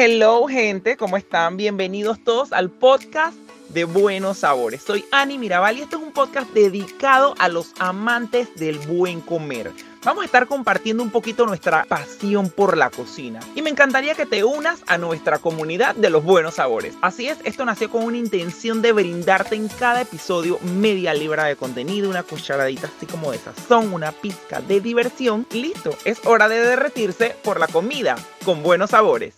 Hello 0.00 0.46
gente, 0.46 0.96
¿cómo 0.96 1.16
están? 1.16 1.56
Bienvenidos 1.56 2.22
todos 2.22 2.52
al 2.52 2.70
podcast 2.70 3.36
de 3.70 3.82
Buenos 3.82 4.38
Sabores. 4.38 4.80
Soy 4.80 5.04
Ani 5.10 5.38
Mirabal 5.38 5.76
y 5.76 5.80
este 5.80 5.96
es 5.96 6.02
un 6.02 6.12
podcast 6.12 6.48
dedicado 6.52 7.34
a 7.40 7.48
los 7.48 7.72
amantes 7.80 8.54
del 8.54 8.78
buen 8.78 9.20
comer. 9.20 9.72
Vamos 10.04 10.22
a 10.22 10.26
estar 10.26 10.46
compartiendo 10.46 11.02
un 11.02 11.10
poquito 11.10 11.46
nuestra 11.46 11.84
pasión 11.84 12.48
por 12.48 12.76
la 12.76 12.90
cocina 12.90 13.40
y 13.56 13.62
me 13.62 13.70
encantaría 13.70 14.14
que 14.14 14.24
te 14.24 14.44
unas 14.44 14.84
a 14.86 14.98
nuestra 14.98 15.40
comunidad 15.40 15.96
de 15.96 16.10
los 16.10 16.22
buenos 16.22 16.54
sabores. 16.54 16.94
Así 17.02 17.26
es, 17.26 17.38
esto 17.42 17.64
nació 17.64 17.90
con 17.90 18.04
una 18.04 18.18
intención 18.18 18.80
de 18.82 18.92
brindarte 18.92 19.56
en 19.56 19.66
cada 19.66 20.02
episodio 20.02 20.60
media 20.60 21.12
libra 21.12 21.46
de 21.46 21.56
contenido, 21.56 22.08
una 22.08 22.22
cucharadita 22.22 22.88
así 22.96 23.06
como 23.06 23.32
de 23.32 23.38
sazón, 23.38 23.92
una 23.92 24.12
pizca 24.12 24.60
de 24.60 24.80
diversión 24.80 25.44
listo, 25.50 25.90
es 26.04 26.24
hora 26.24 26.48
de 26.48 26.60
derretirse 26.60 27.34
por 27.42 27.58
la 27.58 27.66
comida 27.66 28.14
con 28.44 28.62
buenos 28.62 28.90
sabores. 28.90 29.34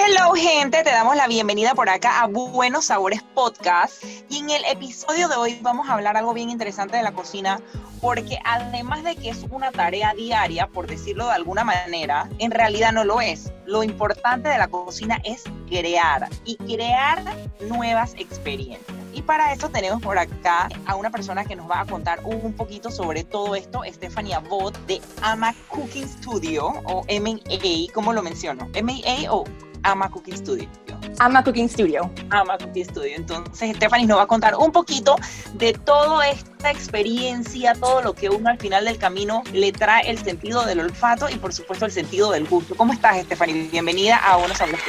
Hello 0.00 0.32
gente, 0.34 0.84
te 0.84 0.90
damos 0.90 1.16
la 1.16 1.26
bienvenida 1.26 1.74
por 1.74 1.88
acá 1.88 2.20
a 2.20 2.28
Buenos 2.28 2.84
Sabores 2.84 3.20
Podcast 3.34 4.04
y 4.28 4.38
en 4.38 4.50
el 4.50 4.64
episodio 4.66 5.26
de 5.26 5.34
hoy 5.34 5.58
vamos 5.60 5.88
a 5.88 5.94
hablar 5.94 6.16
algo 6.16 6.32
bien 6.32 6.50
interesante 6.50 6.96
de 6.96 7.02
la 7.02 7.10
cocina 7.10 7.60
porque 8.00 8.38
además 8.44 9.02
de 9.02 9.16
que 9.16 9.30
es 9.30 9.44
una 9.50 9.72
tarea 9.72 10.14
diaria, 10.14 10.68
por 10.68 10.86
decirlo 10.86 11.26
de 11.26 11.32
alguna 11.32 11.64
manera, 11.64 12.28
en 12.38 12.52
realidad 12.52 12.92
no 12.92 13.02
lo 13.02 13.20
es. 13.20 13.52
Lo 13.66 13.82
importante 13.82 14.48
de 14.48 14.56
la 14.56 14.68
cocina 14.68 15.20
es 15.24 15.42
crear 15.68 16.28
y 16.44 16.54
crear 16.58 17.20
nuevas 17.68 18.14
experiencias. 18.18 18.96
Y 19.12 19.22
para 19.22 19.52
eso 19.52 19.68
tenemos 19.68 20.00
por 20.00 20.16
acá 20.16 20.68
a 20.86 20.94
una 20.94 21.10
persona 21.10 21.44
que 21.44 21.56
nos 21.56 21.68
va 21.68 21.80
a 21.80 21.86
contar 21.86 22.20
un 22.22 22.52
poquito 22.52 22.92
sobre 22.92 23.24
todo 23.24 23.56
esto, 23.56 23.82
Estefania 23.82 24.38
Bot 24.38 24.78
de 24.86 25.00
Ama 25.22 25.56
Cooking 25.66 26.08
Studio 26.08 26.68
o 26.84 27.04
MA, 27.20 27.92
¿cómo 27.92 28.12
lo 28.12 28.22
menciono? 28.22 28.68
MA 28.80 29.32
o 29.32 29.42
Ama 29.82 30.10
Cooking 30.10 30.36
Studio. 30.36 30.68
Ama 31.18 31.42
Cooking 31.42 31.68
Studio. 31.68 32.10
Ama 32.30 32.58
Cooking 32.58 32.84
Studio. 32.84 33.16
Entonces, 33.16 33.76
Stephanie 33.76 34.06
nos 34.06 34.18
va 34.18 34.22
a 34.22 34.26
contar 34.26 34.54
un 34.56 34.72
poquito 34.72 35.16
de 35.54 35.72
toda 35.72 36.28
esta 36.28 36.70
experiencia, 36.70 37.74
todo 37.74 38.02
lo 38.02 38.12
que 38.14 38.28
uno 38.28 38.50
al 38.50 38.58
final 38.58 38.84
del 38.84 38.98
camino 38.98 39.42
le 39.52 39.72
trae 39.72 40.08
el 40.08 40.18
sentido 40.18 40.64
del 40.64 40.80
olfato 40.80 41.28
y, 41.28 41.36
por 41.36 41.52
supuesto, 41.52 41.86
el 41.86 41.92
sentido 41.92 42.30
del 42.30 42.46
gusto. 42.46 42.74
¿Cómo 42.76 42.92
estás, 42.92 43.18
Stephanie? 43.22 43.68
Bienvenida 43.70 44.16
a 44.16 44.36
Buenos 44.36 44.60
Aires. 44.60 44.80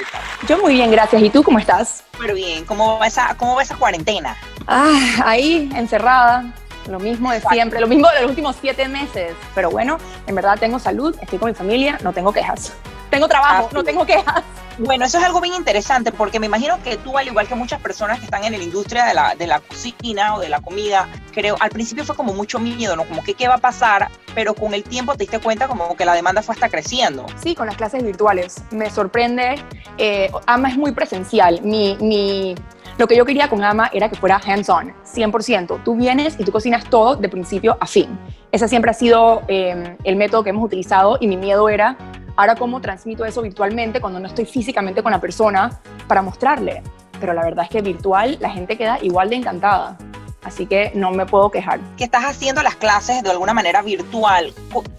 Yo 0.48 0.58
muy 0.60 0.74
bien, 0.74 0.92
gracias. 0.92 1.22
¿Y 1.22 1.30
tú 1.30 1.44
cómo 1.44 1.60
estás? 1.60 2.04
Súper 2.14 2.34
bien. 2.34 2.66
¿Cómo 2.66 3.00
va, 3.00 3.08
esa, 3.08 3.36
¿Cómo 3.38 3.56
va 3.56 3.64
esa 3.64 3.76
cuarentena? 3.76 4.38
Ah, 4.68 5.24
ahí, 5.26 5.70
encerrada, 5.76 6.54
lo 6.88 7.00
mismo 7.00 7.32
de 7.32 7.42
siempre, 7.42 7.80
lo 7.80 7.88
mismo 7.88 8.08
de 8.10 8.22
los 8.22 8.30
últimos 8.30 8.56
siete 8.60 8.88
meses. 8.88 9.34
Pero 9.56 9.70
bueno, 9.70 9.98
en 10.28 10.36
verdad 10.36 10.58
tengo 10.60 10.80
salud, 10.80 11.16
estoy 11.22 11.40
con 11.40 11.50
mi 11.50 11.56
familia, 11.56 11.98
no 12.04 12.14
tengo 12.14 12.34
quejas. 12.34 12.74
Tengo 13.10 13.28
trabajo, 13.28 13.70
no 13.74 13.84
tengo 13.84 14.06
quejas. 14.06 14.44
Bueno, 14.80 15.04
eso 15.04 15.18
es 15.18 15.26
algo 15.26 15.42
bien 15.42 15.56
interesante 15.56 16.14
porque 16.14 16.40
me 16.40 16.46
imagino 16.46 16.82
que 16.82 16.96
tú, 16.96 17.18
al 17.18 17.28
igual 17.28 17.48
que 17.50 17.56
muchas 17.56 17.82
personas 17.82 18.20
que 18.20 18.26
están 18.26 18.46
en 18.46 18.54
la 18.54 18.64
industria 18.64 19.04
de 19.04 19.14
la, 19.14 19.36
de 19.36 19.46
la 19.46 19.60
cocina 19.60 20.36
o 20.36 20.40
de 20.40 20.48
la 20.48 20.62
comida, 20.62 21.10
creo, 21.34 21.58
al 21.60 21.70
principio 21.70 22.06
fue 22.06 22.16
como 22.16 22.34
mucho 22.34 22.60
miedo, 22.60 22.96
¿no? 22.96 23.04
Como 23.04 23.22
que 23.22 23.34
qué 23.34 23.50
va 23.50 23.56
a 23.56 23.60
pasar, 23.60 24.10
pero 24.34 24.54
con 24.54 24.74
el 24.74 24.84
tiempo 24.84 25.12
te 25.14 25.20
diste 25.20 25.40
cuenta 25.40 25.68
como 25.68 25.98
que 25.98 26.06
la 26.06 26.14
demanda 26.14 26.42
fue 26.42 26.54
hasta 26.56 26.70
creciendo. 26.70 27.26
Sí, 27.44 27.56
con 27.56 27.66
las 27.68 27.76
clases 27.76 28.04
virtuales. 28.04 28.64
Me 28.72 28.90
sorprende. 28.90 29.62
Eh, 29.98 30.32
AMA 30.46 30.70
es 30.70 30.78
muy 30.78 30.94
presencial. 30.94 31.62
Mi, 31.62 31.98
mi, 32.00 32.56
lo 32.98 33.06
que 33.08 33.18
yo 33.18 33.26
quería 33.26 33.50
con 33.50 33.62
AMA 33.62 33.90
era 33.92 34.08
que 34.08 34.16
fuera 34.16 34.42
hands-on, 34.46 34.94
100%. 35.04 35.84
Tú 35.84 35.96
vienes 35.96 36.36
y 36.40 36.46
tú 36.46 36.54
cocinas 36.54 36.86
todo 36.86 37.18
de 37.18 37.28
principio 37.28 37.78
a 37.82 37.86
fin. 37.86 38.18
Ese 38.52 38.68
siempre 38.68 38.92
ha 38.92 38.94
sido 38.94 39.42
eh, 39.50 39.98
el 40.06 40.16
método 40.16 40.44
que 40.44 40.52
hemos 40.52 40.64
utilizado 40.64 41.18
y 41.20 41.28
mi 41.28 41.36
miedo 41.36 41.70
era 41.70 41.98
Ahora, 42.40 42.56
¿cómo 42.56 42.80
transmito 42.80 43.26
eso 43.26 43.42
virtualmente 43.42 44.00
cuando 44.00 44.18
no 44.18 44.28
estoy 44.28 44.46
físicamente 44.46 45.04
con 45.04 45.12
la 45.12 45.20
persona 45.20 45.82
para 46.08 46.22
mostrarle? 46.22 46.82
Pero 47.20 47.34
la 47.34 47.44
verdad 47.44 47.66
es 47.66 47.70
que 47.70 47.82
virtual 47.82 48.38
la 48.40 48.50
gente 48.50 48.78
queda 48.78 48.98
igual 49.02 49.30
de 49.30 49.36
encantada. 49.36 49.98
Así 50.42 50.66
que 50.66 50.94
no 50.96 51.12
me 51.12 51.26
puedo 51.26 51.52
quejar. 51.52 51.82
¿Qué 51.98 52.06
estás 52.06 52.24
haciendo 52.24 52.64
las 52.64 52.78
clases 52.78 53.24
de 53.24 53.30
alguna 53.30 53.54
manera 53.54 53.82
virtual? 53.82 54.54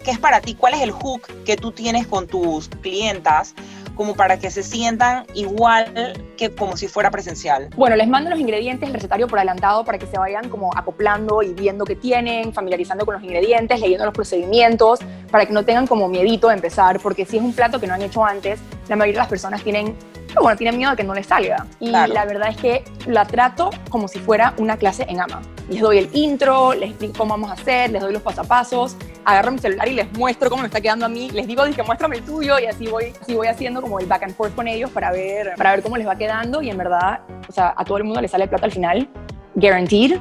¿Qué 0.05 0.11
es 0.11 0.19
para 0.19 0.43
ti? 0.43 0.55
¿Cuál 0.55 0.75
es 0.75 0.83
el 0.83 0.91
hook 0.91 1.23
que 1.47 1.57
tú 1.57 1.73
tienes 1.73 2.07
con 2.07 2.27
tus 2.27 2.69
clientas 2.69 3.55
como 4.01 4.15
para 4.15 4.39
que 4.39 4.51
se 4.51 4.63
sientan 4.63 5.27
igual 5.35 6.15
que 6.39 6.55
como 6.55 6.75
si 6.75 6.89
fuera 6.89 7.11
presencial? 7.11 7.69
Bueno, 7.77 7.97
les 7.97 8.09
mando 8.09 8.31
los 8.31 8.39
ingredientes, 8.39 8.89
el 8.89 8.95
recetario 8.95 9.29
por 9.29 9.39
adelantado 9.39 9.85
para 9.85 9.99
que 9.99 10.07
se 10.07 10.19
vayan 10.19 10.49
como 10.49 10.71
acoplando 10.75 11.43
y 11.43 11.53
viendo 11.53 11.85
qué 11.85 11.97
tienen, 11.97 12.55
familiarizando 12.55 13.05
con 13.05 13.17
los 13.17 13.23
ingredientes, 13.23 13.79
leyendo 13.79 14.07
los 14.07 14.15
procedimientos, 14.15 15.01
para 15.31 15.45
que 15.45 15.53
no 15.53 15.67
tengan 15.67 15.87
como 15.87 16.09
miedito 16.09 16.49
de 16.49 16.55
empezar, 16.55 16.99
porque 17.01 17.27
si 17.27 17.37
es 17.37 17.43
un 17.43 17.53
plato 17.53 17.79
que 17.79 17.87
no 17.87 17.93
han 17.93 18.01
hecho 18.01 18.25
antes, 18.25 18.59
la 18.89 18.97
mayoría 18.97 19.19
de 19.19 19.25
las 19.25 19.29
personas 19.29 19.63
tienen 19.63 19.95
bueno, 20.41 20.57
tienen 20.57 20.79
miedo 20.79 20.93
de 20.93 20.97
que 20.97 21.05
no 21.05 21.13
les 21.13 21.27
salga. 21.27 21.67
Y 21.79 21.91
la 21.91 22.25
verdad 22.25 22.49
es 22.49 22.57
que 22.57 22.85
la 23.07 23.27
trato 23.27 23.69
como 23.91 24.09
si 24.09 24.19
fuera 24.19 24.55
una 24.57 24.79
clase 24.79 25.05
en 25.11 25.21
AMA. 25.21 25.43
Les 25.71 25.81
doy 25.81 25.99
el 25.99 26.11
intro, 26.13 26.75
les 26.75 26.91
explico 26.91 27.19
cómo 27.19 27.31
vamos 27.31 27.51
a 27.51 27.55
hacer, 27.55 27.91
les 27.91 28.03
doy 28.03 28.13
los 28.13 28.23
pasos 28.23 28.97
agarro 29.25 29.53
mi 29.53 29.59
celular 29.59 29.87
y 29.87 29.95
les 29.95 30.13
muestro 30.19 30.51
cómo 30.51 30.63
me 30.63 30.67
está 30.67 30.81
quedando 30.81 31.07
a 31.07 31.09
mí, 31.09 31.31
les 31.31 31.47
digo, 31.47 31.65
dije, 31.65 31.83
muéstrame 31.83 32.17
el 32.17 32.25
tuyo 32.25 32.59
y 32.59 32.67
así 32.67 32.89
voy, 32.89 33.13
así 33.21 33.35
voy 33.35 33.47
haciendo 33.47 33.81
como 33.81 34.01
el 34.01 34.07
back 34.07 34.25
and 34.25 34.35
forth 34.35 34.55
con 34.55 34.67
ellos 34.67 34.91
para 34.91 35.13
ver, 35.13 35.55
para 35.57 35.73
ver 35.73 35.83
cómo 35.83 35.97
les 35.97 36.07
va 36.07 36.17
quedando 36.17 36.61
y 36.63 36.71
en 36.71 36.77
verdad, 36.77 37.21
o 37.49 37.53
sea, 37.53 37.75
a 37.77 37.85
todo 37.85 37.99
el 37.99 38.05
mundo 38.05 38.21
le 38.21 38.29
sale 38.29 38.45
el 38.45 38.51
plato 38.51 38.65
al 38.65 38.73
final, 38.73 39.09
guaranteed, 39.55 40.19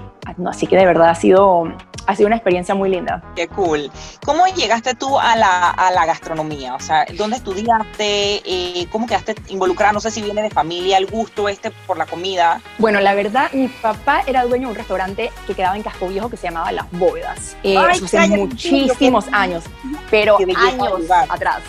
así 0.47 0.67
que 0.67 0.77
de 0.77 0.85
verdad 0.85 1.09
ha 1.09 1.15
sido 1.15 1.73
ha 2.09 2.15
sido 2.15 2.25
una 2.25 2.37
experiencia 2.37 2.73
muy 2.73 2.89
linda. 2.89 3.21
Qué 3.35 3.47
cool. 3.47 3.91
¿Cómo 4.25 4.47
llegaste 4.47 4.95
tú 4.95 5.19
a 5.19 5.35
la, 5.35 5.69
a 5.69 5.91
la 5.91 6.07
gastronomía? 6.07 6.73
O 6.73 6.79
sea, 6.79 7.05
¿dónde 7.13 7.37
estudiaste? 7.37 8.41
Eh, 8.43 8.87
¿Cómo 8.91 9.05
quedaste 9.05 9.35
involucrada? 9.49 9.93
No 9.93 9.99
sé 9.99 10.09
si 10.09 10.23
viene 10.23 10.41
de 10.41 10.49
familia, 10.49 10.97
el 10.97 11.05
gusto 11.05 11.47
este 11.47 11.69
por 11.69 11.99
la 11.99 12.07
comida. 12.07 12.61
Bueno, 12.79 12.99
la 12.99 13.13
verdad, 13.13 13.51
mi 13.53 13.67
papá 13.67 14.23
era 14.25 14.43
dueño 14.43 14.69
de 14.69 14.71
un 14.71 14.75
restaurante 14.75 15.31
que 15.45 15.53
quedaba 15.53 15.75
en 15.75 15.83
Casco 15.83 16.07
Viejo 16.07 16.31
que 16.31 16.37
se 16.37 16.47
llamaba 16.47 16.71
Las 16.71 16.89
Bóvedas. 16.93 17.55
Eh, 17.61 17.77
hace 17.77 18.27
muchísimos 18.29 19.27
años, 19.31 19.65
pero 20.09 20.35
años 20.39 21.11
atrás. 21.29 21.61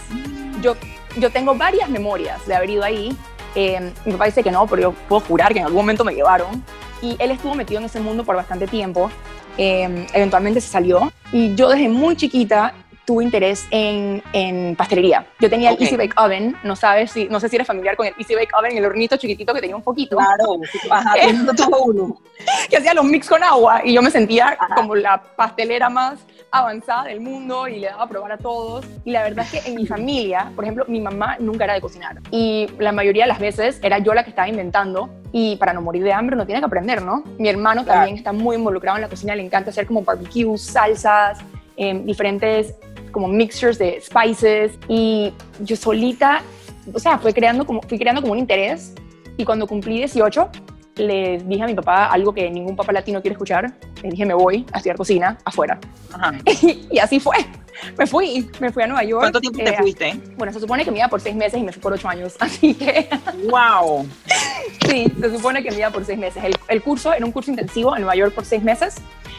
Yo, 0.63 0.75
yo 1.19 1.31
tengo 1.31 1.55
varias 1.55 1.91
memorias 1.91 2.47
de 2.47 2.55
haber 2.55 2.71
ido 2.71 2.83
ahí. 2.83 3.15
Eh, 3.55 3.93
mi 4.07 4.13
papá 4.13 4.25
dice 4.25 4.43
que 4.43 4.51
no, 4.51 4.67
pero 4.67 4.81
yo 4.81 4.93
puedo 5.07 5.21
jurar 5.21 5.53
que 5.53 5.59
en 5.59 5.67
algún 5.67 5.83
momento 5.83 6.03
me 6.03 6.15
llevaron. 6.15 6.65
Y 7.03 7.17
él 7.19 7.31
estuvo 7.31 7.55
metido 7.55 7.81
en 7.81 7.87
ese 7.87 8.01
mundo 8.01 8.25
por 8.25 8.37
bastante 8.37 8.67
tiempo. 8.67 9.11
Em, 9.57 10.07
eventualmente 10.13 10.61
se 10.61 10.69
salió. 10.69 11.13
Y 11.33 11.55
yo 11.55 11.69
desde 11.69 11.89
muy 11.89 12.17
chiquita 12.17 12.75
tuve 13.11 13.25
interés 13.25 13.67
en, 13.73 14.23
en 14.33 14.77
pastelería. 14.77 15.27
Yo 15.41 15.51
tenía 15.51 15.71
el 15.71 15.83
Easy 15.83 15.97
Bake 15.97 16.15
Oven, 16.17 16.55
no 16.63 16.77
sabes 16.77 17.11
si, 17.11 17.25
no 17.29 17.41
sé 17.41 17.49
si 17.49 17.57
eres 17.57 17.67
familiar 17.67 17.97
con 17.97 18.07
el 18.07 18.15
Easy 18.17 18.37
Bake 18.37 18.55
Oven, 18.57 18.77
el 18.77 18.85
hornito 18.85 19.17
chiquitito 19.17 19.53
que 19.53 19.61
tenía 19.61 19.75
un 19.75 19.83
poquito. 19.83 20.17
Claro, 20.17 20.61
ajá, 20.91 21.15
todo 21.57 21.87
uno. 21.87 22.21
que 22.69 22.77
hacía 22.77 22.95
los 22.95 23.05
mix 23.05 23.29
con 23.29 23.43
agua 23.43 23.81
y 23.85 23.95
yo 23.95 24.01
me 24.01 24.13
sentía 24.13 24.57
como 24.77 24.95
la 24.95 25.21
pastelera 25.21 25.91
más 25.91 26.21
avanzada 26.53 27.07
del 27.07 27.21
mundo 27.21 27.67
y 27.67 27.81
le 27.81 27.89
daba 27.89 28.05
a 28.05 28.09
probar 28.09 28.31
a 28.31 28.39
todos. 28.39 28.87
Y 29.05 29.11
la 29.11 29.25
verdad 29.25 29.45
es 29.45 29.61
que 29.61 29.69
en 29.69 29.75
mi 29.75 29.89
familia, 29.89 30.53
por 30.55 30.65
ejemplo, 30.65 30.85
mi 30.87 31.01
mamá 31.01 31.37
nunca 31.41 31.65
era 31.65 31.75
de 31.75 31.81
cocinar. 31.81 32.17
Y 32.31 32.69
la 32.79 32.93
mayoría 32.93 33.25
de 33.25 33.29
las 33.29 33.41
veces 33.41 33.81
era 33.83 33.99
yo 33.99 34.15
la 34.15 34.23
que 34.23 34.31
estaba 34.31 34.47
inventando. 34.47 35.11
Y 35.33 35.57
para 35.57 35.73
no 35.73 35.83
morir 35.83 36.05
de 36.05 36.13
hambre 36.13 36.37
uno 36.37 36.47
tiene 36.47 36.61
que 36.61 36.67
aprender, 36.67 37.03
¿no? 37.03 37.25
Mi 37.39 37.49
hermano 37.49 37.85
también 37.85 38.17
está 38.17 38.33
muy 38.33 38.55
involucrado 38.55 38.99
en 38.99 39.03
la 39.03 39.09
cocina, 39.09 39.35
le 39.35 39.43
encanta 39.43 39.71
hacer 39.71 39.89
como 39.89 40.03
barbecues, 40.03 40.63
salsas, 40.63 41.41
eh, 41.83 41.99
diferentes 42.05 42.75
como 43.11 43.29
mixtures 43.29 43.79
de 43.79 44.01
spices. 44.01 44.79
Y 44.89 45.33
yo 45.61 45.77
solita, 45.77 46.43
o 46.93 46.99
sea, 46.99 47.19
fui 47.19 47.33
creando 47.33 47.67
como, 47.67 47.83
fui 47.83 47.99
creando 47.99 48.21
como 48.21 48.33
un 48.33 48.39
interés. 48.39 48.95
Y 49.37 49.45
cuando 49.45 49.67
cumplí 49.67 49.99
18, 49.99 50.51
les 51.01 51.49
dije 51.49 51.63
a 51.63 51.67
mi 51.67 51.75
papá 51.75 52.07
algo 52.07 52.33
que 52.33 52.51
ningún 52.51 52.77
papá 52.77 52.93
latino 52.93 53.21
quiere 53.21 53.33
escuchar. 53.33 53.73
Le 54.03 54.11
dije, 54.11 54.27
me 54.27 54.35
voy 54.35 54.67
a 54.73 54.79
estudiar 54.79 54.97
cocina 54.97 55.39
afuera. 55.45 55.79
y, 56.91 56.99
así 56.99 57.21
fue. 57.21 57.37
Me 57.97 58.07
fui, 58.07 58.51
me 58.61 58.71
fui 58.71 58.83
a 58.83 58.87
Nueva 58.87 59.05
York. 59.05 59.23
¿Cuánto 59.23 59.41
tiempo 59.41 59.59
te 59.59 59.71
eh, 59.71 59.77
fuiste? 59.79 60.21
Bueno, 60.37 60.53
se 60.53 60.61
supone 60.61 60.85
que 60.85 60.91
me 60.91 60.99
iba 60.99 61.09
por 61.09 61.21
seis 61.21 61.35
meses 61.35 61.59
y 61.59 61.63
me 61.63 61.73
fui 61.73 61.81
por 61.81 61.93
ocho 61.93 62.09
años, 62.09 62.37
así 62.41 62.75
que... 62.75 63.09
¡Wow! 63.49 64.07
sí, 64.87 65.11
se 65.19 65.31
supone 65.31 65.63
que 65.63 65.71
me 65.71 65.79
iba 65.79 65.91
por 65.91 66.05
seis 66.05 66.19
meses. 66.19 66.43
El, 66.69 66.83
curso 66.83 67.13
era 67.13 67.25
un 67.25 67.33
curso 67.33 67.51
intensivo 67.51 67.95
en 67.95 68.03
Nueva 68.03 68.17
York 68.17 68.35
por 68.35 68.45
seis 68.45 68.63
meses, 68.63 68.97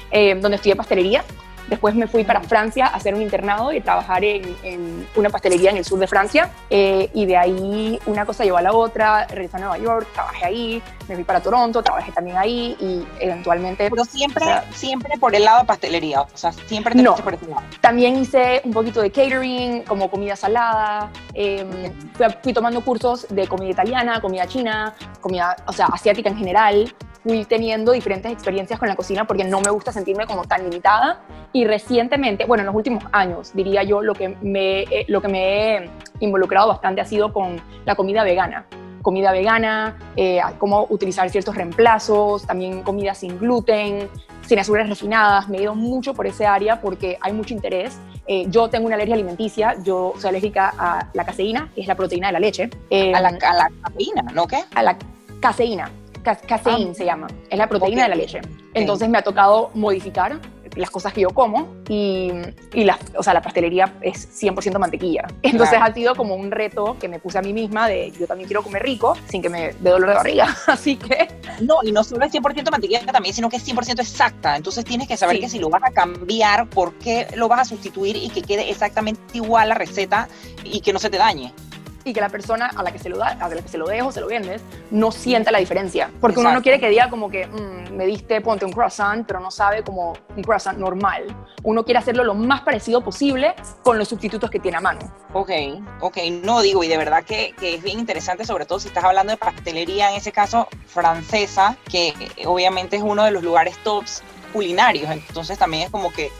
eh, 0.09 0.35
donde 0.35 0.55
estudié 0.55 0.75
pastelería 0.75 1.23
Después 1.71 1.95
me 1.95 2.05
fui 2.05 2.25
para 2.25 2.41
Francia 2.41 2.87
a 2.87 2.97
hacer 2.97 3.15
un 3.15 3.21
internado 3.21 3.71
y 3.71 3.79
trabajar 3.79 4.25
en, 4.25 5.07
una 5.15 5.29
pastelería 5.29 5.71
en 5.71 5.77
el 5.77 5.85
sur 5.85 5.97
de 5.99 6.05
Francia. 6.05 6.51
Eh, 6.69 7.09
y 7.13 7.25
de 7.25 7.37
ahí 7.37 7.97
una 8.07 8.25
cosa 8.25 8.43
llevó 8.43 8.57
a 8.57 8.61
la 8.61 8.73
otra, 8.73 9.25
regresé 9.27 9.55
a 9.55 9.59
Nueva 9.61 9.77
York, 9.77 10.05
trabajé 10.11 10.45
ahí, 10.45 10.83
me 11.07 11.15
fui 11.15 11.23
para 11.23 11.39
Toronto, 11.39 11.81
trabajé 11.81 12.11
también 12.11 12.35
ahí 12.35 12.75
y 12.77 13.07
eventualmente... 13.21 13.89
Pero 13.89 14.03
siempre, 14.03 14.45
siempre 14.73 15.17
por 15.17 15.33
el 15.33 15.45
lado 15.45 15.59
de 15.59 15.65
pastelería, 15.65 16.23
o 16.23 16.27
sea, 16.33 16.51
siempre 16.51 16.93
te 16.93 17.01
no, 17.01 17.15
por 17.15 17.35
ese 17.35 17.47
lado. 17.47 17.63
También 17.79 18.17
hice 18.17 18.59
un 18.65 18.73
poquito 18.73 19.01
de 19.01 19.09
catering, 19.09 19.83
como 19.83 20.11
comida 20.11 20.35
salada, 20.35 21.09
em, 21.33 21.69
fui, 22.15 22.25
fui 22.43 22.53
tomando 22.53 22.81
cursos 22.81 23.27
de 23.29 23.47
comida 23.47 23.69
italiana, 23.69 24.19
comida 24.19 24.45
china, 24.45 24.93
comida, 25.21 25.55
o 25.67 25.71
sea, 25.71 25.85
asiática 25.85 26.27
en 26.27 26.35
general 26.35 26.93
fui 27.23 27.45
teniendo 27.45 27.91
diferentes 27.91 28.31
experiencias 28.31 28.79
con 28.79 28.87
la 28.87 28.95
cocina 28.95 29.25
porque 29.25 29.43
no 29.43 29.61
me 29.61 29.69
gusta 29.69 29.91
sentirme 29.91 30.25
como 30.25 30.43
tan 30.45 30.63
limitada. 30.63 31.21
Y 31.53 31.65
recientemente, 31.65 32.45
bueno, 32.45 32.61
en 32.61 32.67
los 32.67 32.75
últimos 32.75 33.03
años, 33.11 33.51
diría 33.53 33.83
yo, 33.83 34.01
lo 34.01 34.13
que 34.13 34.29
me, 34.41 34.81
eh, 34.83 35.05
lo 35.07 35.21
que 35.21 35.27
me 35.27 35.75
he 35.77 35.89
involucrado 36.19 36.69
bastante 36.69 37.01
ha 37.01 37.05
sido 37.05 37.33
con 37.33 37.61
la 37.85 37.95
comida 37.95 38.23
vegana. 38.23 38.65
Comida 39.01 39.31
vegana, 39.31 39.97
eh, 40.15 40.39
cómo 40.59 40.85
utilizar 40.89 41.29
ciertos 41.29 41.55
reemplazos, 41.55 42.45
también 42.45 42.83
comida 42.83 43.15
sin 43.15 43.39
gluten, 43.39 44.07
sin 44.45 44.59
azúcares 44.59 44.89
refinadas. 44.89 45.49
Me 45.49 45.57
he 45.57 45.63
ido 45.63 45.75
mucho 45.75 46.13
por 46.13 46.27
ese 46.27 46.45
área 46.45 46.81
porque 46.81 47.17
hay 47.19 47.33
mucho 47.33 47.53
interés. 47.53 47.97
Eh, 48.27 48.45
yo 48.49 48.69
tengo 48.69 48.85
una 48.85 48.95
alergia 48.95 49.15
alimenticia, 49.15 49.75
yo 49.83 50.13
soy 50.19 50.29
alérgica 50.29 50.73
a 50.77 51.07
la 51.13 51.25
caseína, 51.25 51.69
que 51.73 51.81
es 51.81 51.87
la 51.87 51.95
proteína 51.95 52.27
de 52.27 52.33
la 52.33 52.39
leche. 52.39 52.69
a, 52.91 53.19
la, 53.19 53.29
a 53.29 53.53
la 53.53 53.71
cafeína, 53.83 54.21
¿no 54.33 54.47
qué? 54.47 54.63
A 54.75 54.83
la 54.83 54.95
caseína. 55.39 55.89
Caseín 56.21 56.89
ah. 56.91 56.93
se 56.93 57.05
llama, 57.05 57.27
es 57.49 57.57
la 57.57 57.67
proteína 57.67 58.03
de 58.03 58.09
la 58.09 58.15
leche. 58.15 58.41
Entonces 58.73 59.09
me 59.09 59.17
ha 59.17 59.21
tocado 59.21 59.71
modificar 59.73 60.39
las 60.75 60.89
cosas 60.89 61.13
que 61.13 61.21
yo 61.21 61.29
como 61.29 61.75
y, 61.89 62.31
y 62.73 62.83
la, 62.83 62.97
o 63.17 63.23
sea, 63.23 63.33
la 63.33 63.41
pastelería 63.41 63.93
es 64.01 64.41
100% 64.41 64.77
mantequilla. 64.79 65.27
Entonces 65.41 65.79
ha 65.81 65.93
sido 65.93 66.15
como 66.15 66.35
un 66.35 66.51
reto 66.51 66.97
que 66.99 67.07
me 67.07 67.19
puse 67.19 67.37
a 67.37 67.41
mí 67.41 67.53
misma 67.53 67.87
de 67.87 68.11
yo 68.11 68.27
también 68.27 68.47
quiero 68.47 68.63
comer 68.63 68.83
rico 68.83 69.17
sin 69.27 69.41
que 69.41 69.49
me 69.49 69.73
dé 69.73 69.89
dolor 69.89 70.09
de 70.09 70.15
barriga. 70.15 70.55
Así 70.67 70.95
que... 70.95 71.27
No, 71.61 71.77
y 71.83 71.91
no 71.91 72.03
solo 72.03 72.25
es 72.25 72.33
100% 72.33 72.71
mantequilla 72.71 73.05
también, 73.05 73.35
sino 73.35 73.49
que 73.49 73.57
es 73.57 73.67
100% 73.67 73.99
exacta. 73.99 74.55
Entonces 74.55 74.85
tienes 74.85 75.07
que 75.07 75.17
saber 75.17 75.39
que 75.39 75.49
si 75.49 75.59
lo 75.59 75.69
vas 75.69 75.83
a 75.83 75.91
cambiar, 75.91 76.69
por 76.69 76.93
qué 76.95 77.27
lo 77.35 77.47
vas 77.47 77.59
a 77.61 77.65
sustituir 77.65 78.15
y 78.15 78.29
que 78.29 78.41
quede 78.41 78.69
exactamente 78.69 79.21
igual 79.33 79.69
la 79.69 79.75
receta 79.75 80.27
y 80.63 80.81
que 80.81 80.93
no 80.93 80.99
se 80.99 81.09
te 81.09 81.17
dañe 81.17 81.53
y 82.03 82.13
que 82.13 82.21
la 82.21 82.29
persona 82.29 82.71
a 82.75 82.83
la 82.83 82.91
que 82.91 82.99
se 82.99 83.09
lo 83.09 83.17
da, 83.17 83.37
a 83.39 83.49
la 83.49 83.61
que 83.61 83.67
se 83.67 83.77
lo 83.77 83.87
dejo, 83.87 84.11
se 84.11 84.21
lo 84.21 84.27
vendes, 84.27 84.61
no 84.89 85.11
sienta 85.11 85.51
la 85.51 85.59
diferencia. 85.59 86.11
Porque 86.19 86.39
uno 86.39 86.51
no 86.53 86.61
quiere 86.61 86.79
que 86.79 86.89
diga 86.89 87.09
como 87.09 87.29
que 87.29 87.47
mm, 87.47 87.95
me 87.95 88.05
diste, 88.05 88.41
ponte 88.41 88.65
un 88.65 88.71
croissant, 88.71 89.25
pero 89.25 89.39
no 89.39 89.51
sabe 89.51 89.83
como 89.83 90.13
un 90.35 90.43
croissant 90.43 90.77
normal. 90.77 91.23
Uno 91.63 91.83
quiere 91.83 91.99
hacerlo 91.99 92.23
lo 92.23 92.33
más 92.33 92.61
parecido 92.61 93.03
posible 93.03 93.53
con 93.83 93.97
los 93.97 94.07
sustitutos 94.07 94.49
que 94.49 94.59
tiene 94.59 94.77
a 94.77 94.81
mano. 94.81 94.99
Ok, 95.33 95.51
ok, 95.99 96.17
no 96.43 96.61
digo, 96.61 96.83
y 96.83 96.87
de 96.87 96.97
verdad 96.97 97.23
que, 97.23 97.53
que 97.59 97.75
es 97.75 97.83
bien 97.83 97.99
interesante, 97.99 98.45
sobre 98.45 98.65
todo 98.65 98.79
si 98.79 98.87
estás 98.87 99.03
hablando 99.03 99.31
de 99.31 99.37
pastelería, 99.37 100.09
en 100.09 100.17
ese 100.17 100.31
caso 100.31 100.67
francesa, 100.87 101.77
que 101.89 102.13
obviamente 102.45 102.95
es 102.95 103.03
uno 103.03 103.23
de 103.23 103.31
los 103.31 103.43
lugares 103.43 103.77
tops 103.83 104.23
culinarios, 104.51 105.09
entonces 105.09 105.57
también 105.57 105.83
es 105.83 105.89
como 105.89 106.11
que 106.11 106.31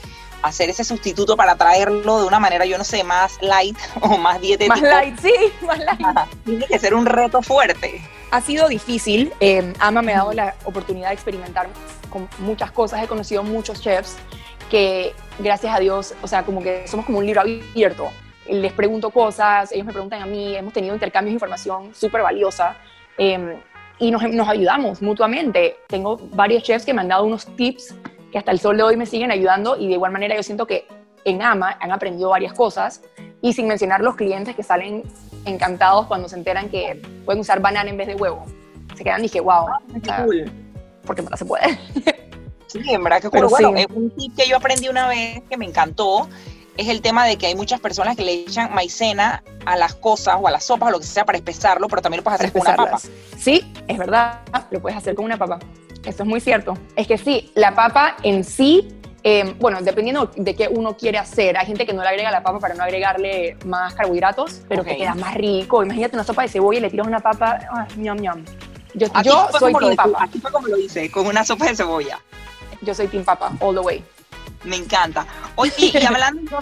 hacer 0.41 0.69
ese 0.69 0.83
sustituto 0.83 1.35
para 1.35 1.55
traerlo 1.55 2.19
de 2.19 2.25
una 2.25 2.39
manera, 2.39 2.65
yo 2.65 2.77
no 2.77 2.83
sé, 2.83 3.03
más 3.03 3.37
light 3.41 3.77
o 4.01 4.17
más 4.17 4.41
dietético. 4.41 4.79
Más 4.79 4.81
light, 4.81 5.19
sí, 5.19 5.33
más 5.65 5.79
light. 5.79 6.29
Tiene 6.45 6.65
que 6.65 6.79
ser 6.79 6.93
un 6.93 7.05
reto 7.05 7.41
fuerte. 7.41 8.01
Ha 8.31 8.41
sido 8.41 8.67
difícil. 8.67 9.33
Eh, 9.39 9.73
Ama 9.79 10.01
me 10.01 10.13
ha 10.13 10.17
dado 10.17 10.33
la 10.33 10.55
oportunidad 10.65 11.09
de 11.09 11.15
experimentar 11.15 11.67
con 12.09 12.29
muchas 12.39 12.71
cosas. 12.71 13.03
He 13.03 13.07
conocido 13.07 13.43
muchos 13.43 13.81
chefs 13.81 14.17
que, 14.69 15.13
gracias 15.39 15.75
a 15.75 15.79
Dios, 15.79 16.13
o 16.21 16.27
sea, 16.27 16.43
como 16.43 16.61
que 16.61 16.87
somos 16.87 17.05
como 17.05 17.19
un 17.19 17.25
libro 17.25 17.41
abierto. 17.41 18.09
Les 18.47 18.73
pregunto 18.73 19.11
cosas, 19.11 19.71
ellos 19.71 19.85
me 19.85 19.91
preguntan 19.91 20.21
a 20.21 20.25
mí, 20.25 20.55
hemos 20.55 20.73
tenido 20.73 20.93
intercambios 20.93 21.31
de 21.31 21.35
información 21.35 21.93
súper 21.93 22.21
valiosa. 22.21 22.77
Eh, 23.17 23.59
y 23.99 24.09
nos, 24.09 24.23
nos 24.23 24.49
ayudamos 24.49 25.01
mutuamente. 25.01 25.77
Tengo 25.87 26.17
varios 26.33 26.63
chefs 26.63 26.85
que 26.85 26.93
me 26.93 27.01
han 27.01 27.07
dado 27.07 27.23
unos 27.23 27.45
tips 27.55 27.93
que 28.31 28.37
hasta 28.37 28.51
el 28.51 28.59
sol 28.59 28.77
de 28.77 28.83
hoy 28.83 28.97
me 28.97 29.05
siguen 29.05 29.31
ayudando 29.31 29.77
y 29.77 29.87
de 29.87 29.93
igual 29.93 30.11
manera 30.11 30.35
yo 30.35 30.43
siento 30.43 30.65
que 30.65 30.87
en 31.25 31.41
AMA 31.41 31.77
han 31.79 31.91
aprendido 31.91 32.29
varias 32.29 32.53
cosas 32.53 33.01
y 33.41 33.53
sin 33.53 33.67
mencionar 33.67 34.01
los 34.01 34.15
clientes 34.15 34.55
que 34.55 34.63
salen 34.63 35.03
encantados 35.45 36.07
cuando 36.07 36.29
se 36.29 36.35
enteran 36.35 36.69
que 36.69 37.01
pueden 37.25 37.41
usar 37.41 37.59
banana 37.59 37.89
en 37.89 37.97
vez 37.97 38.07
de 38.07 38.15
huevo. 38.15 38.45
Se 38.95 39.03
quedan 39.03 39.19
y 39.19 39.23
dije, 39.23 39.39
wow, 39.39 39.67
ah, 39.67 39.79
qué 39.93 40.23
cool. 40.23 40.51
porque 41.05 41.21
no 41.21 41.35
se 41.37 41.45
puede. 41.45 41.77
Sí, 42.67 42.79
en 42.87 43.03
verdad 43.03 43.21
que 43.21 43.29
cool. 43.29 43.47
bueno, 43.47 43.73
es 43.75 43.85
un 43.93 44.09
tip 44.11 44.33
que 44.33 44.47
yo 44.47 44.55
aprendí 44.55 44.87
una 44.87 45.09
vez 45.09 45.43
que 45.49 45.57
me 45.57 45.65
encantó 45.65 46.29
es 46.77 46.87
el 46.87 47.01
tema 47.01 47.25
de 47.25 47.37
que 47.37 47.47
hay 47.47 47.55
muchas 47.55 47.79
personas 47.79 48.15
que 48.15 48.23
le 48.23 48.33
echan 48.33 48.73
maicena 48.73 49.43
a 49.65 49.75
las 49.75 49.95
cosas 49.95 50.37
o 50.39 50.47
a 50.47 50.51
las 50.51 50.65
sopas 50.65 50.89
o 50.89 50.91
lo 50.91 50.99
que 50.99 51.05
sea 51.05 51.25
para 51.25 51.37
espesarlo, 51.37 51.87
pero 51.87 52.01
también 52.01 52.19
lo 52.19 52.23
puedes 52.23 52.39
hacer 52.39 52.51
con 52.51 52.61
una 52.61 52.75
papa. 52.75 52.99
Sí, 53.37 53.71
es 53.87 53.97
verdad, 53.97 54.39
lo 54.71 54.81
puedes 54.81 54.97
hacer 54.97 55.15
con 55.15 55.25
una 55.25 55.37
papa. 55.37 55.59
Eso 56.05 56.23
es 56.23 56.29
muy 56.29 56.39
cierto. 56.39 56.77
Es 56.95 57.07
que 57.07 57.17
sí, 57.17 57.51
la 57.55 57.75
papa 57.75 58.15
en 58.23 58.43
sí, 58.43 58.87
em, 59.23 59.57
bueno, 59.59 59.81
dependiendo 59.81 60.31
de 60.35 60.55
qué 60.55 60.67
uno 60.67 60.97
quiere 60.97 61.17
hacer, 61.17 61.57
hay 61.57 61.65
gente 61.65 61.85
que 61.85 61.93
no 61.93 62.01
le 62.01 62.09
agrega 62.09 62.31
la 62.31 62.41
papa 62.41 62.59
para 62.59 62.73
no 62.73 62.83
agregarle 62.83 63.57
más 63.65 63.93
carbohidratos, 63.93 64.61
pero 64.67 64.83
que 64.83 64.97
queda 64.97 65.15
más 65.15 65.35
rico. 65.35 65.83
Imagínate 65.83 66.15
una 66.15 66.23
sopa 66.23 66.41
de 66.43 66.49
cebolla 66.49 66.79
y 66.79 66.81
le 66.81 66.89
tiras 66.89 67.07
una 67.07 67.19
papa, 67.19 67.59
ay, 67.71 67.97
ñam, 67.97 68.17
ñam. 68.17 68.45
Yo, 68.93 69.07
yo 69.23 69.47
soy 69.57 69.73
team 69.73 69.95
papa. 69.95 70.23
Aquí 70.23 70.39
fue 70.39 70.51
como 70.51 70.67
lo 70.67 70.77
hice, 70.77 71.09
con 71.11 71.27
una 71.27 71.45
sopa 71.45 71.67
de 71.67 71.75
cebolla. 71.75 72.19
Yo 72.81 72.93
soy 72.93 73.07
team 73.07 73.23
papa, 73.23 73.51
all 73.59 73.75
the 73.75 73.81
way. 73.81 74.03
Me 74.63 74.75
encanta. 74.75 75.25
Oye, 75.55 75.73
y 75.77 76.05
hablando 76.05 76.59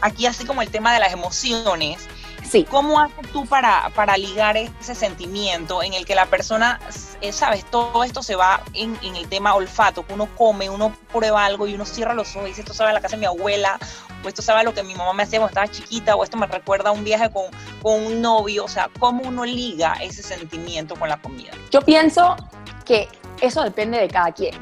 aquí 0.00 0.26
así 0.26 0.44
como 0.44 0.62
el 0.62 0.70
tema 0.70 0.92
de 0.92 1.00
las 1.00 1.12
emociones, 1.12 2.08
Sí. 2.48 2.64
¿Cómo 2.64 2.98
haces 2.98 3.30
tú 3.32 3.44
para, 3.46 3.90
para 3.94 4.16
ligar 4.16 4.56
ese 4.56 4.94
sentimiento 4.94 5.82
en 5.82 5.92
el 5.92 6.06
que 6.06 6.14
la 6.14 6.26
persona, 6.26 6.80
eh, 7.20 7.32
sabes, 7.32 7.64
todo 7.66 8.04
esto 8.04 8.22
se 8.22 8.36
va 8.36 8.62
en, 8.72 8.98
en, 9.02 9.16
el 9.16 9.28
tema 9.28 9.54
olfato, 9.54 10.06
que 10.06 10.14
uno 10.14 10.28
come, 10.36 10.70
uno 10.70 10.96
prueba 11.12 11.44
algo 11.44 11.66
y 11.66 11.74
uno 11.74 11.84
cierra 11.84 12.14
los 12.14 12.34
ojos 12.36 12.46
y 12.46 12.48
dice, 12.48 12.62
esto 12.62 12.72
sabe 12.72 12.90
a 12.90 12.94
la 12.94 13.00
casa 13.00 13.16
de 13.16 13.20
mi 13.20 13.26
abuela, 13.26 13.78
o 14.24 14.28
esto 14.28 14.40
sabe 14.40 14.60
a 14.60 14.62
lo 14.62 14.72
que 14.72 14.82
mi 14.82 14.94
mamá 14.94 15.12
me 15.12 15.24
hacía 15.24 15.40
cuando 15.40 15.50
estaba 15.50 15.68
chiquita, 15.68 16.16
o 16.16 16.24
esto 16.24 16.38
me 16.38 16.46
recuerda 16.46 16.88
a 16.88 16.92
un 16.92 17.04
viaje 17.04 17.30
con, 17.30 17.44
con 17.82 18.04
un 18.06 18.22
novio, 18.22 18.64
o 18.64 18.68
sea, 18.68 18.88
¿cómo 18.98 19.24
uno 19.24 19.44
liga 19.44 19.94
ese 20.00 20.22
sentimiento 20.22 20.96
con 20.96 21.08
la 21.08 21.20
comida? 21.20 21.52
Yo 21.70 21.82
pienso 21.82 22.36
que 22.84 23.08
eso 23.40 23.62
depende 23.62 23.98
de 23.98 24.08
cada 24.08 24.32
quien. 24.32 24.54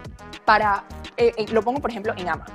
Para, 0.45 0.85
eh, 1.17 1.33
eh, 1.37 1.47
lo 1.51 1.63
pongo 1.63 1.81
por 1.81 1.91
ejemplo 1.91 2.15
en 2.17 2.29
AMA. 2.29 2.47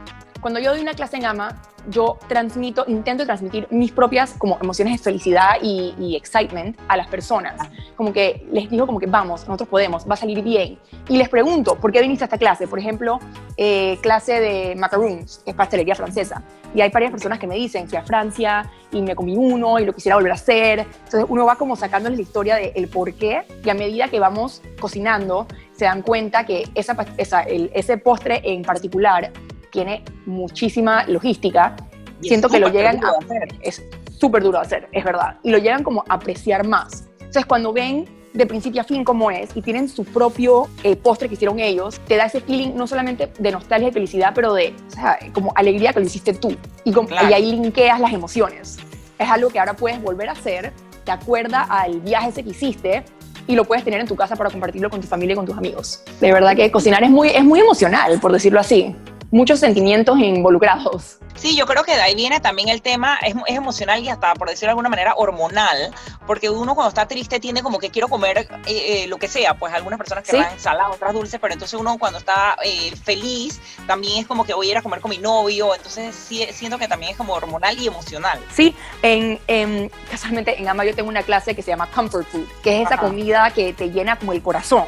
Cuando 0.41 0.59
yo 0.59 0.71
doy 0.71 0.81
una 0.81 0.95
clase 0.95 1.17
en 1.17 1.25
AMA, 1.25 1.61
yo 1.87 2.17
transmito, 2.27 2.83
intento 2.87 3.25
transmitir 3.25 3.67
mis 3.69 3.91
propias 3.91 4.33
como 4.33 4.57
emociones 4.61 4.97
de 4.97 5.03
felicidad 5.03 5.57
y, 5.61 6.15
excitement 6.15 6.77
a 6.87 6.97
las 6.97 7.07
personas. 7.07 7.55
Como 7.95 8.11
que 8.11 8.45
les 8.51 8.69
digo 8.69 8.85
como 8.85 8.99
que 8.99 9.05
vamos, 9.05 9.41
nosotros 9.47 9.69
podemos, 9.69 10.07
va 10.09 10.15
a 10.15 10.17
salir 10.17 10.41
bien. 10.41 10.79
Y 11.07 11.17
les 11.17 11.29
pregunto, 11.29 11.75
¿por 11.75 11.91
qué 11.91 12.01
viniste 12.01 12.23
a 12.23 12.25
esta 12.25 12.37
clase? 12.37 12.67
Por 12.67 12.79
ejemplo, 12.79 13.19
eh, 13.55 13.97
clase 14.01 14.39
de 14.39 14.75
macaroons, 14.75 15.41
que 15.43 15.51
es 15.51 15.55
pastelería 15.55 15.95
francesa. 15.95 16.43
Y 16.73 16.81
hay 16.81 16.89
varias 16.89 17.11
personas 17.11 17.37
que 17.37 17.47
me 17.47 17.55
dicen, 17.55 17.87
fui 17.87 17.97
a 17.97 18.03
Francia 18.03 18.69
y 18.91 19.01
me 19.01 19.15
comí 19.15 19.35
uno 19.35 19.79
y 19.79 19.85
lo 19.85 19.93
quisiera 19.93 20.15
volver 20.15 20.31
a 20.31 20.35
hacer. 20.35 20.79
Entonces 20.79 21.25
uno 21.27 21.45
va 21.45 21.55
como 21.55 21.75
sacándoles 21.75 22.17
la 22.17 22.23
historia 22.23 22.55
del 22.55 22.71
el 22.75 22.87
por 22.87 23.13
qué 23.13 23.43
y 23.63 23.69
a 23.69 23.73
medida 23.73 24.07
que 24.07 24.19
vamos 24.19 24.61
cocinando 24.79 25.47
se 25.75 25.85
dan 25.85 26.01
cuenta 26.01 26.45
que 26.45 26.63
esa, 26.75 26.95
esa 27.17 27.41
ese 27.43 27.97
postre 27.97 28.41
en 28.43 28.61
particular 28.61 29.31
tiene 29.71 30.03
muchísima 30.25 31.05
logística. 31.05 31.75
Siento 32.21 32.49
que 32.49 32.59
lo 32.59 32.69
llegan 32.69 33.03
a 33.03 33.11
hacer. 33.19 33.55
Es 33.61 33.83
súper 34.19 34.43
duro 34.43 34.59
de 34.59 34.65
hacer, 34.65 34.89
es 34.91 35.03
verdad. 35.03 35.37
Y 35.43 35.49
lo 35.49 35.57
llegan 35.57 35.83
como 35.83 36.03
a 36.07 36.15
apreciar 36.15 36.67
más. 36.67 37.05
Entonces, 37.13 37.45
cuando 37.45 37.73
ven 37.73 38.07
de 38.33 38.45
principio 38.45 38.81
a 38.81 38.83
fin 38.83 39.03
cómo 39.03 39.29
es 39.29 39.49
y 39.55 39.61
tienen 39.61 39.89
su 39.89 40.05
propio 40.05 40.69
eh, 40.83 40.95
postre 40.95 41.27
que 41.27 41.33
hicieron 41.33 41.59
ellos, 41.59 41.99
te 42.07 42.15
da 42.15 42.25
ese 42.25 42.39
feeling 42.39 42.75
no 42.75 42.87
solamente 42.87 43.31
de 43.37 43.51
nostalgia 43.51 43.89
y 43.89 43.91
felicidad, 43.91 44.31
pero 44.33 44.53
de 44.53 44.73
o 44.87 44.91
sea, 44.91 45.19
como 45.33 45.51
alegría 45.55 45.91
que 45.91 45.99
lo 45.99 46.05
hiciste 46.05 46.33
tú. 46.33 46.55
Y, 46.83 46.91
y 46.91 47.33
ahí 47.33 47.51
linkeas 47.51 47.99
las 47.99 48.13
emociones. 48.13 48.77
Es 49.17 49.29
algo 49.29 49.49
que 49.49 49.59
ahora 49.59 49.73
puedes 49.73 50.01
volver 50.01 50.29
a 50.29 50.33
hacer, 50.33 50.71
te 51.03 51.11
acuerda 51.11 51.63
al 51.63 51.99
viaje 52.01 52.29
ese 52.29 52.43
que 52.43 52.51
hiciste 52.51 53.03
y 53.47 53.55
lo 53.55 53.65
puedes 53.65 53.83
tener 53.83 53.99
en 53.99 54.07
tu 54.07 54.15
casa 54.15 54.35
para 54.35 54.49
compartirlo 54.49 54.89
con 54.89 55.01
tu 55.01 55.07
familia 55.07 55.33
y 55.33 55.35
con 55.35 55.45
tus 55.45 55.57
amigos. 55.57 56.03
De 56.19 56.31
verdad 56.31 56.55
que 56.55 56.71
cocinar 56.71 57.03
es 57.03 57.09
muy, 57.09 57.29
es 57.29 57.43
muy 57.43 57.59
emocional, 57.59 58.19
por 58.19 58.31
decirlo 58.31 58.59
así 58.59 58.95
muchos 59.31 59.59
sentimientos 59.59 60.19
involucrados. 60.19 61.17
Sí, 61.35 61.55
yo 61.55 61.65
creo 61.65 61.83
que 61.83 61.95
de 61.95 62.01
ahí 62.01 62.13
viene 62.13 62.39
también 62.39 62.69
el 62.69 62.81
tema, 62.81 63.17
es, 63.25 63.33
es, 63.47 63.55
emocional 63.55 64.03
y 64.03 64.09
hasta, 64.09 64.33
por 64.35 64.49
decirlo 64.49 64.67
de 64.67 64.71
alguna 64.71 64.89
manera, 64.89 65.13
hormonal, 65.15 65.91
porque 66.27 66.49
uno 66.49 66.75
cuando 66.75 66.89
está 66.89 67.07
triste 67.07 67.39
tiene 67.39 67.63
como 67.63 67.79
que 67.79 67.89
quiero 67.89 68.09
comer 68.09 68.37
eh, 68.37 68.47
eh, 68.67 69.07
lo 69.07 69.17
que 69.17 69.27
sea, 69.27 69.55
pues 69.55 69.73
algunas 69.73 69.97
personas 69.97 70.23
que 70.23 70.35
van 70.35 70.59
salado, 70.59 70.93
otras 70.93 71.13
dulces, 71.13 71.39
pero 71.39 71.53
entonces 71.53 71.79
uno 71.79 71.97
cuando 71.97 72.19
está 72.19 72.57
eh, 72.63 72.93
feliz 73.01 73.59
también 73.87 74.19
es 74.19 74.27
como 74.27 74.43
que 74.43 74.53
voy 74.53 74.67
a 74.67 74.71
ir 74.71 74.77
a 74.77 74.81
comer 74.81 74.99
con 74.99 75.09
mi 75.09 75.17
novio, 75.17 75.73
entonces 75.73 76.13
sí, 76.15 76.45
siento 76.51 76.77
que 76.77 76.87
también 76.87 77.13
es 77.13 77.17
como 77.17 77.33
hormonal 77.33 77.77
y 77.77 77.87
emocional. 77.87 78.39
Sí, 78.53 78.75
en, 79.01 79.39
en, 79.47 79.89
casualmente 80.09 80.59
en 80.59 80.67
AMA 80.67 80.85
yo 80.85 80.93
tengo 80.93 81.09
una 81.09 81.23
clase 81.23 81.55
que 81.55 81.61
se 81.61 81.71
llama 81.71 81.87
Comfort 81.87 82.27
Food, 82.27 82.47
que 82.61 82.81
es 82.81 82.87
esa 82.87 82.97
comida 82.97 83.51
que 83.51 83.73
te 83.73 83.89
llena 83.89 84.19
como 84.19 84.33
el 84.33 84.41
corazón. 84.41 84.85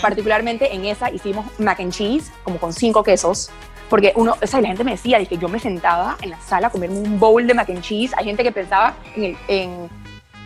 Particularmente 0.00 0.74
en 0.74 0.84
esa 0.84 1.10
hicimos 1.10 1.46
mac 1.58 1.80
and 1.80 1.92
cheese, 1.92 2.30
como 2.44 2.58
con 2.58 2.72
cinco 2.72 3.02
quesos, 3.02 3.50
porque 3.92 4.14
uno, 4.16 4.34
o 4.40 4.46
sea, 4.46 4.62
la 4.62 4.68
gente 4.68 4.84
me 4.84 4.92
decía, 4.92 5.18
dije, 5.18 5.36
yo 5.36 5.50
me 5.50 5.58
sentaba 5.58 6.16
en 6.22 6.30
la 6.30 6.40
sala 6.40 6.68
a 6.68 6.70
comerme 6.70 6.98
un 6.98 7.20
bowl 7.20 7.46
de 7.46 7.52
mac 7.52 7.68
and 7.68 7.82
cheese. 7.82 8.14
Hay 8.16 8.24
gente 8.24 8.42
que 8.42 8.50
pensaba 8.50 8.94
en, 9.14 9.24
el, 9.24 9.36
en, 9.48 9.90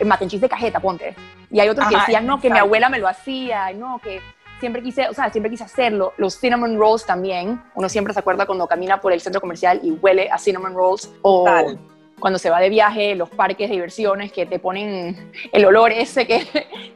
mac 0.05 0.21
and 0.21 0.29
cheese 0.29 0.41
de 0.41 0.49
cajeta, 0.49 0.81
ponte. 0.81 1.15
Y 1.49 1.61
hay 1.61 1.69
otros 1.69 1.87
que 1.87 1.95
decían, 1.95 2.25
no, 2.25 2.41
que 2.41 2.49
mi 2.49 2.59
abuela 2.59 2.89
me 2.89 2.99
lo 2.99 3.07
hacía, 3.07 3.71
no, 3.71 3.99
que 3.99 4.19
siempre 4.59 4.83
quise, 4.83 5.07
o 5.07 5.13
sea, 5.13 5.29
siempre 5.29 5.49
quise 5.49 5.63
hacerlo. 5.63 6.11
Los 6.17 6.37
cinnamon 6.37 6.77
rolls 6.77 7.05
también. 7.05 7.63
Uno 7.73 7.87
siempre 7.87 8.13
se 8.13 8.19
acuerda 8.19 8.45
cuando 8.45 8.67
camina 8.67 8.99
por 8.99 9.13
el 9.13 9.21
centro 9.21 9.39
comercial 9.39 9.79
y 9.81 9.91
huele 9.91 10.29
a 10.29 10.37
cinnamon 10.37 10.73
rolls. 10.73 11.09
O 11.21 11.45
cuando 12.19 12.39
se 12.39 12.49
va 12.49 12.59
de 12.59 12.67
viaje, 12.67 13.15
los 13.15 13.29
parques 13.29 13.69
de 13.69 13.75
diversiones 13.75 14.33
que 14.33 14.45
te 14.45 14.59
ponen 14.59 15.31
el 15.53 15.63
olor 15.63 15.93
ese 15.93 16.27
que 16.27 16.45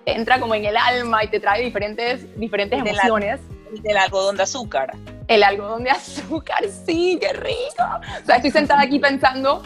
entra 0.06 0.38
como 0.42 0.54
en 0.54 0.66
el 0.66 0.76
alma 0.76 1.24
y 1.24 1.30
te 1.30 1.40
trae 1.40 1.64
diferentes, 1.64 2.38
diferentes 2.38 2.78
emociones. 2.78 3.40
Del 3.82 3.98
algodón 3.98 4.38
de 4.38 4.44
azúcar 4.44 4.92
el 5.32 5.44
algodón 5.44 5.84
de 5.84 5.92
azúcar, 5.92 6.66
sí, 6.86 7.18
qué 7.22 7.32
rico. 7.34 7.84
O 8.22 8.26
sea, 8.26 8.36
estoy 8.36 8.52
sentada 8.52 8.82
aquí 8.82 9.00
pensando 9.00 9.64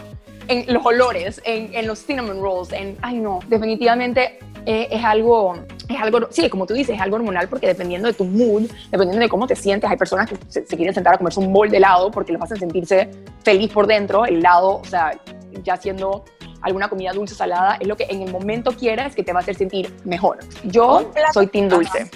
en 0.48 0.72
los 0.72 0.86
olores, 0.86 1.42
en, 1.44 1.74
en, 1.74 1.88
los 1.88 2.06
cinnamon 2.06 2.40
rolls, 2.40 2.72
en, 2.72 2.96
ay 3.02 3.18
no, 3.18 3.40
definitivamente 3.48 4.38
eh, 4.68 4.88
es 4.92 5.04
algo, 5.04 5.56
es 5.90 6.00
algo, 6.00 6.28
sí, 6.30 6.48
como 6.52 6.68
tú 6.68 6.76
dices, 6.76 6.96
es 6.96 7.02
algo 7.02 7.16
hormonal 7.16 7.50
porque 7.50 7.66
dependiendo 7.66 8.08
de 8.08 8.14
tu 8.14 8.26
mood, 8.26 8.70
dependiendo 8.92 9.24
de 9.24 9.30
cómo 9.30 9.48
te 9.48 9.56
sientes, 9.56 9.90
hay 9.90 9.98
personas 9.98 10.30
que 10.30 10.38
se, 10.50 10.64
quieren 10.66 10.94
sentar 10.94 11.16
a 11.16 11.18
comerse 11.18 11.40
un 11.40 11.52
bol 11.52 11.72
de 11.72 11.78
helado 11.78 12.12
porque 12.12 12.32
los 12.32 12.44
hacen 12.44 12.58
sentirse 12.58 13.10
feliz 13.44 13.72
por 13.72 13.88
dentro, 13.88 14.28
el 14.28 14.38
helado, 14.38 14.82
o 14.82 14.86
sea, 14.86 15.20
ya 15.64 15.78
siendo 15.78 16.26
alguna 16.62 16.90
comida 16.90 17.12
dulce 17.12 17.34
salada, 17.34 17.78
es 17.80 17.88
lo 17.88 17.96
que 17.96 18.06
en 18.08 18.22
el 18.22 18.32
momento 18.32 18.72
quieras 18.72 19.16
que 19.16 19.24
te 19.24 19.34
va 19.34 19.40
a 19.40 19.42
hacer 19.42 19.56
sentir 19.56 19.92
mejor. 20.04 20.38
Yo 20.64 21.12
soy 21.34 21.48
team 21.48 21.70
dulce. 21.70 22.08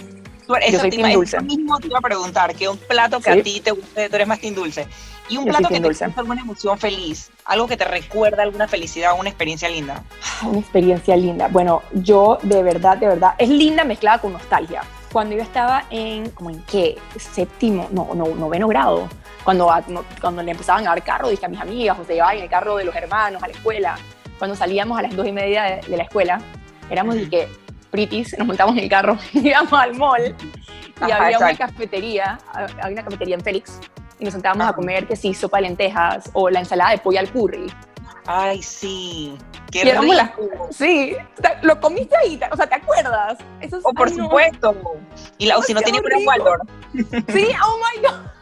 Yo 0.71 0.79
soy 0.79 0.89
team 0.89 1.11
dulce. 1.13 1.39
mismo 1.41 1.77
te 1.79 1.87
iba 1.87 1.99
a 1.99 2.01
preguntar, 2.01 2.55
que 2.55 2.67
un 2.67 2.77
plato 2.77 3.19
que 3.19 3.29
a 3.29 3.43
ti 3.43 3.59
te 3.59 3.71
guste, 3.71 4.09
tú 4.09 4.15
eres 4.15 4.27
más 4.27 4.39
team 4.39 4.55
dulce. 4.55 4.87
Y 5.29 5.37
un 5.37 5.45
plato 5.45 5.69
que 5.69 5.79
te 5.79 5.81
causa 5.81 6.11
alguna 6.15 6.41
emoción 6.41 6.79
feliz, 6.79 7.29
algo 7.45 7.67
que 7.67 7.77
te 7.77 7.85
recuerda 7.85 8.41
alguna 8.41 8.67
felicidad 8.67 9.13
o 9.13 9.17
una 9.17 9.29
experiencia 9.29 9.69
linda. 9.69 10.03
Una 10.43 10.59
experiencia 10.59 11.15
linda. 11.15 11.47
Bueno, 11.49 11.83
yo 11.93 12.39
de 12.41 12.63
verdad, 12.63 12.97
de 12.97 13.07
verdad, 13.07 13.35
es 13.37 13.49
linda 13.49 13.83
mezclada 13.83 14.19
con 14.19 14.33
nostalgia. 14.33 14.81
Cuando 15.11 15.35
yo 15.35 15.43
estaba 15.43 15.85
en, 15.91 16.31
como 16.31 16.49
en 16.49 16.63
qué, 16.63 16.97
séptimo, 17.17 17.87
no, 17.91 18.09
no, 18.15 18.27
noveno 18.35 18.67
grado, 18.67 19.07
cuando, 19.43 19.71
cuando 20.19 20.41
le 20.41 20.51
empezaban 20.51 20.85
a 20.87 20.89
dar 20.89 21.03
carro, 21.03 21.29
dije 21.29 21.45
a 21.45 21.49
mis 21.49 21.59
amigas, 21.59 21.97
o 21.99 22.05
se 22.05 22.13
llevaban 22.13 22.37
en 22.37 22.43
el 22.43 22.49
carro 22.49 22.77
de 22.77 22.85
los 22.85 22.95
hermanos 22.95 23.41
a 23.43 23.47
la 23.47 23.53
escuela, 23.53 23.97
cuando 24.39 24.55
salíamos 24.55 24.97
a 24.97 25.03
las 25.03 25.15
dos 25.15 25.27
y 25.27 25.31
media 25.31 25.81
de, 25.87 25.97
la 25.97 26.03
escuela, 26.03 26.41
éramos 26.89 27.15
de 27.15 27.29
que 27.29 27.47
pritis, 27.91 28.37
nos 28.37 28.47
montamos 28.47 28.75
en 28.77 28.83
el 28.83 28.89
carro, 28.89 29.17
íbamos 29.33 29.73
al 29.73 29.95
mall 29.95 30.35
y 31.07 31.11
había 31.11 31.37
una 31.37 31.55
cafetería, 31.55 32.39
había 32.53 32.93
una 32.93 33.03
cafetería 33.03 33.35
en 33.35 33.41
Félix 33.41 33.79
y 34.19 34.25
nos 34.25 34.33
sentábamos 34.33 34.67
a 34.67 34.73
comer 34.73 35.07
que 35.07 35.15
sí, 35.15 35.33
sopa 35.33 35.57
de 35.57 35.63
lentejas 35.63 36.29
o 36.33 36.49
la 36.49 36.59
ensalada 36.59 36.91
de 36.91 36.97
pollo 36.97 37.19
al 37.19 37.31
curry. 37.31 37.71
Ay, 38.25 38.61
sí. 38.61 39.35
Qué 39.71 39.83
rico. 39.83 40.13
sí, 40.71 41.15
lo 41.61 41.79
comiste 41.79 42.15
ahí, 42.17 42.39
o 42.51 42.55
sea, 42.55 42.67
¿te 42.67 42.75
acuerdas? 42.75 43.37
Eso 43.59 43.77
es, 43.77 43.83
oh, 43.85 43.93
por 43.93 44.09
supuesto. 44.09 44.75
Y 45.37 45.47
la, 45.47 45.57
o 45.57 45.63
si 45.63 45.73
no 45.73 45.81
tiene 45.81 45.99
un 45.99 46.27
Waldorf. 46.27 46.61
Sí, 46.93 47.47
oh 47.63 47.77
my 47.77 48.01
God. 48.01 48.38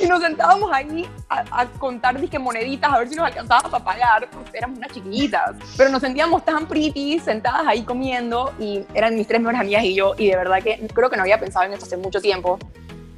Y 0.00 0.06
nos 0.06 0.20
sentábamos 0.20 0.70
ahí 0.72 1.06
a, 1.28 1.66
contar 1.78 2.20
disque 2.20 2.38
moneditas 2.38 2.92
a 2.92 2.98
ver 2.98 3.08
si 3.08 3.14
nos 3.14 3.26
alcanzaba 3.26 3.68
para 3.68 3.84
pagar, 3.84 4.28
porque 4.30 4.58
éramos 4.58 4.78
unas 4.78 4.92
chiquillitas. 4.92 5.56
Pero 5.76 5.90
nos 5.90 6.00
sentíamos 6.00 6.44
tan 6.44 6.66
pretty, 6.66 7.18
sentadas 7.18 7.66
ahí 7.66 7.82
comiendo, 7.82 8.52
y 8.58 8.84
eran 8.94 9.14
mis 9.14 9.26
tres 9.26 9.40
mejores 9.40 9.60
amigas 9.60 9.84
y 9.84 9.94
yo, 9.94 10.14
y 10.16 10.28
de 10.28 10.36
verdad 10.36 10.62
que 10.62 10.86
creo 10.92 11.10
que 11.10 11.16
no 11.16 11.22
había 11.22 11.38
pensado 11.38 11.64
en 11.66 11.72
eso 11.72 11.84
hace 11.84 11.96
mucho 11.96 12.20
tiempo. 12.20 12.58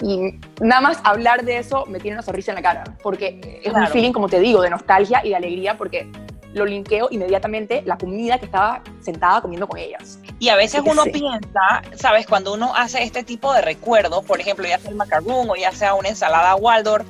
Y 0.01 0.39
nada 0.61 0.81
más 0.81 1.01
hablar 1.03 1.45
de 1.45 1.59
eso 1.59 1.85
me 1.87 1.99
tiene 1.99 2.17
una 2.17 2.23
sonrisa 2.23 2.53
en 2.53 2.57
la 2.57 2.63
cara, 2.63 2.85
porque 3.03 3.61
es 3.65 3.73
un 3.73 3.87
feeling, 3.89 4.13
como 4.13 4.29
te 4.29 4.39
digo, 4.39 4.63
de 4.63 4.71
nostalgia 4.71 5.21
y 5.25 5.31
de 5.31 5.37
alegría, 5.37 5.77
porque 5.77 6.11
lo 6.59 6.67
linkeo 6.67 7.09
inmediatamente 7.11 7.83
la 7.87 7.97
comida 7.97 8.39
que 8.39 8.47
estaba 8.47 8.83
sentada 9.01 9.41
comiendo 9.41 9.67
con 9.67 9.79
ellas. 9.79 10.19
Y 10.39 10.51
a 10.51 10.57
veces 10.57 10.83
uno 10.85 11.05
piensa, 11.05 11.83
¿sabes? 11.97 12.27
Cuando 12.27 12.53
uno 12.55 12.73
hace 12.77 13.03
este 13.03 13.25
tipo 13.25 13.53
de 13.53 13.63
recuerdos, 13.63 14.25
por 14.25 14.41
ejemplo, 14.41 14.67
ya 14.67 14.79
sea 14.79 14.91
el 14.91 14.97
macaroon 14.97 15.51
o 15.51 15.57
ya 15.57 15.73
sea 15.73 15.95
una 15.95 16.09
ensalada 16.09 16.55
Waldorf, 16.57 17.07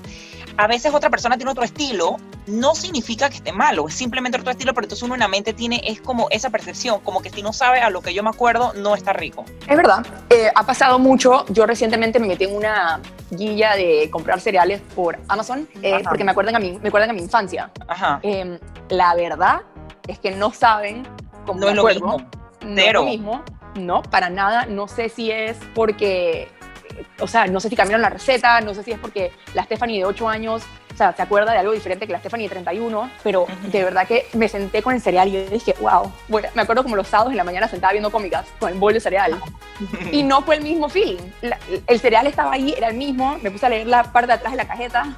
a 0.58 0.66
veces 0.66 0.92
otra 0.92 1.08
persona 1.08 1.36
tiene 1.36 1.52
otro 1.52 1.62
estilo, 1.62 2.16
no 2.48 2.74
significa 2.74 3.30
que 3.30 3.36
esté 3.36 3.52
malo, 3.52 3.86
es 3.86 3.94
simplemente 3.94 4.38
otro 4.38 4.50
estilo, 4.50 4.74
pero 4.74 4.86
entonces 4.86 5.04
uno 5.04 5.14
en 5.14 5.20
la 5.20 5.28
mente 5.28 5.52
tiene, 5.52 5.80
es 5.84 6.00
como 6.00 6.26
esa 6.30 6.50
percepción, 6.50 7.00
como 7.00 7.22
que 7.22 7.30
si 7.30 7.42
no 7.42 7.52
sabe 7.52 7.80
a 7.80 7.90
lo 7.90 8.02
que 8.02 8.12
yo 8.12 8.24
me 8.24 8.30
acuerdo, 8.30 8.72
no 8.74 8.96
está 8.96 9.12
rico. 9.12 9.44
Es 9.68 9.76
verdad, 9.76 10.04
eh, 10.30 10.50
ha 10.52 10.66
pasado 10.66 10.98
mucho, 10.98 11.46
yo 11.50 11.64
recientemente 11.64 12.18
me 12.18 12.26
metí 12.26 12.44
en 12.44 12.56
una 12.56 13.00
guilla 13.30 13.76
de 13.76 14.10
comprar 14.10 14.40
cereales 14.40 14.82
por 14.96 15.16
Amazon, 15.28 15.68
eh, 15.80 16.02
porque 16.02 16.24
me 16.24 16.32
acuerdan, 16.32 16.56
a 16.56 16.58
mí, 16.58 16.76
me 16.82 16.88
acuerdan 16.88 17.10
a 17.10 17.12
mi 17.12 17.20
infancia. 17.20 17.70
Ajá. 17.86 18.18
Em, 18.22 18.58
la 18.88 19.14
verdad 19.14 19.60
es 20.08 20.18
que 20.18 20.32
no 20.32 20.52
saben 20.52 21.06
cómo 21.46 21.60
no 21.60 21.68
es 21.68 21.76
lo 21.76 21.84
mismo. 21.84 22.16
No 22.64 22.82
es 22.82 22.92
lo 22.92 23.04
mismo, 23.04 23.42
no, 23.76 24.02
para 24.02 24.28
nada, 24.28 24.66
no 24.66 24.88
sé 24.88 25.08
si 25.08 25.30
es 25.30 25.56
porque 25.76 26.48
o 27.21 27.26
sea, 27.26 27.47
no 27.47 27.61
sé 27.61 27.69
si 27.69 27.76
cambiaron 27.76 28.02
la 28.02 28.11
receta, 28.11 28.61
no 28.61 28.75
sé 28.75 28.83
si 28.83 28.93
es 28.93 28.99
porque 28.99 29.33
la 29.55 29.64
Stephanie 29.64 29.99
de 29.99 30.05
8 30.05 30.28
años, 30.28 30.62
o 30.93 30.97
sea, 30.97 31.14
se 31.14 31.23
acuerda 31.23 31.52
de 31.52 31.59
algo 31.59 31.73
diferente 31.73 32.07
que 32.07 32.12
la 32.12 32.19
Stephanie 32.19 32.49
de 32.49 32.50
31, 32.50 33.11
pero 33.23 33.47
de 33.71 33.85
verdad 33.85 34.07
que 34.07 34.26
me 34.35 34.49
senté 34.49 34.83
con 34.83 34.95
el 34.95 35.00
cereal 35.00 35.28
y 35.28 35.45
dije, 35.47 35.75
wow, 35.81 36.12
bueno, 36.28 36.49
me 36.55 36.62
acuerdo 36.62 36.83
como 36.83 36.97
los 36.97 37.07
sábados 37.07 37.33
en 37.33 37.37
la 37.37 37.45
mañana 37.45 37.69
sentaba 37.69 37.93
viendo 37.93 38.11
cómicas 38.11 38.47
con 38.59 38.73
el 38.73 38.78
bol 38.78 38.93
de 38.93 39.00
cereal. 39.00 39.40
y 40.12 40.23
no 40.23 40.43
fue 40.43 40.57
el 40.57 40.62
mismo 40.62 40.88
feeling. 40.88 41.19
el 41.87 42.00
cereal 42.00 42.26
estaba 42.26 42.52
ahí, 42.52 42.75
era 42.76 42.88
el 42.88 42.97
mismo, 42.97 43.38
me 43.43 43.50
puse 43.50 43.67
a 43.67 43.69
leer 43.69 43.87
la 43.87 44.05
parte 44.05 44.28
de 44.28 44.33
atrás 44.35 44.52
de 44.52 44.57
la 44.57 44.67
cajeta 44.67 45.14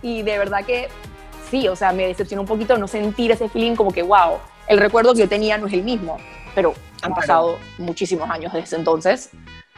y 0.00 0.22
de 0.22 0.38
verdad 0.38 0.64
que 0.64 0.88
sí, 1.50 1.68
o 1.68 1.76
sea, 1.76 1.92
me 1.92 2.06
decepcionó 2.06 2.42
un 2.42 2.48
poquito 2.48 2.78
no 2.78 2.88
sentir 2.88 3.30
ese 3.30 3.48
feeling 3.48 3.76
como 3.76 3.92
que, 3.92 4.02
wow, 4.02 4.38
el 4.66 4.78
recuerdo 4.78 5.12
que 5.12 5.20
yo 5.20 5.28
tenía 5.28 5.58
no 5.58 5.66
es 5.66 5.72
el 5.74 5.82
mismo, 5.82 6.16
pero 6.54 6.74
han 7.02 7.14
pasado 7.14 7.58
muchísimos 7.78 8.30
años 8.30 8.52
desde 8.52 8.76
entonces, 8.76 9.30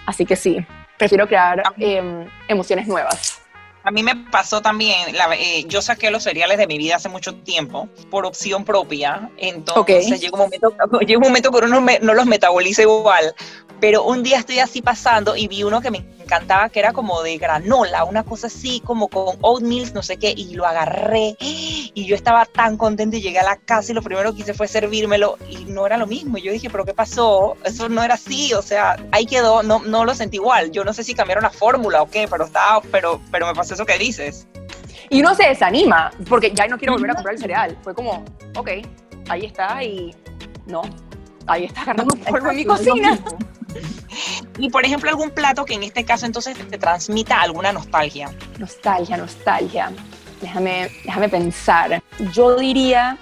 así 0.07 0.25
que 0.25 0.37
sí, 0.37 0.65
prefiero 0.99 1.27
crear 1.27 1.63
em, 1.79 2.27
emociones 2.49 2.87
nuevas. 2.87 3.41
A 3.83 3.91
mí 3.91 4.03
me 4.03 4.17
pasó 4.31 4.63
también, 4.63 5.15
eh, 5.39 5.65
yo 5.67 5.83
saqué 5.83 6.11
los 6.11 6.23
cereales 6.23 6.57
de 6.57 6.67
mi 6.67 6.79
vida 6.79 6.97
hace 6.97 7.11
mucho 7.11 7.35
tiempo 7.35 7.87
por 8.11 8.25
opción 8.25 8.65
propia, 8.65 9.31
entonces 9.37 10.23
llegó 10.23 10.37
un 10.37 10.45
momento, 10.45 10.75
llegó 11.07 11.21
un 11.21 11.29
momento 11.29 11.51
que 11.51 11.59
uno 11.59 11.81
no, 11.81 11.87
no 12.01 12.15
los 12.15 12.25
metaboliza 12.25 12.81
igual, 12.81 13.35
pero 13.81 14.05
un 14.05 14.23
día 14.23 14.39
estoy 14.39 14.61
así 14.61 14.81
pasando 14.81 15.37
y 15.37 15.49
vi 15.49 15.65
uno 15.65 15.83
que 15.83 15.91
me 15.91 15.99
encantaba, 16.35 16.69
que 16.69 16.81
era 16.81 16.93
como 16.93 17.23
de 17.23 17.39
granola, 17.39 18.05
una 18.05 18.25
cosa 18.25 18.49
así, 18.49 18.81
como 18.81 19.09
con 19.09 19.37
oatmeal, 19.41 19.93
no 19.95 20.03
sé 20.03 20.17
qué, 20.17 20.35
y 20.37 20.55
lo 20.55 20.67
agarré 20.67 21.37
y 21.95 22.07
yo 22.07 22.17
estaba 22.17 22.45
tan 22.45 22.77
contenta 22.77 23.17
y 23.17 23.23
llegué 23.23 23.39
a 23.39 23.45
la 23.45 23.57
casa 23.57 23.93
y 23.93 23.95
lo 23.95 24.03
primero 24.03 24.35
que 24.35 24.43
hice 24.43 24.53
fue 24.53 24.67
servírmelo 24.67 25.39
y 25.49 25.65
no 25.67 25.87
era 25.87 25.97
lo 25.97 26.07
mismo. 26.07 26.39
Y 26.39 26.43
yo 26.43 26.53
dije, 26.53 26.69
pero 26.69 26.85
¿qué 26.85 26.93
pasó? 26.93 27.57
Eso 27.65 27.89
no 27.89 28.03
era 28.03 28.15
así, 28.15 28.53
o 28.53 28.63
sea, 28.63 28.97
ahí 29.13 29.27
quedó, 29.27 29.63
no, 29.63 29.79
no 29.81 30.05
lo 30.05 30.15
sentí 30.15 30.37
igual. 30.37 30.73
Yo 30.73 30.85
no 30.85 30.93
sé 30.93 31.05
si 31.05 31.15
cambiaron 31.15 31.45
la 31.45 31.51
fórmula 31.51 32.03
o 32.03 32.11
qué, 32.11 32.27
pero 32.29 32.45
estaba, 32.45 32.81
pero, 32.91 33.21
pero 33.31 33.47
me 33.47 33.55
pasó 33.55 33.75
eso 33.75 33.87
que 33.87 33.97
dices. 33.97 34.49
Y 35.09 35.21
uno 35.21 35.35
se 35.35 35.47
desanima, 35.47 36.11
porque 36.29 36.53
ya 36.53 36.67
no 36.67 36.79
quiero 36.79 36.95
volver 36.95 37.13
a 37.13 37.15
comprar 37.15 37.35
el 37.35 37.41
cereal. 37.41 37.79
Fue 37.83 37.95
como, 37.95 38.25
ok, 38.57 38.71
ahí 39.29 39.47
está 39.47 39.83
y 39.85 40.15
no, 40.67 40.83
ahí 41.47 41.65
está 41.65 41.83
agarrando 41.83 42.17
polvo 42.17 42.51
en 42.51 42.57
mi 42.57 42.65
cocina. 42.65 43.19
Y 44.59 44.71
por 44.71 44.85
ejemplo, 44.85 45.11
algún 45.11 45.31
plato 45.31 45.65
que 45.65 45.75
en 45.75 45.83
este 45.83 46.05
caso 46.05 46.27
entonces 46.27 46.57
te 46.57 46.79
transmita 46.79 47.41
alguna 47.41 47.73
nostalgia. 47.73 48.31
Nostalgia, 48.59 49.17
nostalgia. 49.17 49.93
Déjame, 50.41 50.91
déjame 51.05 51.29
pensar. 51.29 52.03
Yo 52.33 52.57
diría 52.57 53.19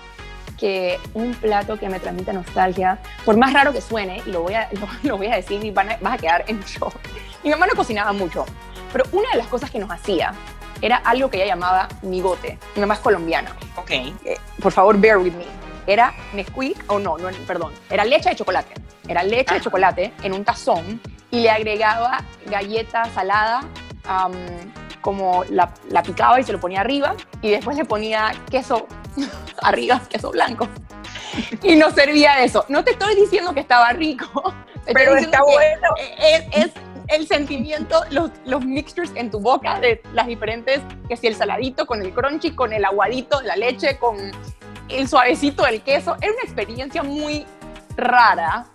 que 0.59 1.01
un 1.15 1.35
plato 1.35 1.79
que 1.79 1.89
me 1.89 1.99
transmite 1.99 2.33
nostalgia, 2.33 2.99
por 3.25 3.37
más 3.37 3.53
raro 3.53 3.73
que 3.73 3.81
suene, 3.81 4.23
y 4.25 4.31
lo 4.31 4.43
voy 4.43 4.55
a, 4.55 4.69
lo, 5.03 5.17
voy 5.17 5.27
a 5.27 5.37
decir 5.37 5.65
y 5.65 5.71
vas 5.71 5.87
a 6.05 6.19
quedar 6.19 6.45
en 6.47 6.61
shock. 6.61 6.95
Mi 7.43 7.51
mamá 7.51 7.67
no 7.67 7.75
cocinaba 7.75 8.13
mucho, 8.13 8.45
pero 8.93 9.05
una 9.13 9.29
de 9.31 9.39
las 9.39 9.49
cosas 9.49 9.71
que 9.71 9.79
nos 9.79 9.91
hacía 9.91 10.33
era 10.81 10.97
algo 10.97 11.31
que 11.31 11.39
ella 11.39 11.55
llamaba 11.55 11.89
migote. 12.03 12.59
Mi 12.75 12.81
mamá 12.81 12.95
es 12.95 13.01
colombiana. 13.01 13.57
Ok. 13.77 13.91
Eh, 13.91 14.15
por 14.61 14.73
favor, 14.73 14.97
bear 14.97 15.19
with 15.19 15.33
me. 15.33 15.62
Era 15.87 16.15
Nesquik, 16.33 16.85
o 16.89 16.99
no, 16.99 17.19
no, 17.19 17.29
perdón, 17.47 17.73
era 17.91 18.05
leche 18.05 18.31
de 18.31 18.37
chocolate. 18.37 18.75
Era 19.09 19.23
leche 19.23 19.55
de 19.55 19.61
chocolate 19.61 20.13
en 20.23 20.33
un 20.33 20.45
tazón 20.45 21.01
y 21.31 21.41
le 21.41 21.51
agregaba 21.51 22.25
galleta 22.47 23.05
salada, 23.07 23.63
como 25.01 25.45
la, 25.49 25.73
la, 25.89 26.03
picaba 26.03 26.41
y 26.41 26.45
se 26.45 26.53
lo 26.53 26.61
ponía 26.61 26.81
arriba 26.81 27.15
y 27.41 27.51
después 27.51 27.77
le 27.77 27.85
ponía 27.85 28.33
queso 28.51 28.87
arriba, 29.63 30.01
queso 30.09 30.31
blanco. 30.31 30.69
Y 31.63 31.77
nos 31.77 31.95
servía 31.95 32.43
eso. 32.45 32.65
No 32.69 32.85
te 32.85 32.93
estoy 32.93 33.15
diciendo 33.15 33.55
que 33.55 33.61
estaba 33.61 33.93
rico, 33.93 34.55
pero 34.93 35.17
está 35.17 35.41
bueno. 35.43 35.89
Es, 36.53 36.71
el 37.09 37.27
sentimiento, 37.27 38.01
los, 38.11 38.31
los 38.47 38.65
mixtures 38.65 39.13
en 39.17 39.31
tu 39.31 39.39
boca 39.39 39.79
de 39.81 40.01
las 40.15 40.27
diferentes, 40.27 40.81
que 41.09 41.17
si 41.17 41.27
el 41.27 41.35
saladito 41.35 41.85
con 41.85 42.01
el 42.01 42.15
crunchy, 42.15 42.53
con 42.55 42.73
el 42.73 42.85
aguadito 42.85 43.41
de 43.41 43.49
la 43.49 43.57
leche, 43.57 43.99
con 43.99 44.17
el 44.89 45.09
suavecito 45.09 45.65
del 45.65 45.83
queso. 45.83 46.17
Era 46.21 46.33
una 46.33 46.43
experiencia 46.43 47.03
muy 47.03 47.47
rara, 47.97 48.67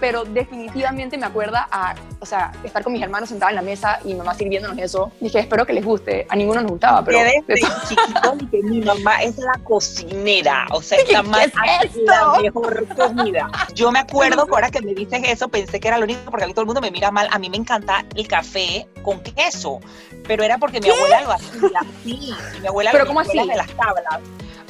pero 0.00 0.24
definitivamente 0.24 1.18
me 1.18 1.26
acuerda 1.26 1.68
a, 1.70 1.94
o 2.20 2.26
sea, 2.26 2.52
estar 2.64 2.82
con 2.82 2.94
mis 2.94 3.02
hermanos 3.02 3.28
sentados 3.28 3.50
en 3.50 3.56
la 3.56 3.62
mesa 3.62 4.00
y 4.02 4.08
mi 4.08 4.14
mamá 4.14 4.34
sirviéndonos 4.34 4.78
eso. 4.78 5.12
Dije, 5.20 5.40
espero 5.40 5.66
que 5.66 5.74
les 5.74 5.84
guste. 5.84 6.26
A 6.30 6.36
ninguno 6.36 6.62
nos 6.62 6.70
gustaba, 6.70 7.04
pero... 7.04 7.18
Desde 7.46 7.66
chiquito 7.86 8.38
que 8.50 8.62
mi 8.62 8.80
mamá 8.80 9.22
es 9.22 9.36
la 9.36 9.60
cocinera, 9.62 10.66
o 10.70 10.80
sea, 10.80 10.98
esta 10.98 11.22
más 11.22 11.46
es 11.82 11.96
la 11.96 12.40
mejor 12.40 12.86
comida. 12.96 13.50
Yo 13.74 13.92
me 13.92 13.98
acuerdo 13.98 14.46
que 14.46 14.54
ahora 14.54 14.70
que 14.70 14.80
me 14.80 14.94
dices 14.94 15.20
eso, 15.24 15.48
pensé 15.48 15.78
que 15.78 15.88
era 15.88 15.98
lo 15.98 16.04
único, 16.04 16.30
porque 16.30 16.44
a 16.44 16.46
mí 16.46 16.54
todo 16.54 16.62
el 16.62 16.66
mundo 16.66 16.80
me 16.80 16.90
mira 16.90 17.10
mal. 17.10 17.28
A 17.30 17.38
mí 17.38 17.50
me 17.50 17.58
encanta 17.58 18.04
el 18.16 18.26
café 18.26 18.88
con 19.02 19.20
queso, 19.20 19.80
pero 20.26 20.42
era 20.42 20.56
porque 20.56 20.80
mi 20.80 20.88
abuela 20.88 21.20
lo 21.20 21.32
hacía 21.32 21.80
así. 21.80 22.34
Mi 22.60 22.66
abuela 22.66 22.90
¿Pero 22.92 23.06
cómo 23.06 23.20
así? 23.20 23.38
de 23.38 23.56
las 23.56 23.68
tablas 23.68 24.20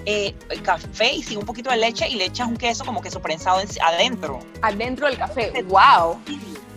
eh, 0.07 0.35
café 0.63 1.13
y 1.13 1.23
sigue 1.23 1.39
un 1.39 1.47
poquito 1.47 1.71
de 1.71 1.77
leche 1.77 2.09
y 2.09 2.17
le 2.17 2.27
echas 2.27 2.49
un 2.49 2.57
queso 2.57 2.85
como 2.85 3.01
queso 3.01 3.21
prensado 3.21 3.61
adentro. 3.83 4.41
Adentro 4.63 5.07
del 5.07 5.19
café, 5.19 5.53
wow. 5.65 6.21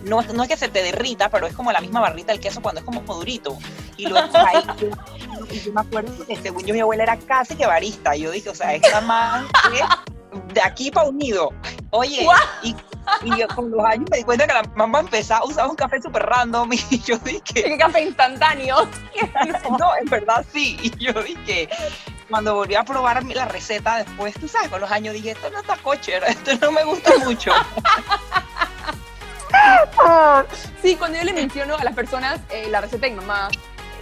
no, 0.03 0.21
no 0.21 0.43
es 0.43 0.49
que 0.49 0.57
se 0.57 0.69
te 0.69 0.83
derrita, 0.83 1.29
pero 1.29 1.47
es 1.47 1.55
como 1.55 1.71
la 1.71 1.81
misma 1.81 1.99
barrita 1.99 2.31
del 2.31 2.41
queso 2.41 2.61
cuando 2.61 2.79
es 2.79 2.85
como 2.85 3.01
durito. 3.01 3.57
Y 3.97 4.07
lo 4.07 4.17
echas 4.17 4.35
ahí. 4.35 4.63
y 5.51 5.59
yo 5.59 5.73
me 5.73 5.81
acuerdo 5.81 6.25
que 6.25 6.35
según 6.35 6.63
yo 6.65 6.73
mi 6.73 6.79
abuela 6.79 7.03
era 7.03 7.17
casi 7.17 7.55
que 7.55 7.65
barista. 7.65 8.15
Yo 8.15 8.31
dije, 8.31 8.49
o 8.49 8.55
sea, 8.55 8.73
esta 8.73 9.01
man 9.01 9.47
de 10.53 10.61
aquí 10.61 10.91
para 10.91 11.07
unido. 11.07 11.49
Oye, 11.91 12.25
y, 12.63 12.75
y 13.23 13.39
yo 13.39 13.47
con 13.49 13.69
los 13.71 13.83
años 13.85 14.09
me 14.09 14.17
di 14.17 14.23
cuenta 14.23 14.47
que 14.47 14.53
la 14.53 14.63
mamá 14.75 15.01
empezaba 15.01 15.41
a 15.41 15.45
usar 15.45 15.67
un 15.67 15.75
café 15.75 16.01
súper 16.01 16.23
random 16.23 16.71
y 16.73 16.99
yo 16.99 17.17
dije... 17.19 17.41
¿Qué 17.53 17.77
café 17.77 18.03
instantáneo? 18.03 18.87
no, 19.79 19.95
en 19.95 20.05
verdad 20.09 20.45
sí. 20.51 20.77
Y 20.81 20.89
yo 20.97 21.13
dije, 21.23 21.69
cuando 22.33 22.55
volví 22.55 22.73
a 22.73 22.83
probar 22.83 23.23
la 23.23 23.45
receta 23.45 23.97
después, 23.97 24.33
tú 24.33 24.47
sabes, 24.47 24.69
con 24.69 24.81
los 24.81 24.89
años 24.89 25.13
dije, 25.13 25.31
esto 25.31 25.51
no 25.51 25.59
está 25.59 25.77
coche, 25.77 26.13
esto 26.27 26.55
no 26.59 26.71
me 26.71 26.83
gusta 26.83 27.11
mucho. 27.19 27.51
sí, 30.81 30.95
cuando 30.95 31.19
yo 31.19 31.25
le 31.25 31.33
menciono 31.33 31.75
a 31.75 31.83
las 31.83 31.93
personas 31.93 32.39
eh, 32.49 32.69
la 32.71 32.81
receta 32.81 33.05
de 33.05 33.11
mi 33.11 33.17
mamá, 33.17 33.49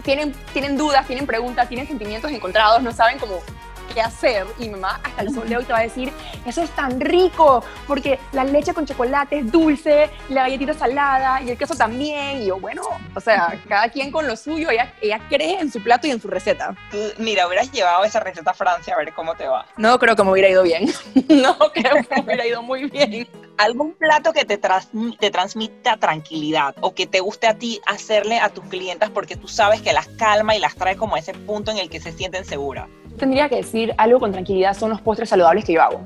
tienen, 0.04 0.32
tienen 0.54 0.78
dudas, 0.78 1.06
tienen 1.08 1.28
preguntas, 1.28 1.68
tienen 1.68 1.88
sentimientos 1.88 2.32
encontrados, 2.32 2.82
no 2.82 2.94
saben 2.94 3.20
cómo 3.20 3.42
qué 3.94 4.02
hacer. 4.02 4.46
Y 4.60 4.64
mi 4.64 4.72
mamá 4.72 5.00
hasta 5.04 5.22
el 5.22 5.34
sol 5.34 5.48
de 5.48 5.58
hoy 5.58 5.64
te 5.64 5.74
va 5.74 5.80
a 5.80 5.84
decir, 5.84 6.12
eso 6.46 6.62
es 6.62 6.70
tan 6.72 7.00
rico, 7.00 7.64
porque 7.88 8.20
la 8.32 8.44
leche 8.44 8.74
con 8.74 8.86
chocolate 8.86 9.40
es 9.40 9.52
dulce, 9.52 10.10
la 10.30 10.44
galletita 10.44 10.74
salada 10.74 11.42
y 11.42 11.52
el 11.52 11.58
queso 11.58 11.76
también. 11.76 12.42
Y 12.42 12.48
yo, 12.48 12.60
bueno, 12.60 12.84
o 13.16 13.20
sea, 13.20 13.60
cada 13.68 13.90
quien 13.90 14.12
con 14.12 14.28
lo 14.28 14.36
suyo, 14.36 14.70
ella, 14.70 14.94
ella 15.02 15.20
cree 15.30 15.60
en 15.60 15.72
su 15.72 15.82
plato 15.82 16.08
y 16.08 16.12
en 16.12 16.22
su 16.22 16.28
receta. 16.28 16.76
Tú, 16.92 16.98
mira, 17.18 17.48
hubieras 17.48 17.72
llevado 17.72 18.04
esa 18.04 18.20
receta 18.20 18.52
a 18.52 18.54
Francia 18.54 18.94
a 18.94 18.98
ver 18.98 19.14
cómo 19.14 19.36
te 19.36 19.48
va. 19.48 19.66
No 19.78 19.98
creo 20.00 20.16
que 20.16 20.24
me 20.24 20.32
hubiera 20.32 20.50
ido 20.50 20.64
bien. 20.64 20.92
no 21.30 21.58
creo 21.74 21.96
que 22.08 22.16
me 22.16 22.22
hubiera 22.24 22.46
ido 22.46 22.62
muy 22.62 22.86
bien. 22.90 23.28
¿Algún 23.58 23.94
plato 23.94 24.34
que 24.34 24.46
te, 24.46 24.58
te 24.58 25.32
transmita 25.32 25.98
tranquilidad 25.98 26.76
o 26.82 26.96
que 26.96 27.06
te 27.06 27.20
guste 27.20 27.48
a 27.48 27.58
ti 27.58 27.80
hacerle 27.86 28.40
a 28.40 28.50
tus 28.50 28.64
clientas 28.66 29.10
porque 29.12 29.36
tú 29.36 29.48
sabes 29.48 29.82
que 29.82 29.94
las 29.94 30.08
calma 30.08 30.56
y 30.56 30.60
las 30.60 30.76
trae 30.76 30.96
como 30.96 31.16
a 31.16 31.20
ese 31.20 31.34
punto 31.34 31.72
en 31.72 31.78
el 31.78 31.90
que 31.90 32.00
se 32.00 32.12
sienten 32.12 32.46
seguras? 32.46 32.88
Tendría 33.22 33.48
que 33.48 33.58
decir 33.58 33.94
algo 34.00 34.20
con 34.20 34.32
tranquilidad, 34.32 34.74
son 34.74 34.90
los 34.90 35.00
postres 35.00 35.30
saludables 35.30 35.63
que 35.63 35.74
yo 35.74 35.84
hago. 35.84 36.01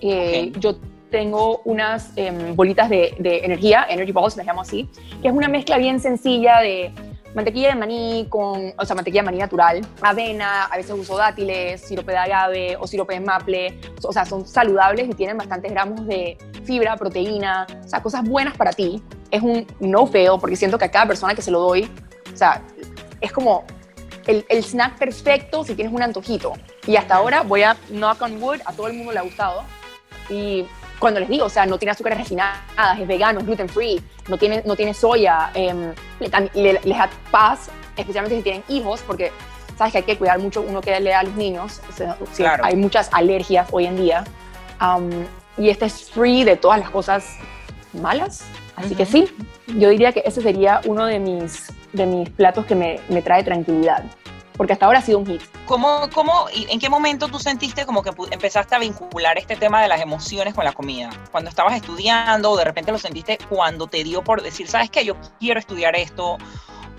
Eh, 0.00 0.52
Yo 0.60 0.76
tengo 1.10 1.62
unas 1.64 2.12
em, 2.14 2.54
bolitas 2.54 2.88
de, 2.88 3.16
de, 3.18 3.38
energía, 3.44 3.86
Energy 3.88 4.12
Balls, 4.12 4.36
las 4.36 4.46
llamo 4.46 4.60
así, 4.60 4.88
que 5.20 5.26
es 5.26 5.34
una 5.34 5.48
mezcla 5.48 5.78
bien 5.78 5.98
sencilla 5.98 6.60
de 6.60 6.92
mantequilla 7.34 7.70
de 7.70 7.74
maní 7.74 8.26
con, 8.28 8.72
o 8.78 8.84
sea, 8.84 8.94
mantequilla 8.94 9.22
de 9.22 9.26
maní 9.26 9.38
natural, 9.38 9.80
avena, 10.00 10.66
a 10.66 10.76
veces 10.76 10.92
uso 10.92 11.16
dátiles, 11.16 11.80
sirope 11.80 12.12
de 12.12 12.18
agave 12.18 12.76
o 12.78 12.86
sirope 12.86 13.14
de 13.14 13.20
maple, 13.20 13.80
o 14.04 14.12
sea, 14.12 14.24
son 14.24 14.46
saludables 14.46 15.08
y 15.08 15.14
tienen 15.14 15.38
bastantes 15.38 15.72
gramos 15.72 16.06
de 16.06 16.38
fibra, 16.62 16.96
proteína, 16.96 17.66
o 17.84 17.88
sea, 17.88 18.00
cosas 18.00 18.22
buenas 18.22 18.56
para 18.56 18.70
ti. 18.70 19.02
Es 19.32 19.42
un 19.42 19.66
no 19.80 20.06
feo 20.06 20.38
porque 20.38 20.54
siento 20.54 20.78
que 20.78 20.84
a 20.84 20.90
cada 20.92 21.06
persona 21.06 21.34
que 21.34 21.42
se 21.42 21.50
lo 21.50 21.58
doy, 21.58 21.90
o 22.32 22.36
sea, 22.36 22.62
es 23.20 23.32
como 23.32 23.64
el, 24.26 24.44
el, 24.48 24.62
snack 24.62 24.98
perfecto 24.98 25.64
si 25.64 25.74
tienes 25.74 25.92
un 25.92 26.02
antojito. 26.02 26.52
Y 26.86 26.96
hasta 26.96 27.16
ahora 27.16 27.42
voy 27.42 27.62
a 27.62 27.76
knock 27.90 28.22
on 28.22 28.42
wood, 28.42 28.60
a 28.64 28.72
todo 28.72 28.88
el 28.88 28.94
mundo 28.94 29.12
le 29.12 29.18
ha 29.18 29.22
gustado. 29.22 29.64
Y 30.28 30.66
cuando 30.98 31.18
les 31.18 31.28
digo, 31.28 31.46
o 31.46 31.48
sea, 31.48 31.66
no 31.66 31.78
tiene 31.78 31.92
azúcares 31.92 32.18
refinadas, 32.18 32.60
es 33.00 33.08
vegano, 33.08 33.40
es 33.40 33.46
gluten 33.46 33.68
free, 33.68 34.00
no 34.28 34.36
tiene, 34.36 34.62
no 34.64 34.76
tiene 34.76 34.94
soya, 34.94 35.50
eh, 35.54 35.92
les 36.54 36.98
da 36.98 37.10
paz, 37.30 37.70
especialmente 37.96 38.36
si 38.36 38.42
tienen 38.42 38.62
hijos, 38.68 39.02
porque 39.06 39.32
sabes 39.76 39.92
que 39.92 39.98
hay 39.98 40.04
que 40.04 40.18
cuidar 40.18 40.38
mucho 40.38 40.60
uno 40.60 40.80
que 40.80 41.00
le 41.00 41.10
da 41.10 41.20
a 41.20 41.22
los 41.24 41.34
niños, 41.34 41.80
o 41.88 41.92
sea, 41.92 42.16
claro. 42.36 42.64
hay 42.64 42.76
muchas 42.76 43.08
alergias 43.12 43.66
hoy 43.72 43.86
en 43.86 43.96
día. 43.96 44.24
Um, 44.80 45.10
y 45.56 45.70
este 45.70 45.86
es 45.86 46.10
free 46.10 46.44
de 46.44 46.56
todas 46.56 46.78
las 46.80 46.90
cosas 46.90 47.36
malas. 47.94 48.44
Así 48.76 48.88
uh 48.88 48.92
-huh. 48.92 48.96
que 48.96 49.06
sí, 49.06 49.28
yo 49.78 49.88
diría 49.88 50.12
que 50.12 50.22
ese 50.24 50.42
sería 50.42 50.80
uno 50.84 51.06
de 51.06 51.18
mis, 51.18 51.72
de 51.92 52.06
mis 52.06 52.30
platos 52.30 52.66
que 52.66 52.74
me, 52.74 53.00
me 53.08 53.22
trae 53.22 53.42
tranquilidad 53.42 54.04
porque 54.60 54.74
hasta 54.74 54.84
ahora 54.84 54.98
ha 54.98 55.02
sido 55.02 55.18
un 55.18 55.26
hit. 55.26 55.40
¿Cómo, 55.64 56.10
cómo, 56.12 56.44
¿En 56.52 56.78
qué 56.78 56.90
momento 56.90 57.28
tú 57.28 57.38
sentiste 57.38 57.86
como 57.86 58.02
que 58.02 58.10
empezaste 58.30 58.74
a 58.74 58.78
vincular 58.78 59.38
este 59.38 59.56
tema 59.56 59.80
de 59.80 59.88
las 59.88 60.02
emociones 60.02 60.52
con 60.52 60.66
la 60.66 60.72
comida? 60.72 61.08
¿Cuando 61.30 61.48
estabas 61.48 61.76
estudiando 61.76 62.50
o 62.50 62.58
de 62.58 62.64
repente 62.64 62.92
lo 62.92 62.98
sentiste 62.98 63.38
cuando 63.48 63.86
te 63.86 64.04
dio 64.04 64.22
por 64.22 64.42
decir, 64.42 64.68
sabes 64.68 64.90
que 64.90 65.02
yo 65.02 65.16
quiero 65.38 65.58
estudiar 65.58 65.96
esto? 65.96 66.36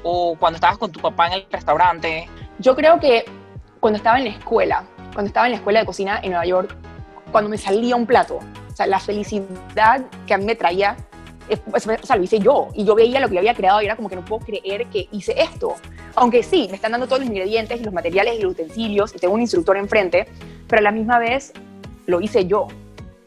¿O 0.01 0.36
cuando 0.39 0.56
estabas 0.56 0.80
con 0.80 0.91
tu 0.91 0.99
papá 0.99 1.27
en 1.27 1.34
el 1.34 1.47
restaurante? 1.51 2.27
Yo 2.58 2.75
creo 2.75 2.99
que 2.99 3.25
cuando 3.80 3.97
estaba 3.97 4.17
en 4.17 4.23
la 4.23 4.32
escuela, 4.32 4.84
cuando 5.13 5.27
estaba 5.27 5.45
en 5.45 5.51
la 5.51 5.58
escuela 5.58 5.82
de 5.82 5.86
cocina 5.86 6.19
en 6.23 6.32
Nueva 6.32 6.47
York, 6.47 6.75
cuando 7.32 7.47
me 7.47 7.60
salía 7.60 7.95
un 7.95 8.08
plato, 8.08 8.39
o 8.71 8.75
sea, 8.75 8.88
la 8.88 8.99
felicidad 8.99 10.01
que 10.25 10.34
a 10.34 10.39
mí 10.39 10.45
me 10.45 10.56
traía 10.56 10.97
o 11.73 11.80
sea, 11.80 12.15
lo 12.15 12.23
hice 12.23 12.39
yo 12.39 12.69
y 12.73 12.86
yo 12.86 12.95
veía 12.95 13.19
lo 13.19 13.27
que 13.27 13.36
yo 13.36 13.39
había 13.39 13.54
creado 13.54 13.82
y 13.82 13.86
era 13.86 13.95
como 13.95 14.10
que 14.10 14.15
no 14.15 14.23
puedo 14.23 14.45
creer 14.45 14.88
que 14.88 15.08
hice 15.12 15.34
esto. 15.38 15.75
Aunque 16.15 16.43
sí, 16.43 16.67
me 16.69 16.75
están 16.75 16.91
dando 16.91 17.08
todos 17.08 17.19
los 17.19 17.30
ingredientes 17.30 17.80
y 17.82 17.84
los 17.84 17.93
materiales 17.93 18.39
y 18.39 18.41
los 18.41 18.54
utensilios 18.54 19.13
y 19.15 19.19
tengo 19.19 19.34
un 19.34 19.41
instructor 19.41 19.77
enfrente, 19.77 20.27
pero 20.67 20.80
a 20.80 20.84
la 20.84 20.91
misma 20.91 21.19
vez 21.19 21.54
lo 22.06 22.21
hice 22.21 22.45
yo. 22.45 22.67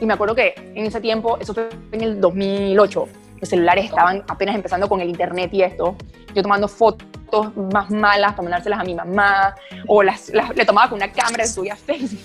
Y 0.00 0.06
me 0.06 0.14
acuerdo 0.14 0.34
que 0.34 0.54
en 0.56 0.86
ese 0.86 1.00
tiempo, 1.00 1.38
eso 1.38 1.54
fue 1.54 1.68
en 1.92 2.00
el 2.00 2.20
2008, 2.20 3.08
los 3.40 3.48
celulares 3.48 3.86
estaban 3.86 4.22
apenas 4.28 4.54
empezando 4.54 4.88
con 4.88 5.00
el 5.00 5.08
internet 5.08 5.50
y 5.52 5.62
esto, 5.62 5.96
yo 6.34 6.42
tomando 6.42 6.68
fotos 6.68 7.04
más 7.72 7.90
malas 7.90 8.32
para 8.32 8.42
mandárselas 8.42 8.80
a 8.80 8.84
mi 8.84 8.94
mamá, 8.94 9.54
o 9.86 10.02
las, 10.02 10.28
las 10.30 10.54
le 10.54 10.64
tomaba 10.64 10.88
con 10.88 10.96
una 10.96 11.12
cámara 11.12 11.44
y 11.44 11.48
subía 11.48 11.74
a 11.74 11.76
Facebook. 11.76 12.20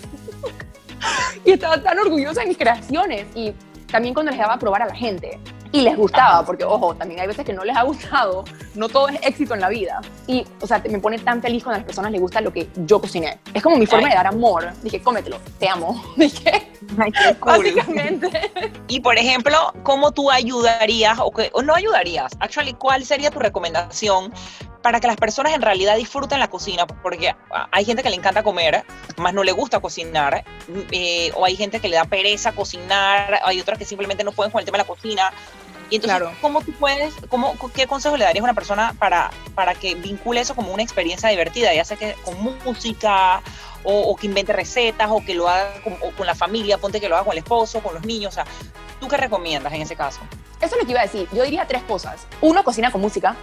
y 1.45 1.51
estaba 1.51 1.81
tan 1.81 1.97
orgullosa 1.99 2.41
de 2.41 2.47
mis 2.47 2.57
creaciones. 2.57 3.25
Y 3.35 3.53
también 3.91 4.13
cuando 4.13 4.31
les 4.31 4.39
daba 4.39 4.53
a 4.53 4.59
probar 4.59 4.83
a 4.83 4.85
la 4.87 4.95
gente 4.95 5.39
y 5.71 5.81
les 5.81 5.95
gustaba, 5.95 6.43
porque 6.43 6.63
ojo, 6.63 6.95
también 6.95 7.21
hay 7.21 7.27
veces 7.27 7.45
que 7.45 7.53
no 7.53 7.63
les 7.63 7.75
ha 7.77 7.83
gustado, 7.83 8.43
no 8.73 8.89
todo 8.89 9.09
es 9.09 9.19
éxito 9.21 9.53
en 9.53 9.61
la 9.61 9.69
vida. 9.69 10.01
Y, 10.25 10.45
o 10.61 10.67
sea, 10.67 10.81
me 10.89 10.99
pone 10.99 11.19
tan 11.19 11.41
feliz 11.41 11.63
cuando 11.63 11.75
a 11.75 11.79
las 11.79 11.85
personas 11.85 12.11
les 12.11 12.19
gusta 12.19 12.41
lo 12.41 12.51
que 12.51 12.67
yo 12.77 12.99
cociné. 12.99 13.39
Es 13.53 13.61
como 13.61 13.77
mi 13.77 13.85
forma 13.85 14.07
Ay. 14.07 14.11
de 14.11 14.17
dar 14.17 14.27
amor. 14.27 14.71
Dije, 14.81 15.01
cómetelo, 15.01 15.37
te 15.59 15.69
amo. 15.69 16.03
Dije, 16.17 16.71
Ay, 16.97 17.11
qué 17.11 17.35
cool. 17.39 17.51
básicamente. 17.51 18.51
Y, 18.87 18.99
por 18.99 19.17
ejemplo, 19.17 19.73
¿cómo 19.83 20.11
tú 20.11 20.31
ayudarías 20.31 21.19
o, 21.19 21.31
que, 21.31 21.51
o 21.53 21.61
no 21.61 21.75
ayudarías? 21.75 22.35
Actually, 22.39 22.73
¿cuál 22.73 23.05
sería 23.05 23.29
tu 23.29 23.39
recomendación 23.39 24.33
para 24.81 24.99
que 24.99 25.07
las 25.07 25.17
personas 25.17 25.53
en 25.53 25.61
realidad 25.61 25.95
disfruten 25.95 26.39
la 26.39 26.49
cocina, 26.49 26.87
porque 26.87 27.35
hay 27.71 27.85
gente 27.85 28.03
que 28.03 28.09
le 28.09 28.15
encanta 28.15 28.43
comer, 28.43 28.83
más 29.17 29.33
no 29.33 29.43
le 29.43 29.51
gusta 29.51 29.79
cocinar, 29.79 30.45
eh, 30.91 31.31
o 31.35 31.45
hay 31.45 31.55
gente 31.55 31.79
que 31.79 31.89
le 31.89 31.97
da 31.97 32.05
pereza 32.05 32.53
cocinar, 32.53 33.39
hay 33.43 33.59
otras 33.59 33.77
que 33.77 33.85
simplemente 33.85 34.23
no 34.23 34.31
pueden 34.31 34.51
con 34.51 34.59
el 34.59 34.65
tema 34.65 34.77
de 34.77 34.83
la 34.83 34.87
cocina. 34.87 35.33
Y 35.89 35.95
entonces, 35.95 36.19
claro. 36.19 36.35
¿cómo 36.39 36.61
tú 36.61 36.71
puedes, 36.73 37.15
cómo, 37.29 37.55
qué 37.73 37.87
consejo 37.87 38.15
le 38.15 38.23
darías 38.23 38.43
a 38.43 38.45
una 38.45 38.53
persona 38.53 38.93
para, 38.99 39.31
para 39.55 39.73
que 39.73 39.95
vincule 39.95 40.39
eso 40.39 40.55
como 40.55 40.71
una 40.71 40.83
experiencia 40.83 41.29
divertida, 41.29 41.73
ya 41.73 41.83
sea 41.83 41.97
que 41.97 42.15
con 42.23 42.39
música, 42.63 43.41
o, 43.83 44.01
o 44.01 44.15
que 44.15 44.27
invente 44.27 44.53
recetas, 44.53 45.09
o 45.09 45.25
que 45.25 45.33
lo 45.33 45.49
haga 45.49 45.81
con, 45.83 45.95
con, 45.95 46.27
la 46.27 46.35
familia, 46.35 46.77
ponte 46.77 47.01
que 47.01 47.09
lo 47.09 47.15
haga 47.15 47.25
con 47.25 47.33
el 47.33 47.39
esposo, 47.39 47.81
con 47.81 47.95
los 47.95 48.05
niños, 48.05 48.33
o 48.33 48.35
sea, 48.35 48.45
¿tú 48.99 49.07
qué 49.07 49.17
recomiendas 49.17 49.73
en 49.73 49.81
ese 49.81 49.95
caso? 49.95 50.19
Eso 50.61 50.75
es 50.75 50.81
lo 50.81 50.85
que 50.85 50.91
iba 50.91 50.99
a 50.99 51.05
decir. 51.05 51.27
Yo 51.31 51.43
diría 51.43 51.65
tres 51.65 51.81
cosas. 51.83 52.27
Uno, 52.41 52.63
cocina 52.63 52.91
con 52.91 53.01
música 53.01 53.35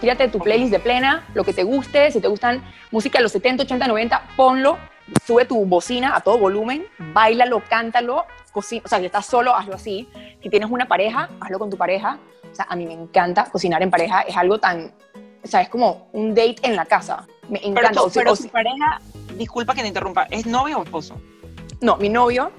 tírate 0.00 0.28
tu 0.28 0.38
playlist 0.38 0.72
de 0.72 0.80
plena, 0.80 1.26
lo 1.34 1.44
que 1.44 1.52
te 1.52 1.62
guste, 1.62 2.10
si 2.10 2.20
te 2.20 2.28
gustan 2.28 2.62
música 2.90 3.18
de 3.18 3.22
los 3.22 3.32
70, 3.32 3.64
80, 3.64 3.86
90, 3.86 4.22
ponlo, 4.36 4.78
sube 5.26 5.44
tu 5.44 5.64
bocina 5.66 6.16
a 6.16 6.20
todo 6.20 6.38
volumen, 6.38 6.86
bailalo, 7.12 7.62
cántalo, 7.68 8.24
cocina, 8.52 8.82
o 8.84 8.88
sea, 8.88 8.98
si 8.98 9.06
estás 9.06 9.26
solo, 9.26 9.54
hazlo 9.54 9.74
así. 9.74 10.08
Si 10.42 10.48
tienes 10.48 10.70
una 10.70 10.86
pareja, 10.86 11.28
hazlo 11.40 11.58
con 11.58 11.70
tu 11.70 11.76
pareja. 11.76 12.18
O 12.50 12.54
sea, 12.54 12.66
a 12.68 12.74
mí 12.74 12.86
me 12.86 12.94
encanta 12.94 13.44
cocinar 13.44 13.82
en 13.82 13.90
pareja, 13.90 14.22
es 14.22 14.36
algo 14.36 14.58
tan, 14.58 14.92
o 15.44 15.46
sea, 15.46 15.60
es 15.60 15.68
como 15.68 16.08
un 16.12 16.34
date 16.34 16.56
en 16.62 16.74
la 16.74 16.84
casa. 16.84 17.26
Me 17.48 17.58
encanta. 17.64 17.90
Pero, 17.90 18.04
tu, 18.04 18.10
pero 18.12 18.36
tu 18.36 18.48
pareja, 18.48 19.00
disculpa 19.36 19.74
que 19.74 19.82
te 19.82 19.88
interrumpa, 19.88 20.26
¿es 20.30 20.46
novio 20.46 20.78
o 20.78 20.82
esposo? 20.82 21.20
No, 21.80 21.96
mi 21.96 22.08
novio 22.08 22.50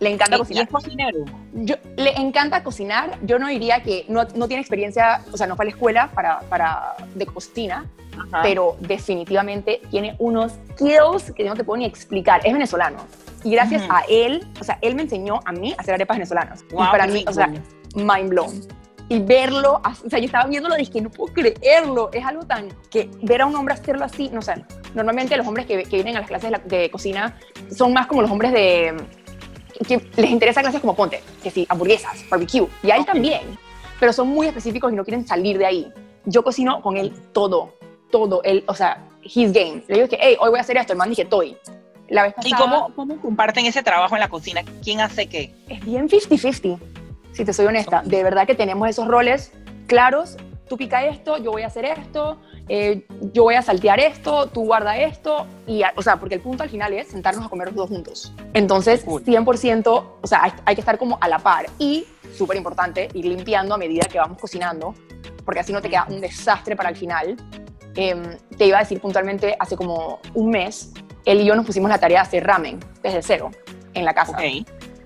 le 0.00 0.10
encanta 0.10 0.36
¿Y, 0.36 0.38
cocinar. 0.38 0.62
¿Y 0.62 0.64
es 0.64 0.72
cocinero? 0.72 1.24
Yo, 1.52 1.76
le 1.96 2.12
encanta 2.16 2.62
cocinar. 2.62 3.18
Yo 3.22 3.38
no 3.38 3.48
diría 3.48 3.82
que 3.82 4.04
no, 4.08 4.24
no 4.34 4.46
tiene 4.46 4.60
experiencia, 4.60 5.22
o 5.32 5.36
sea, 5.36 5.46
no 5.46 5.56
fue 5.56 5.64
a 5.64 5.66
la 5.66 5.70
escuela 5.70 6.10
para, 6.14 6.40
para 6.48 6.94
de 7.14 7.26
cocina, 7.26 7.84
Ajá. 8.16 8.42
pero 8.42 8.76
definitivamente 8.80 9.80
tiene 9.90 10.14
unos 10.18 10.52
skills 10.72 11.32
que 11.32 11.44
no 11.44 11.54
te 11.54 11.64
puedo 11.64 11.78
ni 11.78 11.86
explicar. 11.86 12.40
Es 12.44 12.52
venezolano. 12.52 12.98
Y 13.44 13.52
gracias 13.52 13.82
a 13.88 14.02
él, 14.08 14.46
o 14.60 14.64
sea, 14.64 14.78
él 14.82 14.94
me 14.94 15.02
enseñó 15.02 15.40
a 15.44 15.52
mí 15.52 15.72
a 15.76 15.80
hacer 15.80 15.94
arepas 15.94 16.16
venezolanas. 16.16 16.64
Wow, 16.70 16.84
y 16.84 16.86
para 16.88 17.06
mí, 17.06 17.24
o 17.26 17.32
sea, 17.32 17.48
mind 17.94 18.28
blown. 18.28 18.66
Y 19.10 19.20
verlo, 19.20 19.80
o 20.04 20.10
sea, 20.10 20.18
yo 20.18 20.26
estaba 20.26 20.46
viéndolo 20.46 20.74
y 20.76 20.80
dije, 20.80 21.00
no 21.00 21.08
puedo 21.10 21.32
creerlo. 21.32 22.10
Es 22.12 22.24
algo 22.26 22.42
tan 22.42 22.68
que 22.90 23.08
ver 23.22 23.40
a 23.40 23.46
un 23.46 23.54
hombre 23.54 23.74
hacerlo 23.74 24.04
así, 24.04 24.28
no 24.28 24.42
sé. 24.42 24.64
Normalmente 24.94 25.36
los 25.36 25.46
hombres 25.46 25.66
que, 25.66 25.84
que 25.84 25.96
vienen 25.96 26.16
a 26.16 26.20
las 26.20 26.28
clases 26.28 26.50
de, 26.50 26.58
la, 26.58 26.62
de 26.64 26.90
cocina 26.90 27.38
son 27.74 27.92
más 27.92 28.06
como 28.06 28.20
los 28.20 28.30
hombres 28.30 28.52
de 28.52 28.94
que 29.86 30.00
les 30.16 30.30
interesa 30.30 30.60
clases 30.60 30.80
como 30.80 30.94
ponte, 30.94 31.22
que 31.42 31.50
sí, 31.50 31.66
hamburguesas, 31.68 32.28
barbecue, 32.28 32.66
y 32.82 32.90
a 32.90 32.96
él 32.96 33.04
también, 33.04 33.58
pero 34.00 34.12
son 34.12 34.28
muy 34.28 34.46
específicos 34.46 34.92
y 34.92 34.96
no 34.96 35.04
quieren 35.04 35.26
salir 35.26 35.58
de 35.58 35.66
ahí. 35.66 35.92
Yo 36.24 36.42
cocino 36.42 36.82
con 36.82 36.96
él 36.96 37.12
todo, 37.32 37.74
todo, 38.10 38.42
él, 38.42 38.64
o 38.66 38.74
sea, 38.74 39.04
his 39.22 39.52
game. 39.52 39.82
Le 39.88 39.94
digo 39.96 40.08
que, 40.08 40.18
hey, 40.20 40.36
hoy 40.40 40.50
voy 40.50 40.58
a 40.58 40.62
hacer 40.62 40.76
esto, 40.76 40.92
el 40.92 40.98
man 40.98 41.10
dije, 41.10 41.22
estoy. 41.22 41.56
La 42.08 42.22
vez 42.22 42.34
pasada, 42.34 42.56
¿Y 42.56 42.58
cómo, 42.58 42.94
cómo 42.94 43.20
comparten 43.20 43.66
ese 43.66 43.82
trabajo 43.82 44.14
en 44.14 44.20
la 44.20 44.28
cocina? 44.28 44.62
¿Quién 44.82 45.00
hace 45.00 45.28
qué? 45.28 45.54
Es 45.68 45.84
bien 45.84 46.08
50-50, 46.08 46.78
si 47.32 47.44
te 47.44 47.52
soy 47.52 47.66
honesta. 47.66 48.02
De 48.04 48.22
verdad 48.22 48.46
que 48.46 48.54
tenemos 48.54 48.88
esos 48.88 49.06
roles 49.06 49.52
claros, 49.86 50.36
tú 50.68 50.76
pica 50.76 51.04
esto, 51.04 51.38
yo 51.38 51.50
voy 51.50 51.62
a 51.62 51.66
hacer 51.66 51.84
esto, 51.84 52.38
eh, 52.68 53.06
yo 53.32 53.44
voy 53.44 53.54
a 53.54 53.62
saltear 53.62 54.00
esto, 54.00 54.48
tú 54.48 54.64
guarda 54.64 54.96
esto, 54.98 55.46
y, 55.66 55.82
o 55.96 56.02
sea, 56.02 56.16
porque 56.18 56.36
el 56.36 56.40
punto 56.40 56.62
al 56.62 56.70
final 56.70 56.92
es 56.92 57.08
sentarnos 57.08 57.46
a 57.46 57.48
comer 57.48 57.68
los 57.68 57.76
dos 57.76 57.88
juntos. 57.88 58.32
Entonces, 58.54 59.06
100%, 59.06 60.04
o 60.20 60.26
sea, 60.26 60.44
hay, 60.44 60.52
hay 60.64 60.74
que 60.74 60.80
estar 60.80 60.98
como 60.98 61.18
a 61.20 61.28
la 61.28 61.38
par. 61.38 61.66
Y, 61.78 62.06
súper 62.36 62.56
importante, 62.56 63.08
ir 63.14 63.24
limpiando 63.24 63.74
a 63.74 63.78
medida 63.78 64.06
que 64.10 64.18
vamos 64.18 64.38
cocinando, 64.38 64.94
porque 65.44 65.60
así 65.60 65.72
no 65.72 65.80
te 65.80 65.88
queda 65.88 66.06
un 66.08 66.20
desastre 66.20 66.76
para 66.76 66.90
el 66.90 66.96
final. 66.96 67.36
Em, 67.96 68.36
te 68.56 68.66
iba 68.66 68.76
a 68.76 68.80
decir 68.80 69.00
puntualmente, 69.00 69.56
hace 69.58 69.76
como 69.76 70.20
un 70.34 70.50
mes, 70.50 70.92
él 71.24 71.40
y 71.40 71.44
yo 71.44 71.56
nos 71.56 71.66
pusimos 71.66 71.90
la 71.90 71.98
tarea 71.98 72.20
de 72.20 72.28
hacer 72.28 72.46
ramen 72.46 72.78
desde 73.02 73.22
cero 73.22 73.50
en 73.94 74.04
la 74.04 74.14
casa. 74.14 74.38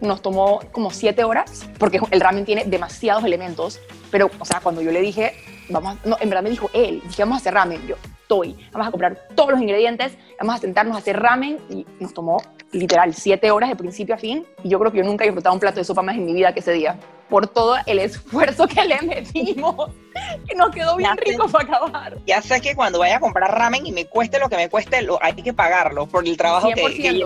Nos 0.00 0.20
tomó 0.20 0.60
como 0.72 0.90
siete 0.90 1.22
horas, 1.22 1.64
porque 1.78 2.00
el 2.10 2.20
ramen 2.20 2.44
tiene 2.44 2.64
demasiados 2.64 3.24
elementos, 3.24 3.80
pero, 4.10 4.30
o 4.38 4.44
sea, 4.44 4.60
cuando 4.60 4.82
yo 4.82 4.90
le 4.90 5.00
dije, 5.00 5.32
vamos, 5.68 5.96
no, 6.04 6.16
en 6.20 6.28
verdad 6.28 6.42
me 6.42 6.50
dijo 6.50 6.70
él, 6.72 7.02
dije, 7.04 7.22
vamos 7.22 7.36
a 7.36 7.40
hacer 7.40 7.54
ramen, 7.54 7.86
yo, 7.86 7.96
estoy, 8.22 8.56
vamos 8.72 8.88
a 8.88 8.90
comprar 8.90 9.28
todos 9.34 9.50
los 9.50 9.60
ingredientes, 9.60 10.16
vamos 10.38 10.56
a 10.56 10.58
sentarnos 10.58 10.96
a 10.96 10.98
hacer 10.98 11.20
ramen, 11.20 11.58
y 11.68 11.86
nos 12.00 12.14
tomó 12.14 12.42
literal 12.72 13.14
siete 13.14 13.50
horas 13.50 13.68
de 13.68 13.76
principio 13.76 14.14
a 14.14 14.18
fin, 14.18 14.46
y 14.62 14.68
yo 14.70 14.78
creo 14.78 14.90
que 14.90 14.98
yo 14.98 15.04
nunca 15.04 15.24
he 15.24 15.28
disfrutado 15.28 15.54
un 15.54 15.60
plato 15.60 15.76
de 15.76 15.84
sopa 15.84 16.02
más 16.02 16.16
en 16.16 16.24
mi 16.24 16.32
vida 16.32 16.52
que 16.52 16.60
ese 16.60 16.72
día. 16.72 16.98
Por 17.28 17.46
todo 17.46 17.76
el 17.86 17.98
esfuerzo 17.98 18.66
que 18.66 18.84
le 18.84 19.00
metimos, 19.02 19.90
que 20.48 20.54
nos 20.54 20.70
quedó 20.70 20.96
bien 20.96 21.16
rico 21.16 21.48
para 21.48 21.64
acabar. 21.64 22.18
Ya 22.26 22.42
sé 22.42 22.60
que 22.60 22.74
cuando 22.74 22.98
vaya 22.98 23.16
a 23.16 23.20
comprar 23.20 23.50
ramen 23.50 23.86
y 23.86 23.92
me 23.92 24.06
cueste 24.06 24.38
lo 24.38 24.48
que 24.48 24.56
me 24.56 24.68
cueste, 24.68 25.02
lo, 25.02 25.22
hay 25.22 25.34
que 25.34 25.52
pagarlo 25.52 26.06
por 26.06 26.26
el 26.26 26.36
trabajo 26.36 26.68
que, 26.68 26.74
que 26.74 27.24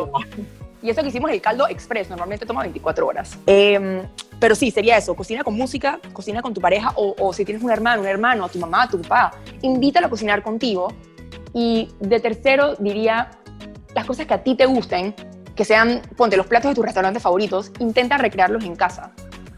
Y 0.83 0.91
eso 0.91 1.03
que 1.03 1.09
hicimos 1.09 1.31
el 1.31 1.41
caldo 1.41 1.67
express, 1.69 2.09
normalmente 2.09 2.47
toma 2.47 2.63
24 2.63 3.07
horas. 3.07 3.39
Em, 3.47 4.03
pero 4.39 4.55
sí, 4.55 4.71
sería 4.71 4.97
eso, 4.97 5.15
cocina 5.15 5.43
con 5.43 5.55
música, 5.55 5.99
cocina 6.13 6.43
con 6.43 6.53
tu 6.53 6.61
pareja 6.61 6.93
o, 6.97 7.15
o 7.19 7.33
si 7.33 7.45
tienes 7.45 7.63
un 7.63 7.71
hermano, 7.71 8.03
un 8.03 8.09
hermano, 8.09 8.45
a 8.45 8.49
tu 8.49 8.59
mamá, 8.59 8.85
a 8.85 8.89
tu 8.89 9.01
papá, 9.01 9.33
invítalo 9.63 10.07
a 10.07 10.11
cocinar 10.11 10.43
contigo. 10.43 10.89
Y 11.55 11.89
de 12.01 12.21
tercero 12.21 12.77
diría, 12.77 13.31
las 13.95 14.05
cosas 14.05 14.27
que 14.27 14.35
a 14.35 14.43
ti 14.43 14.55
te 14.55 14.67
gusten, 14.67 15.15
que 15.55 15.65
sean, 15.65 16.03
ponte 16.17 16.37
los 16.37 16.47
platos 16.47 16.71
de 16.71 16.75
tus 16.75 16.85
restaurantes 16.85 17.23
favoritos, 17.23 17.73
intenta 17.79 18.19
recrearlos 18.19 18.65
en 18.65 18.77
casa 18.77 19.13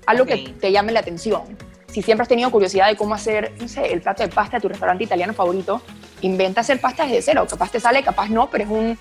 algo 0.09 0.25
que 0.25 0.55
te 0.59 0.73
llame 0.73 0.91
la 0.91 1.01
atención. 1.01 1.43
Si 1.89 2.01
siempre 2.03 2.23
has 2.23 2.29
tenido 2.29 2.51
curiosidad 2.51 2.89
de 2.89 2.97
cómo 2.97 3.15
hacer, 3.15 3.53
no 3.61 3.69
sé, 3.69 3.93
el 3.93 4.01
plato 4.01 4.23
de 4.23 4.31
pasta 4.31 4.57
de 4.57 4.63
tu 4.63 4.69
restaurante 4.69 5.05
italiano 5.05 5.35
favorito, 5.35 5.83
inventa 6.23 6.63
hacer 6.63 6.81
pasta 6.81 7.05
desde 7.05 7.21
cero. 7.21 7.47
Capaz 7.49 7.71
te 7.71 7.79
sale, 7.79 8.03
capaz 8.03 8.31
no, 8.31 8.49
pero 8.49 8.65
es, 8.65 8.71
un, 8.71 8.99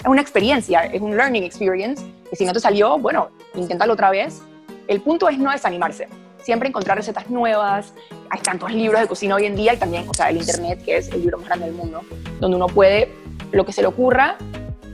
es 0.00 0.06
una 0.06 0.20
experiencia, 0.20 0.84
es 0.84 1.00
un 1.00 1.16
learning 1.16 1.42
experience. 1.42 2.04
Y 2.30 2.36
si 2.36 2.44
no 2.44 2.52
te 2.52 2.60
salió, 2.60 2.98
bueno, 2.98 3.30
inténtalo 3.54 3.92
otra 3.92 4.10
vez. 4.10 4.42
El 4.86 5.00
punto 5.00 5.28
es 5.28 5.38
no 5.38 5.50
desanimarse. 5.50 6.08
Siempre 6.42 6.68
encontrar 6.68 6.96
recetas 6.96 7.28
nuevas. 7.28 7.92
Hay 8.30 8.40
tantos 8.40 8.72
libros 8.72 9.00
de 9.00 9.06
cocina 9.06 9.34
hoy 9.34 9.46
en 9.46 9.56
día 9.56 9.74
y 9.74 9.76
también, 9.76 10.08
o 10.08 10.14
sea, 10.14 10.30
el 10.30 10.38
Internet, 10.38 10.82
que 10.84 10.96
es 10.96 11.08
el 11.08 11.20
libro 11.20 11.38
más 11.38 11.48
grande 11.48 11.66
del 11.66 11.74
mundo, 11.74 12.02
donde 12.40 12.56
uno 12.56 12.66
puede, 12.68 13.12
lo 13.52 13.66
que 13.66 13.72
se 13.72 13.82
le 13.82 13.88
ocurra, 13.88 14.36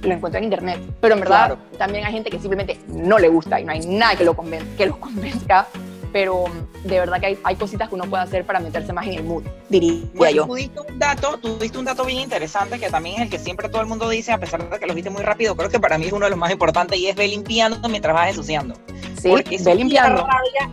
lo 0.03 0.15
encuentra 0.15 0.39
en 0.39 0.45
internet. 0.45 0.81
Pero 1.01 1.15
en 1.15 1.21
verdad 1.21 1.57
también 1.79 2.05
hay 2.05 2.13
gente 2.13 2.31
que 2.31 2.39
simplemente 2.39 2.79
no 2.89 3.19
le 3.19 3.29
gusta 3.29 3.61
y 3.61 3.65
no 3.65 3.73
hay 3.73 3.81
nada 3.87 4.17
que 4.17 4.25
lo, 4.25 4.37
que 4.77 4.87
los 4.87 4.97
convenzca. 4.97 5.67
Pero 6.15 6.45
de 6.85 7.01
verdad 7.01 7.19
que 7.19 7.27
hay, 7.27 7.39
hay, 7.43 7.57
cositas 7.57 7.89
que 7.89 7.97
uno 7.97 8.05
puede 8.05 8.23
hacer 8.23 8.47
para 8.47 8.61
meterse 8.61 8.93
más 8.93 9.05
en 9.09 9.15
el 9.15 9.25
mood, 9.25 9.43
diría 9.69 10.05
bueno, 10.15 10.37
yo. 10.37 10.47
Tú 10.47 10.55
diste, 10.55 10.81
un 10.81 10.97
dato, 10.97 11.39
tú 11.43 11.59
diste 11.59 11.77
un 11.77 11.85
dato 11.85 12.05
bien 12.05 12.21
interesante 12.21 12.79
que 12.79 12.89
también 12.89 13.17
es 13.17 13.23
el 13.23 13.31
que 13.31 13.39
siempre 13.41 13.69
todo 13.69 13.83
el 13.83 13.89
mundo 13.89 14.09
dice, 14.09 14.31
a 14.31 14.39
pesar 14.39 14.71
de 14.71 14.79
que 14.79 14.87
lo 14.87 14.95
viste 14.95 15.11
muy 15.11 15.23
rápido, 15.23 15.57
creo 15.57 15.71
que 15.71 15.81
para 15.81 15.99
mí 15.99 16.07
es 16.07 16.13
uno 16.13 16.27
de 16.27 16.31
los 16.31 16.39
más 16.39 16.53
importantes 16.53 16.97
y 17.01 17.09
es 17.09 17.17
ve 17.17 17.27
limpiando 17.27 17.89
mientras 17.89 18.15
vas 18.15 18.29
ensuciando. 18.29 18.77
Sí, 19.21 19.29
Porque 19.29 19.59
ve 19.59 19.75
limpiando. 19.75 20.25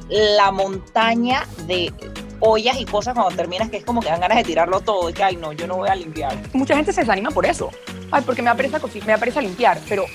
La 0.10 0.52
montaña 0.52 1.48
de 1.66 1.92
ollas 2.40 2.80
y 2.80 2.86
cosas 2.86 3.16
cuando 3.16 3.36
terminas 3.36 3.72
que 3.72 3.78
es 3.78 3.84
como 3.84 4.00
que 4.00 4.10
dan 4.10 4.22
ganas 4.22 4.38
de 4.38 4.44
tirarlo 4.44 4.82
todo 4.82 5.10
y 5.10 5.14
que, 5.14 5.24
ay, 5.24 5.38
no, 5.38 5.54
yo 5.54 5.66
no 5.66 5.78
voy 5.78 5.90
a 5.90 5.96
limpiar. 5.96 6.38
Mucha 6.54 6.76
gente 6.76 6.94
se 6.94 7.02
desanima 7.02 7.32
por 7.32 7.48
eso. 7.48 7.72
Ay, 8.12 8.22
porque 8.28 8.44
me 8.44 8.52
apresa, 8.52 8.80
me 9.08 9.14
apresa 9.14 9.42
limpiar, 9.42 9.80
pero 9.90 10.06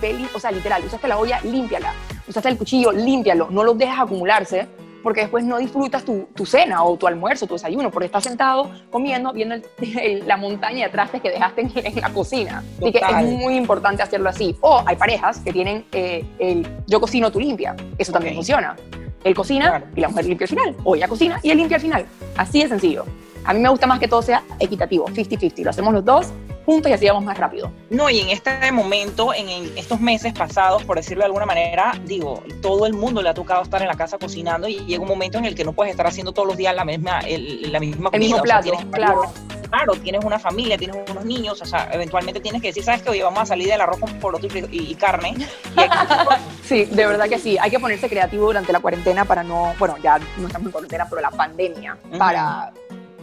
ve, 0.00 0.14
o 0.32 0.38
sea, 0.38 0.52
literal, 0.52 0.84
usaste 0.84 1.08
la 1.08 1.18
olla, 1.18 1.40
límpiala. 1.40 1.92
Usaste 2.28 2.48
el 2.48 2.58
cuchillo, 2.58 2.92
límpialo. 2.92 3.48
No 3.50 3.64
lo 3.64 3.74
dejes 3.74 3.98
acumularse 3.98 4.68
porque 5.02 5.22
después 5.22 5.44
no 5.44 5.58
disfrutas 5.58 6.04
tu, 6.04 6.28
tu, 6.34 6.44
cena 6.44 6.82
o 6.84 6.96
tu 6.96 7.06
almuerzo, 7.06 7.46
tu 7.46 7.54
desayuno, 7.54 7.90
porque 7.90 8.06
estás 8.06 8.24
sentado 8.24 8.70
comiendo, 8.90 9.32
viendo 9.32 9.56
la 10.26 10.36
montaña 10.36 10.86
de 10.86 10.92
trastes 10.92 11.22
que 11.22 11.30
dejaste 11.30 11.62
en, 11.74 12.00
la 12.00 12.10
cocina. 12.10 12.62
Así 12.80 12.92
que 12.92 12.98
es 12.98 13.24
muy 13.24 13.56
importante 13.56 14.02
hacerlo 14.02 14.28
así. 14.28 14.56
O 14.60 14.82
hay 14.84 14.96
parejas 14.96 15.38
que 15.40 15.52
tienen 15.52 15.84
eh, 15.92 16.24
el 16.38 16.66
yo 16.86 17.00
cocino, 17.00 17.30
tú 17.30 17.40
limpia. 17.40 17.74
Eso 17.96 18.12
también 18.12 18.34
funciona. 18.34 18.76
Él 19.24 19.34
cocina 19.34 19.84
y 19.94 20.00
la 20.00 20.08
mujer 20.08 20.26
limpia 20.26 20.44
al 20.44 20.48
final. 20.48 20.76
O 20.84 20.94
ella 20.94 21.08
cocina 21.08 21.40
y 21.42 21.50
él 21.50 21.58
limpia 21.58 21.76
al 21.76 21.82
final. 21.82 22.06
Así 22.36 22.62
de 22.62 22.68
sencillo. 22.68 23.04
A 23.44 23.54
mí 23.54 23.60
me 23.60 23.68
gusta 23.68 23.86
más 23.86 23.98
que 23.98 24.08
todo 24.08 24.20
sea 24.20 24.42
equitativo, 24.58 25.06
50-50. 25.06 25.64
Lo 25.64 25.70
hacemos 25.70 25.94
los 25.94 26.04
dos 26.04 26.32
juntos 26.68 26.90
y 26.90 26.92
así 26.92 27.06
vamos 27.06 27.24
más 27.24 27.38
rápido. 27.38 27.72
No, 27.88 28.10
y 28.10 28.20
en 28.20 28.28
este 28.28 28.70
momento, 28.72 29.32
en 29.32 29.48
estos 29.78 30.02
meses 30.02 30.34
pasados, 30.34 30.84
por 30.84 30.98
decirlo 30.98 31.22
de 31.22 31.26
alguna 31.26 31.46
manera, 31.46 31.98
digo, 32.04 32.42
todo 32.60 32.84
el 32.84 32.92
mundo 32.92 33.22
le 33.22 33.30
ha 33.30 33.34
tocado 33.34 33.62
estar 33.62 33.80
en 33.80 33.88
la 33.88 33.94
casa 33.94 34.18
cocinando 34.18 34.68
y 34.68 34.80
llega 34.84 35.00
un 35.00 35.08
momento 35.08 35.38
en 35.38 35.46
el 35.46 35.54
que 35.54 35.64
no 35.64 35.72
puedes 35.72 35.92
estar 35.92 36.06
haciendo 36.06 36.32
todos 36.32 36.46
los 36.46 36.58
días 36.58 36.76
la 36.76 36.84
misma, 36.84 37.20
la 37.22 37.80
misma 37.80 38.10
comida. 38.10 38.16
El 38.16 38.20
mismo 38.20 38.42
plato, 38.42 38.70
claro 38.92 39.32
claro, 39.68 39.92
tienes 39.94 40.24
una 40.24 40.38
familia, 40.38 40.76
tienes 40.76 40.96
unos 41.10 41.24
niños, 41.24 41.60
o 41.60 41.64
sea, 41.64 41.88
eventualmente 41.92 42.40
tienes 42.40 42.62
que 42.62 42.68
decir, 42.68 42.82
¿sabes 42.82 43.02
qué? 43.02 43.10
Oye, 43.10 43.22
vamos 43.22 43.40
a 43.40 43.46
salir 43.46 43.68
del 43.68 43.80
arroz 43.80 43.98
con 43.98 44.12
poroto 44.18 44.46
y, 44.70 44.94
carne. 44.94 45.34
sí, 46.64 46.86
de 46.86 47.06
verdad 47.06 47.28
que 47.28 47.38
sí. 47.38 47.56
Hay 47.60 47.70
que 47.70 47.78
ponerse 47.78 48.08
creativo 48.08 48.46
durante 48.46 48.72
la 48.72 48.80
cuarentena 48.80 49.24
para 49.24 49.42
no, 49.42 49.74
bueno, 49.78 49.96
ya 50.02 50.18
no 50.38 50.46
estamos 50.46 50.66
en 50.66 50.72
cuarentena, 50.72 51.06
pero 51.08 51.20
la 51.20 51.30
pandemia, 51.30 51.98
para, 52.18 52.72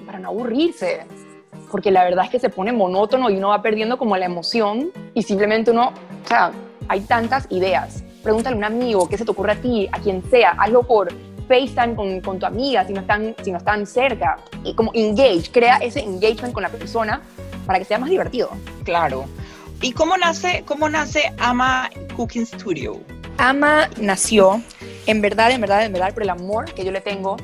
para 0.05 0.19
no 0.19 0.29
aburrirse. 0.29 1.05
Porque 1.71 1.91
la 1.91 2.03
verdad 2.03 2.25
es 2.25 2.31
que 2.31 2.39
se 2.39 2.49
pone 2.49 2.71
monótono 2.71 3.29
y 3.29 3.37
uno 3.37 3.49
va 3.49 3.61
perdiendo 3.61 3.97
como 3.97 4.15
la 4.17 4.25
emoción 4.25 4.91
y 5.13 5.23
simplemente 5.23 5.71
uno, 5.71 5.93
o 6.23 6.27
sea, 6.27 6.51
hay 6.87 7.01
tantas 7.01 7.47
ideas. 7.49 8.03
Pregúntale 8.23 8.55
a 8.55 8.57
un 8.57 8.63
amigo, 8.63 9.07
¿qué 9.07 9.17
se 9.17 9.25
te 9.25 9.31
ocurre 9.31 9.53
a 9.53 9.55
ti? 9.55 9.87
A 9.91 9.99
quien 9.99 10.23
sea, 10.29 10.51
hazlo 10.51 10.83
por 10.83 11.09
FaceTime 11.47 11.95
con, 11.95 12.21
con, 12.21 12.39
tu 12.39 12.45
amiga 12.45 12.85
si 12.85 12.93
no, 12.93 13.01
están, 13.01 13.35
si 13.43 13.51
no 13.51 13.57
están 13.57 13.85
cerca. 13.85 14.37
Y 14.63 14.73
como 14.73 14.91
engage, 14.93 15.51
crea 15.51 15.77
ese 15.77 16.01
engagement 16.01 16.53
con 16.53 16.63
la 16.63 16.69
persona 16.69 17.21
para 17.65 17.79
que 17.79 17.85
sea 17.85 17.99
más 17.99 18.09
divertido. 18.09 18.49
Claro. 18.83 19.25
¿Y 19.81 19.91
cómo 19.91 20.17
nace, 20.17 20.63
cómo 20.65 20.89
nace 20.89 21.33
Ama 21.37 21.89
Cooking 22.15 22.45
Studio? 22.45 22.99
Ama 23.37 23.89
nació, 23.99 24.61
en 25.05 25.21
verdad, 25.21 25.51
en 25.51 25.61
verdad, 25.61 25.85
en 25.85 25.93
verdad, 25.93 26.13
por 26.13 26.23
el 26.23 26.29
amor 26.29 26.73
que 26.73 26.85
yo 26.85 26.91
le 26.91 27.01
tengo 27.01 27.37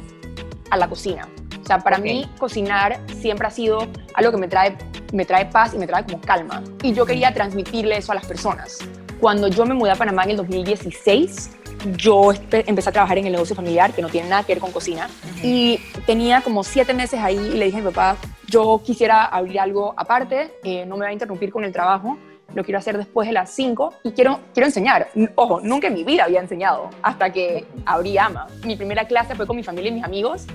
a 0.69 0.77
la 0.77 0.87
cocina. 0.87 1.27
Sea, 1.71 1.79
para 1.79 1.99
mí 1.99 2.29
cocinar 2.37 2.99
siempre 3.21 3.47
ha 3.47 3.49
sido 3.49 3.87
algo 4.15 4.31
que 4.31 4.37
me 4.37 4.49
trae, 4.49 4.77
me 5.13 5.23
trae 5.23 5.45
paz 5.45 5.73
y 5.73 5.77
me 5.77 5.87
trae 5.87 6.03
como 6.03 6.19
calma. 6.19 6.61
Y 6.83 6.91
yo 6.91 7.05
quería 7.05 7.33
transmitirle 7.33 7.95
eso 7.95 8.11
a 8.11 8.15
las 8.15 8.25
personas. 8.25 8.79
Cuando 9.21 9.47
yo 9.47 9.65
me 9.65 9.73
mudé 9.73 9.91
a 9.91 9.95
Panamá 9.95 10.25
en 10.25 10.31
el 10.31 10.35
2016, 10.35 11.51
yo 11.95 12.33
empecé 12.51 12.89
a 12.89 12.91
trabajar 12.91 13.19
en 13.19 13.27
el 13.27 13.31
negocio 13.31 13.55
familiar, 13.55 13.93
que 13.93 14.01
no 14.01 14.09
tiene 14.09 14.27
nada 14.27 14.43
que 14.43 14.53
ver 14.55 14.59
con 14.59 14.73
cocina, 14.73 15.09
y 15.41 15.79
tenía 16.05 16.41
como 16.41 16.65
siete 16.65 16.93
meses 16.93 17.21
ahí 17.21 17.37
y 17.37 17.57
le 17.57 17.67
dije 17.67 17.77
a 17.77 17.79
mi 17.79 17.85
papá, 17.85 18.17
yo 18.47 18.81
quisiera 18.85 19.23
abrir 19.23 19.61
algo 19.61 19.93
aparte, 19.95 20.51
eh, 20.65 20.85
no 20.85 20.97
me 20.97 21.05
va 21.05 21.11
a 21.11 21.13
interrumpir 21.13 21.53
con 21.53 21.63
el 21.63 21.71
trabajo, 21.71 22.17
lo 22.53 22.63
quiero 22.63 22.79
hacer 22.79 22.97
después 22.97 23.27
de 23.27 23.33
las 23.33 23.49
cinco 23.51 23.93
y 24.03 24.11
quiero, 24.11 24.39
quiero 24.53 24.67
enseñar. 24.67 25.09
Ojo, 25.35 25.61
nunca 25.61 25.87
en 25.87 25.93
mi 25.93 26.03
vida 26.03 26.25
había 26.25 26.39
enseñado 26.39 26.89
hasta 27.01 27.31
que 27.31 27.65
abrí 27.85 28.17
AMA. 28.17 28.47
Mi 28.65 28.75
primera 28.75 29.05
clase 29.05 29.35
fue 29.35 29.47
con 29.47 29.55
mi 29.55 29.63
familia 29.63 29.89
y 29.89 29.93
mis 29.95 30.03
amigos, 30.03 30.45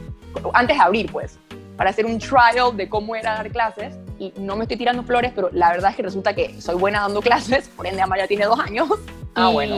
antes 0.52 0.76
de 0.76 0.82
abrir 0.82 1.10
pues, 1.10 1.38
para 1.76 1.90
hacer 1.90 2.06
un 2.06 2.18
trial 2.18 2.76
de 2.76 2.88
cómo 2.88 3.16
era 3.16 3.34
dar 3.34 3.50
clases 3.50 3.98
y 4.18 4.32
no 4.38 4.56
me 4.56 4.64
estoy 4.64 4.76
tirando 4.76 5.02
flores, 5.02 5.32
pero 5.34 5.50
la 5.52 5.70
verdad 5.70 5.90
es 5.90 5.96
que 5.96 6.02
resulta 6.02 6.34
que 6.34 6.60
soy 6.60 6.76
buena 6.76 7.00
dando 7.00 7.20
clases, 7.20 7.68
por 7.76 7.86
ende 7.86 8.02
Ama 8.02 8.18
ya 8.18 8.26
tiene 8.26 8.44
dos 8.44 8.58
años. 8.58 8.88
Ah, 9.34 9.50
bueno 9.50 9.76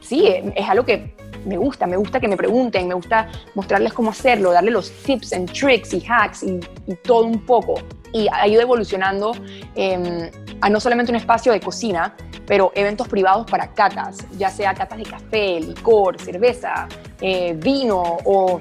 sí, 0.00 0.26
es 0.26 0.68
algo 0.68 0.84
que 0.84 1.14
me 1.44 1.56
gusta, 1.56 1.86
me 1.86 1.96
gusta 1.96 2.20
que 2.20 2.28
me 2.28 2.36
pregunten, 2.36 2.88
me 2.88 2.94
gusta 2.94 3.28
mostrarles 3.54 3.92
cómo 3.92 4.10
hacerlo, 4.10 4.52
darle 4.52 4.70
los 4.70 4.90
tips 4.90 5.32
and 5.32 5.50
tricks 5.52 5.94
y 5.94 6.04
hacks 6.06 6.42
y, 6.42 6.60
todo 7.02 7.24
un 7.24 7.44
poco. 7.44 7.74
Y 8.12 8.26
ha 8.32 8.46
ido 8.48 8.60
evolucionando 8.60 9.32
em, 9.74 10.30
a 10.60 10.68
no 10.68 10.80
solamente 10.80 11.12
un 11.12 11.16
espacio 11.16 11.52
de 11.52 11.60
cocina, 11.60 12.14
pero 12.46 12.72
eventos 12.74 13.06
privados 13.08 13.48
para 13.48 13.72
catas, 13.72 14.26
ya 14.36 14.50
sea 14.50 14.74
catas 14.74 14.98
de 14.98 15.04
café, 15.04 15.60
licor, 15.60 16.20
cerveza, 16.20 16.88
eh, 17.20 17.54
vino 17.56 18.18
o 18.24 18.60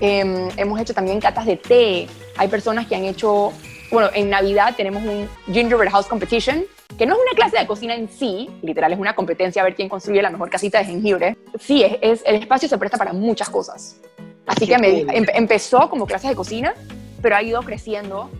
em, 0.00 0.48
hemos 0.56 0.80
hecho 0.80 0.94
también 0.94 1.20
catas 1.20 1.46
de 1.46 1.56
té. 1.56 2.08
Hay 2.36 2.48
personas 2.48 2.86
que 2.86 2.96
han 2.96 3.04
hecho, 3.04 3.52
bueno, 3.90 4.10
en 4.14 4.30
Navidad 4.30 4.74
tenemos 4.76 5.02
un 5.04 5.28
Gingerbread 5.52 5.92
House 5.92 6.06
Competition, 6.06 6.64
que 6.98 7.06
no 7.06 7.14
es 7.14 7.20
una 7.20 7.36
clase 7.36 7.58
de 7.58 7.66
cocina 7.66 7.94
en 7.94 8.08
sí, 8.08 8.50
literal 8.62 8.92
es 8.92 8.98
una 8.98 9.14
competencia 9.14 9.62
a 9.62 9.64
ver 9.64 9.76
quién 9.76 9.88
construye 9.88 10.20
la 10.20 10.30
mejor 10.30 10.50
casita 10.50 10.78
de 10.78 10.86
jengibre, 10.86 11.36
sí, 11.60 11.84
es, 12.00 12.22
el 12.26 12.36
espacio 12.36 12.68
se 12.68 12.76
presta 12.78 12.98
para 12.98 13.12
muchas 13.12 13.48
cosas. 13.48 14.00
Así 14.46 14.66
que 14.66 14.78
me, 14.78 15.00
em, 15.00 15.26
empezó 15.34 15.88
como 15.90 16.06
clases 16.06 16.30
de 16.30 16.36
cocina, 16.36 16.74
pero 17.22 17.36
ha 17.36 17.42
ido 17.42 17.62
creciendo 17.62 18.30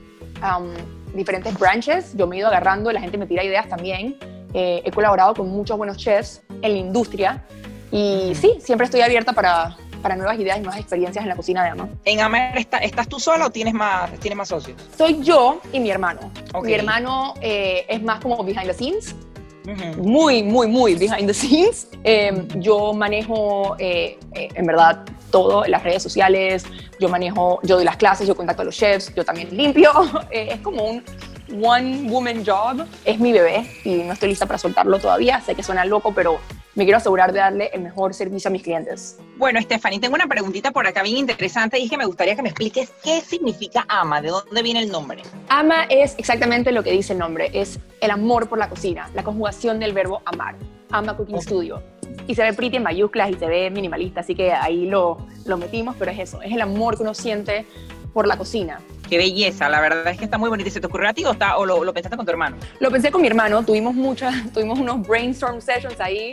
um, 0.42 0.68
diferentes 1.14 1.58
branches, 1.58 2.14
yo 2.16 2.26
me 2.26 2.36
he 2.36 2.38
ido 2.40 2.48
agarrando, 2.48 2.90
la 2.92 3.00
gente 3.00 3.18
me 3.18 3.26
tira 3.26 3.44
ideas 3.44 3.68
también, 3.68 4.16
eh, 4.54 4.82
he 4.84 4.90
colaborado 4.90 5.34
con 5.34 5.48
muchos 5.48 5.76
buenos 5.76 5.96
chefs 5.96 6.42
en 6.62 6.72
la 6.72 6.78
industria 6.78 7.44
y 7.90 8.32
sí, 8.34 8.58
siempre 8.60 8.84
estoy 8.84 9.00
abierta 9.00 9.32
para, 9.32 9.76
para 10.02 10.16
nuevas 10.16 10.38
ideas 10.38 10.58
y 10.58 10.60
nuevas 10.60 10.80
experiencias 10.80 11.22
en 11.22 11.28
la 11.28 11.36
cocina 11.36 11.64
de 11.64 11.70
Ama. 11.70 11.88
¿En 12.04 12.20
Ama 12.20 12.50
estás 12.82 13.08
tú 13.08 13.18
sola 13.18 13.46
o 13.46 13.50
tienes 13.50 13.74
más, 13.74 14.10
tienes 14.20 14.36
más 14.36 14.48
socios? 14.48 14.76
Soy 14.96 15.20
yo 15.22 15.60
y 15.72 15.80
mi 15.80 15.90
hermano. 15.90 16.30
Mi 16.62 16.72
hermano 16.72 17.34
eh, 17.40 17.86
es 17.88 18.02
más 18.02 18.20
como 18.20 18.42
behind 18.42 18.66
the 18.66 18.74
scenes. 18.74 19.14
Muy, 19.98 20.42
muy, 20.42 20.66
muy 20.66 20.94
behind 20.94 21.26
the 21.26 21.34
scenes. 21.34 21.88
Em, 22.02 22.48
yo 22.60 22.94
manejo, 22.94 23.76
eh, 23.78 24.18
eh, 24.34 24.48
en 24.54 24.66
verdad, 24.66 25.04
todo, 25.30 25.64
las 25.66 25.82
redes 25.82 26.02
sociales, 26.02 26.64
yo 26.98 27.08
manejo, 27.08 27.60
yo 27.62 27.76
doy 27.76 27.84
las 27.84 27.96
clases, 27.96 28.26
yo 28.26 28.34
contacto 28.34 28.62
a 28.62 28.64
los 28.64 28.76
chefs, 28.76 29.14
yo 29.14 29.24
también 29.24 29.56
limpio. 29.56 29.90
es 30.30 30.60
como 30.60 30.84
un 30.84 31.04
one 31.62 32.10
woman 32.10 32.44
job. 32.44 32.86
Es 33.04 33.18
mi 33.18 33.32
bebé 33.32 33.70
y 33.84 33.96
no 33.96 34.12
estoy 34.12 34.30
lista 34.30 34.46
para 34.46 34.58
soltarlo 34.58 34.98
todavía. 34.98 35.40
Sé 35.40 35.54
que 35.54 35.62
suena 35.62 35.84
loco, 35.84 36.12
pero 36.14 36.38
me 36.74 36.84
quiero 36.84 36.98
asegurar 36.98 37.32
de 37.32 37.40
darle 37.40 37.70
el 37.72 37.82
mejor 37.82 38.14
servicio 38.14 38.48
a 38.48 38.52
mis 38.52 38.62
clientes. 38.62 39.18
Bueno, 39.36 39.60
Stephanie, 39.60 39.98
tengo 39.98 40.14
una 40.14 40.26
preguntita 40.26 40.70
por 40.70 40.86
acá 40.86 41.02
bien 41.02 41.16
interesante 41.16 41.78
y 41.78 41.84
es 41.84 41.90
que 41.90 41.98
me 41.98 42.06
gustaría 42.06 42.36
que 42.36 42.42
me 42.42 42.50
expliques 42.50 42.90
qué 43.02 43.20
significa 43.20 43.84
AMA, 43.88 44.20
de 44.20 44.28
dónde 44.28 44.62
viene 44.62 44.82
el 44.82 44.90
nombre. 44.90 45.22
AMA 45.48 45.84
es 45.84 46.14
exactamente 46.18 46.70
lo 46.70 46.84
que 46.84 46.92
dice 46.92 47.14
el 47.14 47.18
nombre, 47.18 47.50
es 47.52 47.80
el 48.00 48.10
amor 48.12 48.48
por 48.48 48.58
la 48.58 48.68
cocina, 48.68 49.10
la 49.14 49.24
conjugación 49.24 49.80
del 49.80 49.92
verbo 49.92 50.22
amar. 50.24 50.54
AMA 50.90 51.16
Cooking 51.16 51.42
Studio. 51.42 51.97
Y 52.26 52.34
se 52.34 52.42
ve 52.42 52.52
pretty 52.52 52.76
en 52.76 52.82
mayúsculas 52.82 53.30
y 53.30 53.34
se 53.34 53.46
ve 53.46 53.70
minimalista, 53.70 54.20
así 54.20 54.34
que 54.34 54.52
ahí 54.52 54.86
lo, 54.86 55.18
lo 55.46 55.56
metimos, 55.56 55.96
pero 55.98 56.10
es 56.10 56.18
eso, 56.18 56.42
es 56.42 56.52
el 56.52 56.60
amor 56.60 56.96
que 56.96 57.02
uno 57.02 57.14
siente 57.14 57.66
por 58.12 58.26
la 58.26 58.36
cocina. 58.36 58.80
Qué 59.08 59.16
belleza, 59.16 59.68
la 59.68 59.80
verdad 59.80 60.06
es 60.08 60.18
que 60.18 60.24
está 60.24 60.36
muy 60.36 60.50
bonito. 60.50 60.68
¿Y 60.68 60.72
se 60.72 60.80
te 60.80 60.86
ocurrió 60.86 61.08
a 61.08 61.14
ti 61.14 61.24
o, 61.24 61.32
está, 61.32 61.56
o 61.56 61.64
lo, 61.64 61.82
lo, 61.82 61.94
pensaste 61.94 62.16
con 62.16 62.26
tu 62.26 62.30
hermano? 62.32 62.56
Lo 62.80 62.90
pensé 62.90 63.10
con 63.10 63.22
mi 63.22 63.26
hermano, 63.26 63.62
tuvimos 63.64 63.94
muchas, 63.94 64.52
tuvimos 64.52 64.78
unos 64.78 65.06
brainstorm 65.06 65.60
sessions 65.60 65.98
ahí 66.00 66.32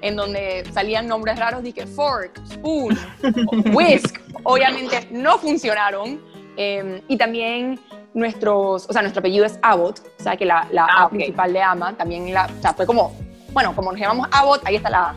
en 0.00 0.16
donde 0.16 0.64
salían 0.72 1.06
nombres 1.06 1.38
raros, 1.38 1.62
dije 1.62 1.86
fork, 1.86 2.40
spoon, 2.48 2.98
whisk, 3.74 4.20
obviamente 4.42 5.08
no 5.10 5.38
funcionaron. 5.38 6.20
Em, 6.56 7.02
y 7.06 7.18
también 7.18 7.78
nuestros, 8.14 8.88
o 8.88 8.92
sea, 8.92 9.02
nuestro 9.02 9.20
apellido 9.20 9.44
es 9.44 9.58
Abbott, 9.62 10.00
o 10.18 10.22
sea, 10.22 10.36
que 10.36 10.46
la, 10.46 10.66
la 10.72 10.86
ah, 10.86 11.04
A 11.04 11.10
principal 11.10 11.52
de 11.52 11.60
Ama, 11.60 11.96
también 11.96 12.32
la, 12.32 12.46
o 12.46 12.62
sea, 12.62 12.72
fue 12.72 12.86
como, 12.86 13.14
bueno, 13.56 13.74
como 13.74 13.90
nos 13.90 13.98
llamamos 13.98 14.28
Abbott, 14.32 14.60
ahí 14.66 14.76
está 14.76 14.90
la 14.90 14.98
A. 14.98 15.14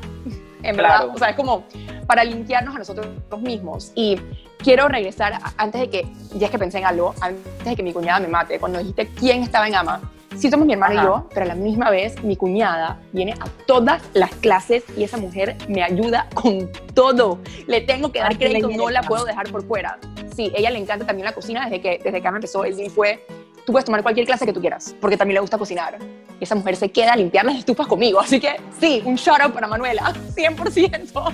En 0.63 0.77
verdad, 0.77 1.09
o 1.13 1.17
sea, 1.17 1.31
es 1.31 1.35
como 1.35 1.65
para 2.07 2.23
limpiarnos 2.23 2.73
a 2.73 2.79
nosotros 2.79 3.05
mismos. 3.41 3.91
Y 3.95 4.17
quiero 4.59 4.87
regresar, 4.87 5.37
antes 5.57 5.81
de 5.81 5.89
que, 5.89 6.07
ya 6.35 6.45
es 6.45 6.51
que 6.51 6.57
pensé 6.57 6.77
en 6.77 6.85
algo, 6.85 7.13
antes 7.19 7.65
de 7.65 7.75
que 7.75 7.83
mi 7.83 7.91
cuñada 7.91 8.21
me 8.21 8.29
mate, 8.29 8.57
cuando 8.57 8.79
dijiste 8.79 9.09
quién 9.09 9.43
estaba 9.43 9.67
en 9.67 9.75
AMA, 9.75 9.99
sí 10.37 10.49
somos 10.49 10.65
mi 10.65 10.71
hermana 10.71 11.01
y 11.01 11.05
yo, 11.05 11.27
pero 11.33 11.41
a 11.41 11.49
la 11.49 11.55
misma 11.55 11.89
vez 11.89 12.23
mi 12.23 12.37
cuñada 12.37 13.01
viene 13.11 13.33
a 13.33 13.45
todas 13.65 14.01
las 14.13 14.33
clases 14.35 14.85
y 14.95 15.03
esa 15.03 15.17
mujer 15.17 15.57
me 15.67 15.83
ayuda 15.83 16.29
con 16.33 16.71
todo. 16.93 17.39
Le 17.67 17.81
tengo 17.81 18.13
que 18.13 18.19
dar 18.19 18.37
crédito, 18.37 18.69
no 18.69 18.89
la 18.89 19.03
puedo 19.03 19.25
dejar 19.25 19.51
por 19.51 19.65
fuera. 19.65 19.99
Sí, 20.33 20.49
ella 20.55 20.69
le 20.69 20.79
encanta 20.79 21.05
también 21.05 21.25
la 21.25 21.33
cocina 21.33 21.65
desde 21.65 21.81
que, 21.81 21.99
desde 22.01 22.21
que 22.21 22.31
me 22.31 22.37
empezó. 22.37 22.63
Día 22.63 22.89
fue, 22.89 23.27
tú 23.69 23.73
puedes 23.73 23.85
tomar 23.85 24.01
cualquier 24.01 24.25
clase 24.25 24.47
que 24.47 24.53
tú 24.53 24.61
quieras, 24.61 24.95
porque 24.99 25.15
también 25.15 25.35
le 25.35 25.41
gusta 25.41 25.59
cocinar. 25.59 25.99
Y 26.39 26.43
esa 26.43 26.55
mujer 26.55 26.75
se 26.75 26.89
queda 26.89 27.13
a 27.13 27.15
limpiar 27.15 27.45
las 27.45 27.55
estufas 27.55 27.85
conmigo. 27.85 28.19
Así 28.19 28.39
que 28.39 28.59
sí, 28.79 29.03
un 29.05 29.13
shout 29.13 29.39
out 29.41 29.53
para 29.53 29.67
Manuela, 29.67 30.11
100%. 30.35 31.33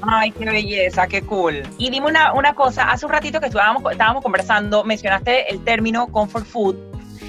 Ay, 0.00 0.30
qué 0.30 0.46
belleza, 0.46 1.06
qué 1.06 1.20
cool. 1.20 1.62
Y 1.76 1.90
dime 1.90 2.06
una, 2.06 2.32
una 2.32 2.54
cosa, 2.54 2.90
hace 2.90 3.04
un 3.04 3.12
ratito 3.12 3.40
que 3.40 3.48
estábamos, 3.48 3.82
estábamos 3.92 4.22
conversando, 4.22 4.84
mencionaste 4.84 5.52
el 5.52 5.62
término 5.64 6.06
comfort 6.06 6.46
food 6.46 6.76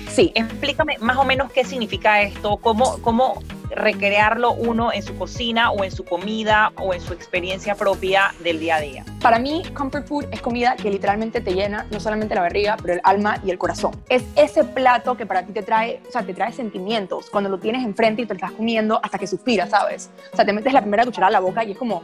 Sí. 0.10 0.32
Explícame 0.34 0.98
más 1.00 1.18
o 1.18 1.24
menos 1.26 1.52
qué 1.52 1.64
significa 1.64 2.22
esto, 2.22 2.58
cómo, 2.58 2.98
cómo 3.02 3.40
recrearlo 3.78 4.54
uno 4.54 4.92
en 4.92 5.04
su 5.04 5.18
cocina 5.18 5.72
o 5.72 5.84
en 5.84 5.92
su 5.92 6.04
comida 6.04 6.72
o 6.76 6.94
en 6.94 7.02
su 7.02 7.14
experiencia 7.14 7.76
propia 7.76 8.34
del 8.44 8.60
día 8.60 8.76
a 8.76 8.82
día. 8.82 9.06
Para 9.22 9.40
mí, 9.40 9.64
comfort 9.74 10.08
food 10.08 10.26
es 10.32 10.42
comida 10.42 10.76
que 10.76 10.90
literalmente 10.90 11.42
te 11.42 11.54
llena 11.54 11.86
no 11.92 12.00
solamente 12.00 12.36
la 12.36 12.42
barriga, 12.42 12.78
pero 12.82 12.94
el 12.94 13.02
alma 13.04 13.40
y 13.46 13.52
el 13.52 13.58
corazón. 13.58 13.92
Es 14.10 14.24
ese 14.36 14.64
plato 14.64 15.16
que 15.16 15.26
para 15.26 15.44
ti 15.44 15.54
te 15.54 15.64
trae, 15.64 16.02
o 16.08 16.12
sea, 16.12 16.24
te 16.24 16.34
trae 16.34 16.52
sentimientos 16.52 17.30
cuando 17.30 17.50
lo 17.50 17.60
tienes 17.60 17.84
enfrente 17.84 18.22
y 18.22 18.26
te 18.26 18.34
estás 18.34 18.52
comiendo 18.52 19.00
hasta 19.02 19.18
que 19.18 19.28
suspiras, 19.28 19.70
¿sabes? 19.70 20.10
O 20.34 20.36
sea, 20.36 20.46
te 20.46 20.54
metes 20.54 20.74
la 20.74 20.82
primera 20.82 21.06
cucharada 21.06 21.30
a 21.30 21.32
la 21.32 21.40
boca 21.40 21.64
y 21.64 21.72
es 21.72 21.78
como, 21.78 22.04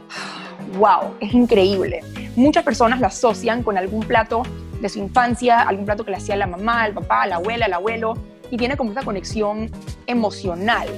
wow, 0.78 1.14
es 1.20 1.32
increíble. 1.34 2.00
Muchas 2.36 2.64
personas 2.64 3.00
lo 3.00 3.06
asocian 3.06 3.62
con 3.62 3.76
algún 3.76 4.00
plato 4.00 4.42
de 4.80 4.88
su 4.88 4.98
infancia, 4.98 5.60
algún 5.60 5.84
plato 5.84 6.04
que 6.04 6.10
le 6.10 6.18
hacía 6.18 6.36
la 6.36 6.46
mamá, 6.46 6.86
el 6.86 6.94
papá, 6.94 7.26
la 7.26 7.36
abuela, 7.36 7.66
el 7.66 7.72
abuelo, 7.72 8.14
y 8.50 8.56
tiene 8.56 8.76
como 8.76 8.92
esa 8.92 9.02
conexión 9.02 9.70
emocional. 10.06 10.88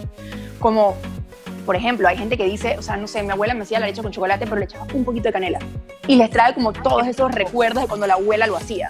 Como, 0.59 0.97
por 1.65 1.77
ejemplo, 1.77 2.09
hay 2.09 2.17
gente 2.17 2.37
que 2.37 2.45
dice, 2.45 2.77
o 2.79 2.83
sea, 2.83 2.97
no 2.97 3.07
sé, 3.07 3.23
mi 3.23 3.31
abuela 3.31 3.55
me 3.55 3.63
hacía 3.63 3.81
la 3.81 3.87
leche 3.87 4.03
con 4.03 4.13
chocolate, 4.13 4.47
pero 4.47 4.57
le 4.57 4.65
echaba 4.65 4.87
un 4.95 5.05
poquito 5.05 5.25
de 5.29 5.33
canela. 5.33 5.59
Y 6.07 6.17
les 6.17 6.31
trae 6.31 6.55
como 6.55 6.73
todos 6.73 7.07
esos 7.07 7.33
recuerdos 7.33 7.83
de 7.83 7.89
cuando 7.89 8.07
la 8.07 8.15
abuela 8.15 8.47
lo 8.47 8.57
hacía. 8.57 8.89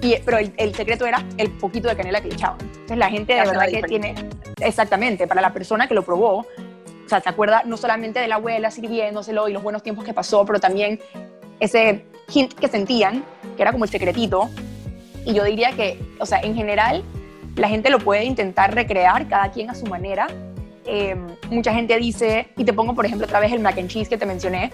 Y, 0.00 0.16
pero 0.24 0.38
el, 0.38 0.74
secreto 0.74 1.06
era 1.06 1.24
el 1.36 1.50
poquito 1.50 1.88
de 1.88 1.96
canela 1.96 2.20
que 2.20 2.28
le 2.28 2.34
echaban. 2.34 2.58
Entonces 2.60 2.98
la 2.98 3.08
gente 3.08 3.34
de 3.34 3.40
verdad 3.40 3.66
que 3.68 3.82
tiene, 3.82 4.14
exactamente, 4.60 5.26
para 5.26 5.40
la 5.40 5.52
persona 5.52 5.86
que 5.86 5.94
lo 5.94 6.02
probó, 6.02 6.38
o 6.38 7.08
sea, 7.08 7.20
se 7.20 7.28
acuerda 7.28 7.62
no 7.64 7.76
solamente 7.76 8.18
de 8.18 8.26
la 8.26 8.36
abuela 8.36 8.70
sirviéndoselo 8.70 9.48
y 9.48 9.52
los 9.52 9.62
buenos 9.62 9.82
tiempos 9.82 10.04
que 10.04 10.12
pasó, 10.12 10.44
pero 10.44 10.58
también 10.58 10.98
ese 11.60 12.04
hint 12.28 12.54
que 12.54 12.68
sentían, 12.68 13.24
que 13.56 13.62
era 13.62 13.72
como 13.72 13.84
el 13.84 13.90
secretito. 13.90 14.50
Y 15.24 15.34
yo 15.34 15.44
diría 15.44 15.72
que, 15.72 16.00
o 16.18 16.26
sea, 16.26 16.40
en 16.40 16.56
general, 16.56 17.04
la 17.56 17.68
gente 17.68 17.90
lo 17.90 17.98
puede 17.98 18.24
intentar 18.24 18.74
recrear, 18.74 19.28
cada 19.28 19.50
quien 19.50 19.70
a 19.70 19.74
su 19.74 19.86
manera. 19.86 20.26
Em, 20.84 21.28
mucha 21.50 21.72
gente 21.72 21.96
dice, 21.96 22.48
y 22.56 22.64
te 22.64 22.72
pongo 22.72 22.94
por 22.94 23.06
ejemplo 23.06 23.26
otra 23.26 23.40
vez 23.40 23.52
el 23.52 23.60
mac 23.60 23.78
and 23.78 23.88
cheese 23.88 24.08
que 24.08 24.18
te 24.18 24.26
mencioné, 24.26 24.72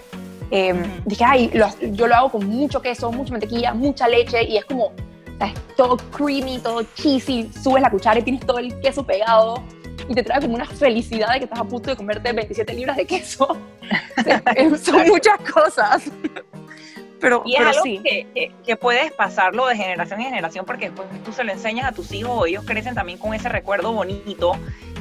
em, 0.51 0.83
dije, 1.05 1.23
ay, 1.23 1.51
yo 1.91 2.07
lo 2.07 2.15
hago 2.15 2.31
con 2.31 2.47
mucho 2.47 2.81
queso, 2.81 3.11
mucha 3.11 3.31
mantequilla, 3.31 3.73
mucha 3.73 4.07
leche, 4.07 4.43
y 4.43 4.57
es 4.57 4.65
como, 4.65 4.91
todo 5.77 5.97
creamy, 6.11 6.59
todo 6.59 6.83
cheesy, 6.95 7.49
subes 7.63 7.81
la 7.81 7.89
cuchara 7.89 8.19
y 8.19 8.23
tienes 8.23 8.45
todo 8.45 8.57
el 8.57 8.79
queso 8.81 9.05
pegado, 9.05 9.63
y 10.07 10.15
te 10.15 10.23
trae 10.23 10.41
como 10.41 10.55
una 10.55 10.65
felicidad 10.65 11.33
de 11.33 11.39
que 11.39 11.43
estás 11.45 11.59
a 11.59 11.63
punto 11.63 11.91
de 11.91 11.95
comerte 11.95 12.33
27 12.33 12.73
libras 12.73 12.97
de 12.97 13.05
queso. 13.05 13.55
Son 14.83 15.07
muchas 15.07 15.39
cosas. 15.51 16.03
Pero, 17.19 17.43
y 17.45 17.55
es 17.55 17.61
algo 17.61 17.83
que, 17.83 18.53
que, 18.65 18.75
puedes 18.75 19.11
pasarlo 19.11 19.67
de 19.67 19.75
generación 19.75 20.21
en 20.21 20.27
generación 20.27 20.65
porque 20.65 20.89
después 20.89 21.07
tú 21.23 21.33
se 21.33 21.43
lo 21.43 21.51
enseñas 21.51 21.87
a 21.87 21.91
tus 21.91 22.11
hijos 22.13 22.31
o 22.33 22.45
ellos 22.45 22.63
crecen 22.65 22.95
también 22.95 23.17
con 23.17 23.33
ese 23.33 23.49
recuerdo 23.49 23.91
bonito 23.91 24.53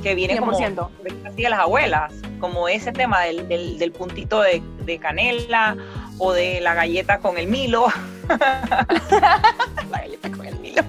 que 0.03 0.15
viene 0.15 0.39
100%. 0.41 0.75
como 0.75 1.35
de 1.35 1.51
las 1.51 1.61
abuelas, 1.61 2.13
como 2.41 2.69
ese 2.69 2.93
tema 2.93 3.23
del, 3.23 3.49
del, 3.49 3.93
puntito 3.93 4.41
de, 4.41 4.63
de, 4.85 4.99
canela 4.99 5.77
o 6.19 6.33
de 6.33 6.61
la 6.61 6.75
galleta 6.75 7.19
con 7.19 7.39
el 7.39 7.47
Milo. 7.47 7.87
la 8.29 8.87
galleta 9.91 10.31
con 10.31 10.47
el 10.47 10.59
Milo. 10.59 10.83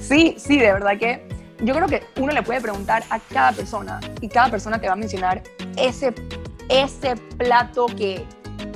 Sí, 0.00 0.34
sí, 0.38 0.58
de 0.58 0.72
verdad 0.72 0.98
que 0.98 1.28
yo 1.60 1.74
creo 1.74 1.88
que 1.88 2.02
uno 2.18 2.32
le 2.32 2.42
puede 2.42 2.60
preguntar 2.60 3.02
a 3.10 3.18
cada 3.18 3.52
persona 3.52 4.00
y 4.20 4.28
cada 4.28 4.50
persona 4.50 4.80
te 4.80 4.86
va 4.86 4.92
a 4.92 4.96
mencionar 4.96 5.42
ese, 5.76 6.14
ese 6.68 7.16
plato 7.16 7.86
que, 7.86 8.24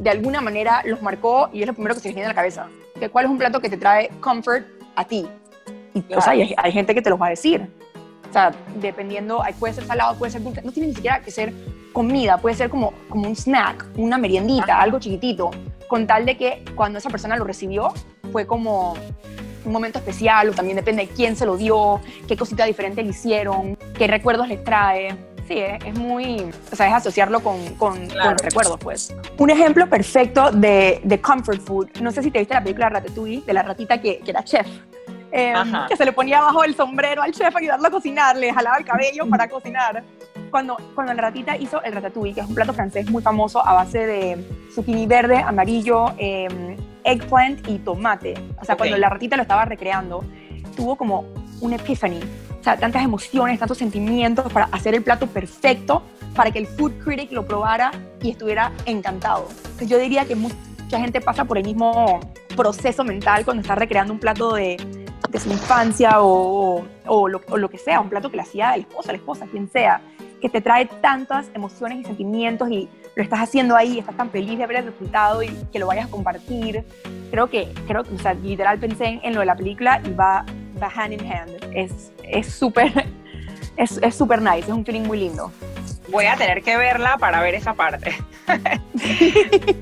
de 0.02 0.10
alguna 0.10 0.40
manera 0.40 0.82
los 0.84 1.00
marcó 1.00 1.48
y 1.52 1.60
es 1.60 1.66
lo 1.66 1.74
primero 1.74 1.94
que 1.94 2.00
se 2.00 2.08
les 2.08 2.16
viene 2.16 2.26
a 2.26 2.30
la 2.30 2.34
cabeza. 2.34 2.66
Que 2.98 3.08
¿Cuál 3.08 3.26
es 3.26 3.30
un 3.30 3.38
plato 3.38 3.60
que 3.60 3.68
te 3.68 3.76
trae 3.76 4.10
comfort 4.20 4.66
a 4.96 5.04
ti? 5.04 5.26
Y, 5.94 6.14
o 6.14 6.20
sea, 6.20 6.32
hay, 6.32 6.54
hay, 6.56 6.72
gente 6.72 6.92
que 6.92 7.00
te 7.00 7.08
los 7.08 7.20
va 7.20 7.26
a 7.26 7.30
decir. 7.30 7.70
O 8.28 8.32
sea, 8.32 8.50
dependiendo, 8.80 9.42
puede 9.60 9.74
ser 9.74 9.84
salado, 9.84 10.18
puede 10.18 10.32
ser 10.32 10.42
dulce, 10.42 10.60
no 10.62 10.72
tiene 10.72 10.88
ni 10.88 10.94
siquiera 10.94 11.20
que 11.20 11.30
ser 11.30 11.52
comida, 11.92 12.38
puede 12.38 12.56
ser 12.56 12.68
como, 12.68 12.94
como 13.08 13.28
un 13.28 13.36
snack, 13.36 13.86
una 13.96 14.18
meriendita, 14.18 14.80
algo 14.80 14.98
chiquitito, 14.98 15.50
con 15.86 16.06
tal 16.06 16.26
de 16.26 16.36
que 16.36 16.64
cuando 16.74 16.98
esa 16.98 17.10
persona 17.10 17.36
lo 17.36 17.44
recibió 17.44 17.92
fue 18.32 18.46
como 18.46 18.94
un 19.64 19.72
momento 19.72 19.98
especial 19.98 20.48
o 20.48 20.52
también 20.52 20.76
depende 20.76 21.06
de 21.06 21.12
quién 21.12 21.36
se 21.36 21.46
lo 21.46 21.56
dio, 21.56 22.00
qué 22.26 22.36
cosita 22.36 22.64
diferente 22.64 23.02
le 23.02 23.10
hicieron, 23.10 23.76
qué 23.96 24.08
recuerdos 24.08 24.48
les 24.48 24.64
trae 24.64 25.14
sí, 25.46 25.58
es, 25.58 25.98
muy, 25.98 26.50
o 26.72 26.76
sea, 26.76 26.88
es 26.88 26.94
asociarlo 26.94 27.40
con, 27.40 27.74
con, 27.74 28.08
recuerdos, 28.42 28.78
pues. 28.80 29.14
Un 29.38 29.50
ejemplo 29.50 29.88
perfecto 29.88 30.50
de, 30.50 31.00
de, 31.02 31.20
comfort 31.20 31.60
food, 31.60 31.88
no 32.00 32.10
sé 32.10 32.22
si 32.22 32.30
te 32.30 32.38
viste 32.38 32.54
la 32.54 32.62
película 32.62 32.88
Ratatouille, 32.88 33.42
de 33.44 33.52
la 33.52 33.62
ratita 33.62 34.00
que, 34.00 34.18
que 34.18 34.30
era 34.30 34.42
chef. 34.44 34.66
Em, 35.34 35.56
que 35.88 35.96
se 35.96 36.04
le 36.04 36.12
ponía 36.12 36.38
abajo 36.38 36.62
el 36.62 36.74
sombrero 36.74 37.22
al 37.22 37.32
chef 37.32 37.56
a 37.56 37.58
ayudarlo 37.58 37.88
a 37.88 37.90
cocinar, 37.90 38.36
le 38.36 38.52
jalaba 38.52 38.76
el 38.76 38.84
cabello 38.84 39.26
para 39.28 39.48
cocinar. 39.48 40.04
Cuando, 40.50 40.76
cuando 40.94 41.14
la 41.14 41.22
ratita 41.22 41.56
hizo 41.56 41.82
el 41.82 41.94
ratatouille, 41.94 42.34
que 42.34 42.40
es 42.42 42.46
un 42.46 42.54
plato 42.54 42.74
francés 42.74 43.10
muy 43.10 43.22
famoso 43.22 43.66
a 43.66 43.72
base 43.72 44.06
de 44.06 44.68
zucchini 44.74 45.06
verde, 45.06 45.36
amarillo, 45.36 46.12
em, 46.18 46.76
eggplant 47.04 47.66
y 47.66 47.78
tomate. 47.78 48.34
O 48.60 48.64
sea, 48.64 48.76
cuando 48.76 48.98
la 48.98 49.08
ratita 49.08 49.36
lo 49.36 49.42
estaba 49.42 49.64
recreando, 49.64 50.22
tuvo 50.76 50.96
como 50.96 51.24
un 51.62 51.72
epiphany, 51.72 52.20
o 52.62 52.64
sea, 52.64 52.76
tantas 52.76 53.02
emociones, 53.02 53.58
tantos 53.58 53.78
sentimientos 53.78 54.52
para 54.52 54.66
hacer 54.66 54.94
el 54.94 55.02
plato 55.02 55.26
perfecto 55.26 56.04
para 56.32 56.52
que 56.52 56.60
el 56.60 56.68
food 56.68 56.92
critic 57.04 57.32
lo 57.32 57.44
probara 57.44 57.90
y 58.22 58.30
estuviera 58.30 58.70
encantado. 58.86 59.48
Entonces 59.48 59.88
yo 59.88 59.98
diría 59.98 60.24
que 60.26 60.36
mucha 60.36 61.00
gente 61.00 61.20
pasa 61.20 61.44
por 61.44 61.58
el 61.58 61.64
mismo 61.64 62.20
proceso 62.56 63.02
mental 63.02 63.44
cuando 63.44 63.62
está 63.62 63.74
recreando 63.74 64.12
un 64.12 64.20
plato 64.20 64.54
de, 64.54 64.76
de 65.28 65.40
su 65.40 65.50
infancia 65.50 66.20
o, 66.20 66.84
o, 67.04 67.28
lo, 67.28 67.40
o, 67.50 67.56
lo, 67.56 67.68
que 67.68 67.78
sea, 67.78 68.00
un 68.00 68.08
plato 68.08 68.30
que 68.30 68.36
le 68.36 68.42
hacía 68.42 68.76
el 68.76 68.82
esposo, 68.82 69.10
la 69.10 69.18
esposa, 69.18 69.46
quien 69.50 69.68
sea, 69.68 70.00
que 70.40 70.48
te 70.48 70.60
trae 70.60 70.86
tantas 70.86 71.50
emociones 71.54 71.98
y 71.98 72.04
sentimientos 72.04 72.70
y 72.70 72.88
lo 73.16 73.24
estás 73.24 73.40
haciendo 73.40 73.74
ahí, 73.74 73.98
estás 73.98 74.16
tan 74.16 74.30
feliz 74.30 74.56
de 74.56 74.68
ver 74.68 74.76
el 74.76 74.84
resultado 74.84 75.42
y 75.42 75.48
que 75.72 75.80
lo 75.80 75.88
vayas 75.88 76.06
a 76.06 76.10
compartir. 76.10 76.84
Creo 77.32 77.50
que, 77.50 77.74
creo 77.88 78.04
que, 78.04 78.14
o 78.14 78.18
sea, 78.20 78.34
literal 78.34 78.78
pensé 78.78 79.18
en 79.20 79.34
lo 79.34 79.40
de 79.40 79.46
la 79.46 79.56
película 79.56 80.00
y 80.04 80.12
va, 80.12 80.44
va 80.82 80.90
hand 80.94 81.12
in 81.12 81.32
hand. 81.32 81.50
Es 81.74 81.92
súper, 82.54 83.06
es 83.76 84.14
súper 84.14 84.38
es 84.38 84.44
nice, 84.44 84.60
es 84.60 84.68
un 84.68 84.84
feeling 84.84 85.02
muy 85.02 85.20
lindo. 85.20 85.52
Voy 86.08 86.26
a 86.26 86.36
tener 86.36 86.62
que 86.62 86.76
verla 86.76 87.16
para 87.18 87.40
ver 87.40 87.54
esa 87.54 87.74
parte. 87.74 88.12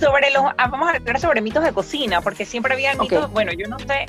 sobre 0.00 0.30
los, 0.30 0.42
ah, 0.58 0.68
vamos 0.68 0.88
a 0.88 0.96
hablar 0.96 1.20
sobre 1.20 1.40
mitos 1.40 1.64
de 1.64 1.72
cocina, 1.72 2.20
porque 2.20 2.44
siempre 2.44 2.74
había 2.74 2.94
mitos, 2.94 3.30
bueno, 3.30 3.52
yo 3.52 3.68
no 3.68 3.78
sé, 3.78 4.06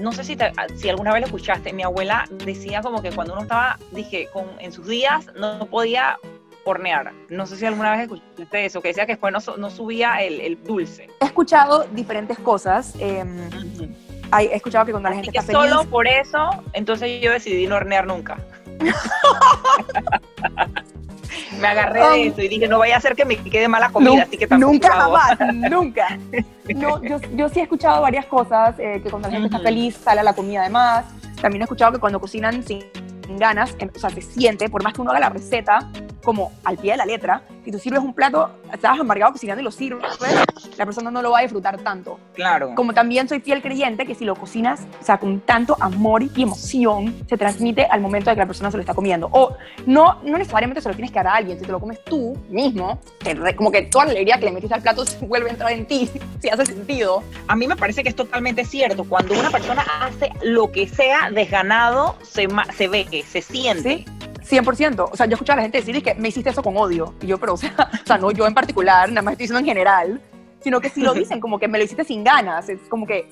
no 0.00 0.12
sé 0.12 0.24
si, 0.24 0.36
si 0.76 0.88
alguna 0.88 1.12
vez 1.12 1.20
lo 1.20 1.26
escuchaste, 1.26 1.72
mi 1.72 1.82
abuela 1.82 2.26
decía 2.44 2.80
como 2.80 3.02
que 3.02 3.12
cuando 3.12 3.34
uno 3.34 3.42
estaba, 3.42 3.78
dije, 3.92 4.28
con, 4.32 4.46
en 4.58 4.72
sus 4.72 4.86
días 4.86 5.26
no 5.36 5.66
podía 5.66 6.18
hornear. 6.64 7.12
No 7.28 7.46
sé 7.46 7.56
si 7.56 7.66
alguna 7.66 7.92
vez 7.92 8.02
escuchaste 8.02 8.64
eso, 8.64 8.80
que 8.80 8.88
decía 8.88 9.06
que 9.06 9.12
después 9.12 9.32
no, 9.32 9.70
subía 9.70 10.22
el, 10.22 10.62
dulce. 10.64 11.08
He 11.20 11.26
escuchado 11.26 11.86
diferentes 11.92 12.38
cosas. 12.38 12.94
He 14.38 14.54
escuchado 14.54 14.86
que 14.86 14.92
cuando 14.92 15.08
la 15.08 15.16
gente 15.16 15.30
está 15.30 15.42
feliz... 15.42 15.70
Solo 15.70 15.84
por 15.84 16.06
eso, 16.06 16.50
entonces 16.72 17.20
yo 17.20 17.32
decidí 17.32 17.66
no 17.66 17.76
hornear 17.76 18.06
nunca. 18.06 18.38
me 21.60 21.66
agarré 21.66 22.00
de 22.00 22.06
um, 22.06 22.32
eso 22.32 22.42
y 22.42 22.48
dije, 22.48 22.68
no 22.68 22.78
vaya 22.78 22.94
a 22.94 22.98
hacer 22.98 23.14
que 23.14 23.24
me 23.24 23.36
quede 23.36 23.68
mala 23.68 23.90
comida, 23.90 24.22
así 24.22 24.36
que 24.36 24.46
tampoco 24.46 24.72
Nunca 24.72 24.92
jamás, 24.92 25.38
nunca. 25.70 26.18
No, 26.74 27.02
yo, 27.02 27.20
yo, 27.34 27.48
sí 27.48 27.60
he 27.60 27.62
escuchado 27.62 28.02
varias 28.02 28.26
cosas, 28.26 28.78
eh, 28.78 29.00
que 29.02 29.10
cuando 29.10 29.28
la 29.28 29.34
gente 29.34 29.48
está 29.48 29.60
feliz 29.60 29.96
sale 29.96 30.22
la 30.22 30.32
comida 30.32 30.62
de 30.62 30.70
más. 30.70 31.04
También 31.40 31.62
he 31.62 31.64
escuchado 31.64 31.92
que 31.92 31.98
cuando 31.98 32.20
cocinan 32.20 32.62
sin 32.62 32.84
ganas, 33.38 33.76
o 33.94 33.98
sea, 33.98 34.10
se 34.10 34.22
siente, 34.22 34.68
por 34.68 34.82
más 34.82 34.92
que 34.92 35.00
uno 35.00 35.10
haga 35.10 35.20
la 35.20 35.28
receta, 35.30 35.90
como 36.22 36.52
al 36.64 36.76
pie 36.76 36.92
de 36.92 36.98
la 36.98 37.06
letra, 37.06 37.42
si 37.64 37.70
tú 37.70 37.78
sirves 37.78 38.00
un 38.00 38.14
plato, 38.14 38.50
estás 38.72 38.98
amargado 38.98 39.32
cocinando 39.32 39.60
y 39.60 39.64
lo 39.64 39.70
sirves, 39.70 40.04
la 40.76 40.84
persona 40.84 41.10
no 41.10 41.22
lo 41.22 41.30
va 41.30 41.40
a 41.40 41.42
disfrutar 41.42 41.78
tanto. 41.78 42.18
Claro. 42.34 42.74
Como 42.74 42.92
también 42.92 43.28
soy 43.28 43.40
fiel 43.40 43.62
creyente 43.62 44.06
que 44.06 44.14
si 44.14 44.24
lo 44.24 44.34
cocinas, 44.34 44.86
o 45.00 45.04
sea, 45.04 45.18
con 45.18 45.40
tanto 45.40 45.76
amor 45.80 46.22
y 46.22 46.42
emoción, 46.42 47.14
se 47.28 47.36
transmite 47.36 47.84
al 47.86 48.00
momento 48.00 48.30
de 48.30 48.36
que 48.36 48.40
la 48.40 48.46
persona 48.46 48.70
se 48.70 48.76
lo 48.76 48.80
está 48.82 48.94
comiendo. 48.94 49.28
O 49.32 49.56
no, 49.86 50.20
no 50.22 50.38
necesariamente 50.38 50.80
se 50.80 50.88
lo 50.88 50.94
tienes 50.94 51.10
que 51.10 51.18
dar 51.18 51.28
a 51.28 51.34
alguien, 51.34 51.58
si 51.58 51.64
te 51.64 51.72
lo 51.72 51.80
comes 51.80 52.02
tú 52.04 52.36
mismo, 52.48 52.98
como 53.56 53.70
que 53.70 53.82
toda 53.82 54.06
la 54.06 54.12
alegría 54.12 54.38
que 54.38 54.46
le 54.46 54.52
metiste 54.52 54.74
al 54.74 54.82
plato 54.82 55.04
vuelve 55.22 55.48
a 55.48 55.52
entrar 55.52 55.72
en 55.72 55.86
ti, 55.86 56.10
si 56.40 56.48
hace 56.48 56.66
sentido. 56.66 57.22
A 57.48 57.56
mí 57.56 57.66
me 57.66 57.76
parece 57.76 58.02
que 58.02 58.08
es 58.08 58.16
totalmente 58.16 58.64
cierto. 58.64 59.04
Cuando 59.04 59.38
una 59.38 59.50
persona 59.50 59.84
hace 60.00 60.30
lo 60.42 60.70
que 60.72 60.88
sea 60.88 61.30
desganado, 61.30 62.16
se, 62.22 62.48
se 62.76 62.88
ve, 62.88 63.24
se 63.26 63.42
siente. 63.42 64.04
100%. 64.50 65.08
O 65.12 65.16
sea, 65.16 65.26
yo 65.26 65.34
escucho 65.34 65.52
a 65.52 65.56
la 65.56 65.62
gente 65.62 65.78
decir 65.78 66.02
que 66.02 66.14
me 66.14 66.28
hiciste 66.28 66.50
eso 66.50 66.62
con 66.62 66.76
odio. 66.76 67.14
Y 67.20 67.28
yo, 67.28 67.38
pero, 67.38 67.54
o 67.54 67.56
sea, 67.56 67.74
o 68.02 68.06
sea, 68.06 68.18
no 68.18 68.30
yo 68.30 68.46
en 68.46 68.54
particular, 68.54 69.08
nada 69.08 69.22
más 69.22 69.32
estoy 69.32 69.44
diciendo 69.44 69.60
en 69.60 69.66
general, 69.66 70.20
sino 70.62 70.80
que 70.80 70.90
si 70.90 71.02
lo 71.02 71.14
dicen 71.14 71.40
como 71.40 71.58
que 71.58 71.68
me 71.68 71.78
lo 71.78 71.84
hiciste 71.84 72.04
sin 72.04 72.24
ganas, 72.24 72.68
es 72.68 72.80
como 72.88 73.06
que, 73.06 73.28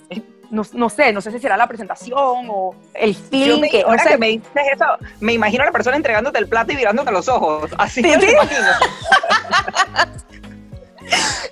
no, 0.50 0.62
no 0.72 0.88
sé, 0.88 1.12
no 1.12 1.20
sé 1.20 1.30
si 1.30 1.38
será 1.38 1.56
la 1.56 1.66
presentación 1.66 2.46
o 2.48 2.74
el 2.94 3.14
feeling 3.14 3.60
me, 3.60 3.70
que... 3.70 3.82
Ahora 3.82 4.04
que 4.04 4.16
me 4.16 4.28
dices 4.28 4.50
eso, 4.74 4.84
me 5.20 5.34
imagino 5.34 5.62
a 5.62 5.66
la 5.66 5.72
persona 5.72 5.96
entregándote 5.96 6.38
el 6.38 6.48
plato 6.48 6.72
y 6.72 6.76
mirándote 6.76 7.12
los 7.12 7.28
ojos. 7.28 7.70
Así 7.76 8.02
¿Sí? 8.02 8.08
imagino. 8.08 8.40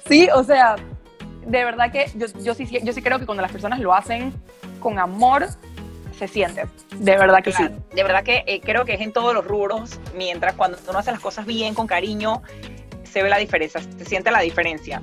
sí, 0.09 0.29
o 0.35 0.43
sea, 0.45 0.77
de 1.45 1.65
verdad 1.65 1.93
que 1.93 2.11
yo, 2.15 2.27
yo, 2.43 2.55
sí, 2.55 2.67
yo 2.83 2.93
sí 2.93 3.03
creo 3.03 3.19
que 3.19 3.27
cuando 3.27 3.43
las 3.43 3.53
personas 3.53 3.81
lo 3.81 3.95
hacen 3.95 4.33
con 4.81 4.99
amor, 4.99 5.47
se 6.19 6.29
siente. 6.29 6.67
De 6.97 7.17
verdad 7.17 7.43
que 7.43 7.53
sí. 7.53 7.65
De 7.95 8.03
verdad 8.03 8.25
que 8.25 8.45
eh, 8.47 8.61
creo 8.61 8.85
que 8.85 8.95
es 8.95 9.01
en 9.01 9.13
todos 9.13 9.35
los 9.35 9.45
rubros, 9.45 10.01
mientras 10.15 10.55
cuando 10.55 10.79
uno 10.89 10.99
hace 10.99 11.13
las 11.13 11.21
cosas 11.21 11.47
bien, 11.47 11.75
con 11.75 11.87
cariño, 11.87 12.43
se 13.05 13.23
ve 13.23 13.29
la 13.29 13.39
diferencia, 13.39 13.81
se 13.81 14.05
siente 14.05 14.31
la 14.31 14.41
diferencia. 14.41 15.03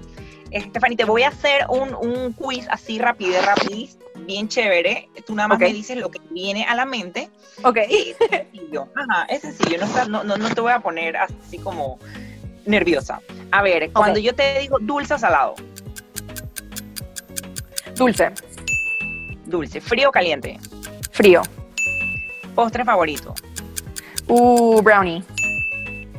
Stephanie, 0.52 0.96
te 0.96 1.06
voy 1.06 1.24
a 1.24 1.30
hacer 1.30 1.66
un, 1.70 1.96
un 1.96 2.34
quiz 2.34 2.68
así 2.70 3.00
rápido, 3.00 3.42
rápido, 3.42 3.88
bien 4.26 4.48
chévere. 4.48 5.10
Tú 5.26 5.36
nada 5.36 5.48
más 5.48 5.60
me 5.60 5.74
dices 5.74 5.98
lo 5.98 6.12
que 6.12 6.20
viene 6.30 6.66
a 6.66 6.76
la 6.76 6.86
mente. 6.86 7.30
Ok. 7.64 7.78
es 7.90 8.18
sencillo. 8.30 8.88
Ajá, 8.96 9.26
es 9.30 9.42
sencillo. 9.42 9.80
No, 10.08 10.24
no, 10.24 10.38
no, 10.38 10.54
te 10.54 10.62
voy 10.62 10.72
a 10.72 10.80
poner 10.80 11.18
así 11.18 11.58
como 11.58 12.00
nerviosa. 12.66 13.20
A 13.52 13.62
ver, 13.62 13.92
cuando 13.92 14.20
yo 14.20 14.34
te 14.34 14.60
digo 14.60 14.78
dulce 14.80 15.16
o 15.16 15.20
salado. 15.20 15.56
Dulce. 17.96 18.32
Dulce. 19.46 19.82
Frío 19.82 20.10
o 20.10 20.12
caliente. 20.12 20.60
Frío. 21.14 21.44
Postre 22.56 22.84
favorito. 22.84 23.36
Uh, 24.28 24.82
brownie. 24.82 25.24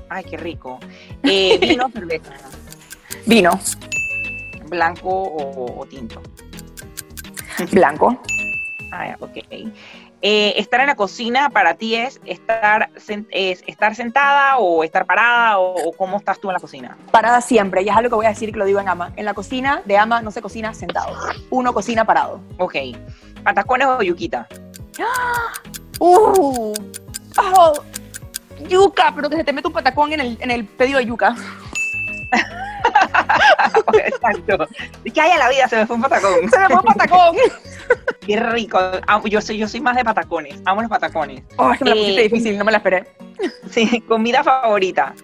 Ay, 0.08 0.24
qué 0.24 0.36
rico. 0.36 0.78
Eh, 1.24 1.58
¿Vino 1.60 1.86
o 1.86 1.90
cerveza? 1.90 2.32
Vino. 3.26 3.58
¿Blanco 4.68 5.08
o, 5.10 5.84
tinto? 5.86 6.22
Blanco. 7.72 8.16
Ah, 8.92 9.16
ok. 9.18 9.38
Eh, 10.26 10.54
estar 10.56 10.80
en 10.80 10.86
la 10.86 10.94
cocina 10.94 11.50
para 11.50 11.74
ti 11.74 11.96
es 11.96 12.20
estar, 12.24 12.88
es 13.30 13.64
estar 13.66 13.96
sentada 13.96 14.58
o 14.58 14.84
estar 14.84 15.06
parada 15.06 15.58
o, 15.58 15.92
cómo 15.98 16.18
estás 16.18 16.38
tú 16.38 16.50
en 16.50 16.54
la 16.54 16.60
cocina? 16.60 16.96
Parada 17.10 17.40
siempre, 17.40 17.82
y 17.82 17.88
es 17.88 17.96
algo 17.96 18.10
que 18.10 18.16
voy 18.16 18.26
a 18.26 18.30
decir 18.30 18.52
que 18.52 18.58
lo 18.58 18.64
digo 18.64 18.78
en 18.78 18.88
ama. 18.88 19.12
En 19.16 19.24
la 19.24 19.34
cocina 19.34 19.82
de 19.84 19.98
ama 19.98 20.22
no 20.22 20.30
se 20.30 20.40
cocina 20.40 20.72
sentado, 20.72 21.14
uno 21.50 21.74
cocina 21.74 22.04
parado. 22.04 22.40
Ok. 22.58 22.76
¿Patacones 23.42 23.86
o 23.86 24.02
yuquita? 24.02 24.48
¡Uh! 25.98 26.74
Oh, 27.36 27.72
yuca, 28.68 29.12
pero 29.12 29.28
que 29.28 29.34
se 29.34 29.42
te 29.42 29.52
mete 29.52 29.66
un 29.66 29.74
patacón 29.74 30.12
en 30.12 30.20
el, 30.20 30.38
en 30.40 30.52
el 30.52 30.64
pedido 30.66 31.00
de 31.00 31.06
yuca. 31.06 31.34
Exacto. 34.06 34.68
¿Qué 35.12 35.20
hay 35.20 35.32
en 35.32 35.38
la 35.38 35.48
vida? 35.48 35.68
Se 35.68 35.76
me 35.76 35.86
fue 35.86 35.96
un 35.96 36.02
patacón. 36.02 36.48
Se 36.50 36.58
me 36.58 36.66
fue 36.66 36.76
un 36.76 36.82
patacón. 36.82 37.36
Qué 38.26 38.40
rico. 38.40 38.78
Yo 39.24 39.40
soy, 39.40 39.58
yo 39.58 39.68
soy 39.68 39.80
más 39.80 39.96
de 39.96 40.04
patacones. 40.04 40.60
Amo 40.64 40.82
los 40.82 40.90
patacones. 40.90 41.42
Oh, 41.56 41.72
es 41.72 41.78
que 41.78 41.84
me 41.84 41.90
la 41.90 41.96
pusiste 41.96 42.20
eh, 42.20 42.28
difícil, 42.28 42.58
no 42.58 42.64
me 42.64 42.72
la 42.72 42.78
esperé. 42.78 43.04
Sí, 43.70 44.00
comida 44.08 44.42
favorita. 44.42 45.14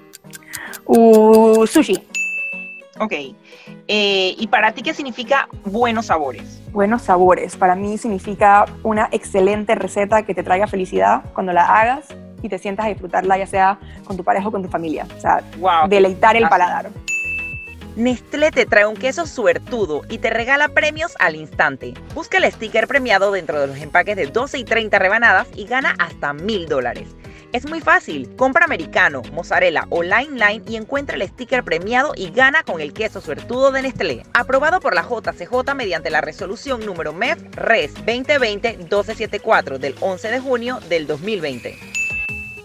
Uh, 0.85 1.67
sushi. 1.67 2.03
Ok. 2.99 3.13
Eh, 3.93 4.37
¿Y 4.39 4.47
para 4.47 4.71
ti 4.71 4.83
qué 4.83 4.95
significa 4.95 5.49
buenos 5.65 6.07
sabores? 6.07 6.63
Buenos 6.71 7.03
sabores. 7.03 7.57
Para 7.57 7.75
mí 7.75 7.99
significa 7.99 8.65
una 8.85 9.09
excelente 9.11 9.75
receta 9.75 10.23
que 10.23 10.33
te 10.33 10.45
traiga 10.45 10.69
felicidad 10.69 11.25
cuando 11.35 11.53
la 11.53 11.65
hagas 11.65 12.07
y 12.41 12.49
te 12.49 12.61
sientas 12.61 12.87
a 12.87 12.89
disfrutarla, 12.91 13.37
ya 13.37 13.49
sea 13.49 13.81
con 14.05 14.17
tu 14.17 14.23
pareja 14.23 14.47
o 14.47 14.53
con 14.53 14.63
tu 14.63 14.69
familia. 14.69 15.09
O 15.17 15.21
sea, 15.21 15.43
deleitar 15.89 16.37
el 16.37 16.49
paladar. 16.49 16.89
Nestlé 17.97 18.53
te 18.53 18.65
trae 18.65 18.87
un 18.87 18.95
queso 18.95 19.27
suertudo 19.27 20.03
y 20.09 20.19
te 20.19 20.31
regala 20.31 20.69
premios 20.69 21.17
al 21.19 21.35
instante. 21.35 21.95
Busca 22.15 22.39
el 22.39 22.45
sticker 22.45 22.87
premiado 22.87 23.33
dentro 23.33 23.61
de 23.61 23.67
los 23.67 23.79
empaques 23.79 24.15
de 24.15 24.27
12 24.27 24.59
y 24.59 24.65
30 24.65 25.01
rebanadas 25.01 25.49
y 25.57 25.65
gana 25.65 25.97
hasta 25.99 26.33
mil 26.33 26.69
dólares. 26.69 27.09
Es 27.53 27.69
muy 27.69 27.81
fácil. 27.81 28.35
Compra 28.37 28.65
americano, 28.65 29.23
mozzarella 29.33 29.87
o 29.91 30.03
line 30.03 30.35
line 30.35 30.63
y 30.69 30.77
encuentra 30.77 31.17
el 31.17 31.27
sticker 31.27 31.65
premiado 31.65 32.13
y 32.17 32.31
gana 32.31 32.63
con 32.63 32.81
el 32.81 32.93
queso 32.93 33.21
suertudo 33.21 33.73
de 33.73 33.83
Nestlé. 33.83 34.23
Aprobado 34.33 34.81
por 34.81 34.95
la 34.95 35.03
JCJ 35.03 35.75
mediante 35.75 36.11
la 36.11 36.21
resolución 36.21 36.87
número 36.87 37.13
MEF 37.13 37.39
RES 37.57 37.97
2020-1274 38.07 39.79
del 39.79 39.97
11 40.01 40.31
de 40.31 40.41
junio 40.41 40.79
del 40.89 41.09
2020. 41.09 42.00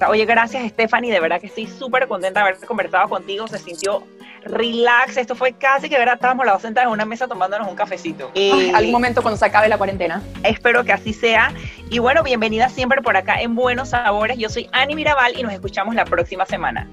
Oye, 0.07 0.25
gracias 0.25 0.67
Stephanie, 0.69 1.11
de 1.11 1.19
verdad 1.19 1.39
que 1.39 1.47
estoy 1.47 1.67
súper 1.67 2.07
contenta 2.07 2.41
de 2.43 2.49
haber 2.49 2.65
conversado 2.65 3.09
contigo, 3.09 3.47
se 3.47 3.57
sintió 3.59 4.03
relax, 4.45 5.17
esto 5.17 5.35
fue 5.35 5.53
casi 5.53 5.89
que 5.89 5.97
¿verdad? 5.97 6.15
estábamos 6.15 6.45
las 6.45 6.55
dos 6.55 6.61
sentadas 6.61 6.87
en 6.87 6.93
una 6.93 7.05
mesa 7.05 7.27
tomándonos 7.27 7.67
un 7.67 7.75
cafecito. 7.75 8.31
Eh, 8.35 8.71
algún 8.73 8.91
momento 8.91 9.21
cuando 9.21 9.37
se 9.37 9.45
acabe 9.45 9.67
la 9.67 9.77
cuarentena. 9.77 10.21
Espero 10.43 10.83
que 10.83 10.93
así 10.93 11.13
sea. 11.13 11.51
Y 11.89 11.99
bueno, 11.99 12.23
bienvenida 12.23 12.69
siempre 12.69 13.01
por 13.01 13.17
acá 13.17 13.41
en 13.41 13.55
Buenos 13.55 13.89
Sabores. 13.89 14.37
Yo 14.37 14.49
soy 14.49 14.69
Ani 14.71 14.95
Mirabal 14.95 15.37
y 15.37 15.43
nos 15.43 15.51
escuchamos 15.51 15.95
la 15.95 16.05
próxima 16.05 16.45
semana. 16.45 16.87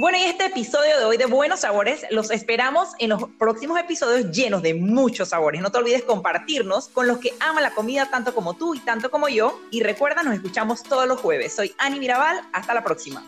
Bueno, 0.00 0.16
y 0.16 0.22
este 0.22 0.46
episodio 0.46 0.96
de 0.96 1.04
hoy 1.04 1.18
de 1.18 1.26
Buenos 1.26 1.60
Sabores 1.60 2.06
los 2.10 2.30
esperamos 2.30 2.88
en 3.00 3.10
los 3.10 3.24
próximos 3.38 3.78
episodios 3.78 4.30
llenos 4.30 4.62
de 4.62 4.72
muchos 4.72 5.28
sabores. 5.28 5.60
No 5.60 5.70
te 5.70 5.76
olvides 5.76 6.04
compartirnos 6.04 6.88
con 6.88 7.06
los 7.06 7.18
que 7.18 7.34
aman 7.38 7.62
la 7.62 7.72
comida 7.72 8.08
tanto 8.10 8.34
como 8.34 8.54
tú 8.54 8.74
y 8.74 8.78
tanto 8.78 9.10
como 9.10 9.28
yo. 9.28 9.60
Y 9.70 9.82
recuerda, 9.82 10.22
nos 10.22 10.32
escuchamos 10.32 10.82
todos 10.82 11.06
los 11.06 11.20
jueves. 11.20 11.54
Soy 11.54 11.74
Ani 11.76 12.00
Mirabal. 12.00 12.40
Hasta 12.54 12.72
la 12.72 12.82
próxima. 12.82 13.22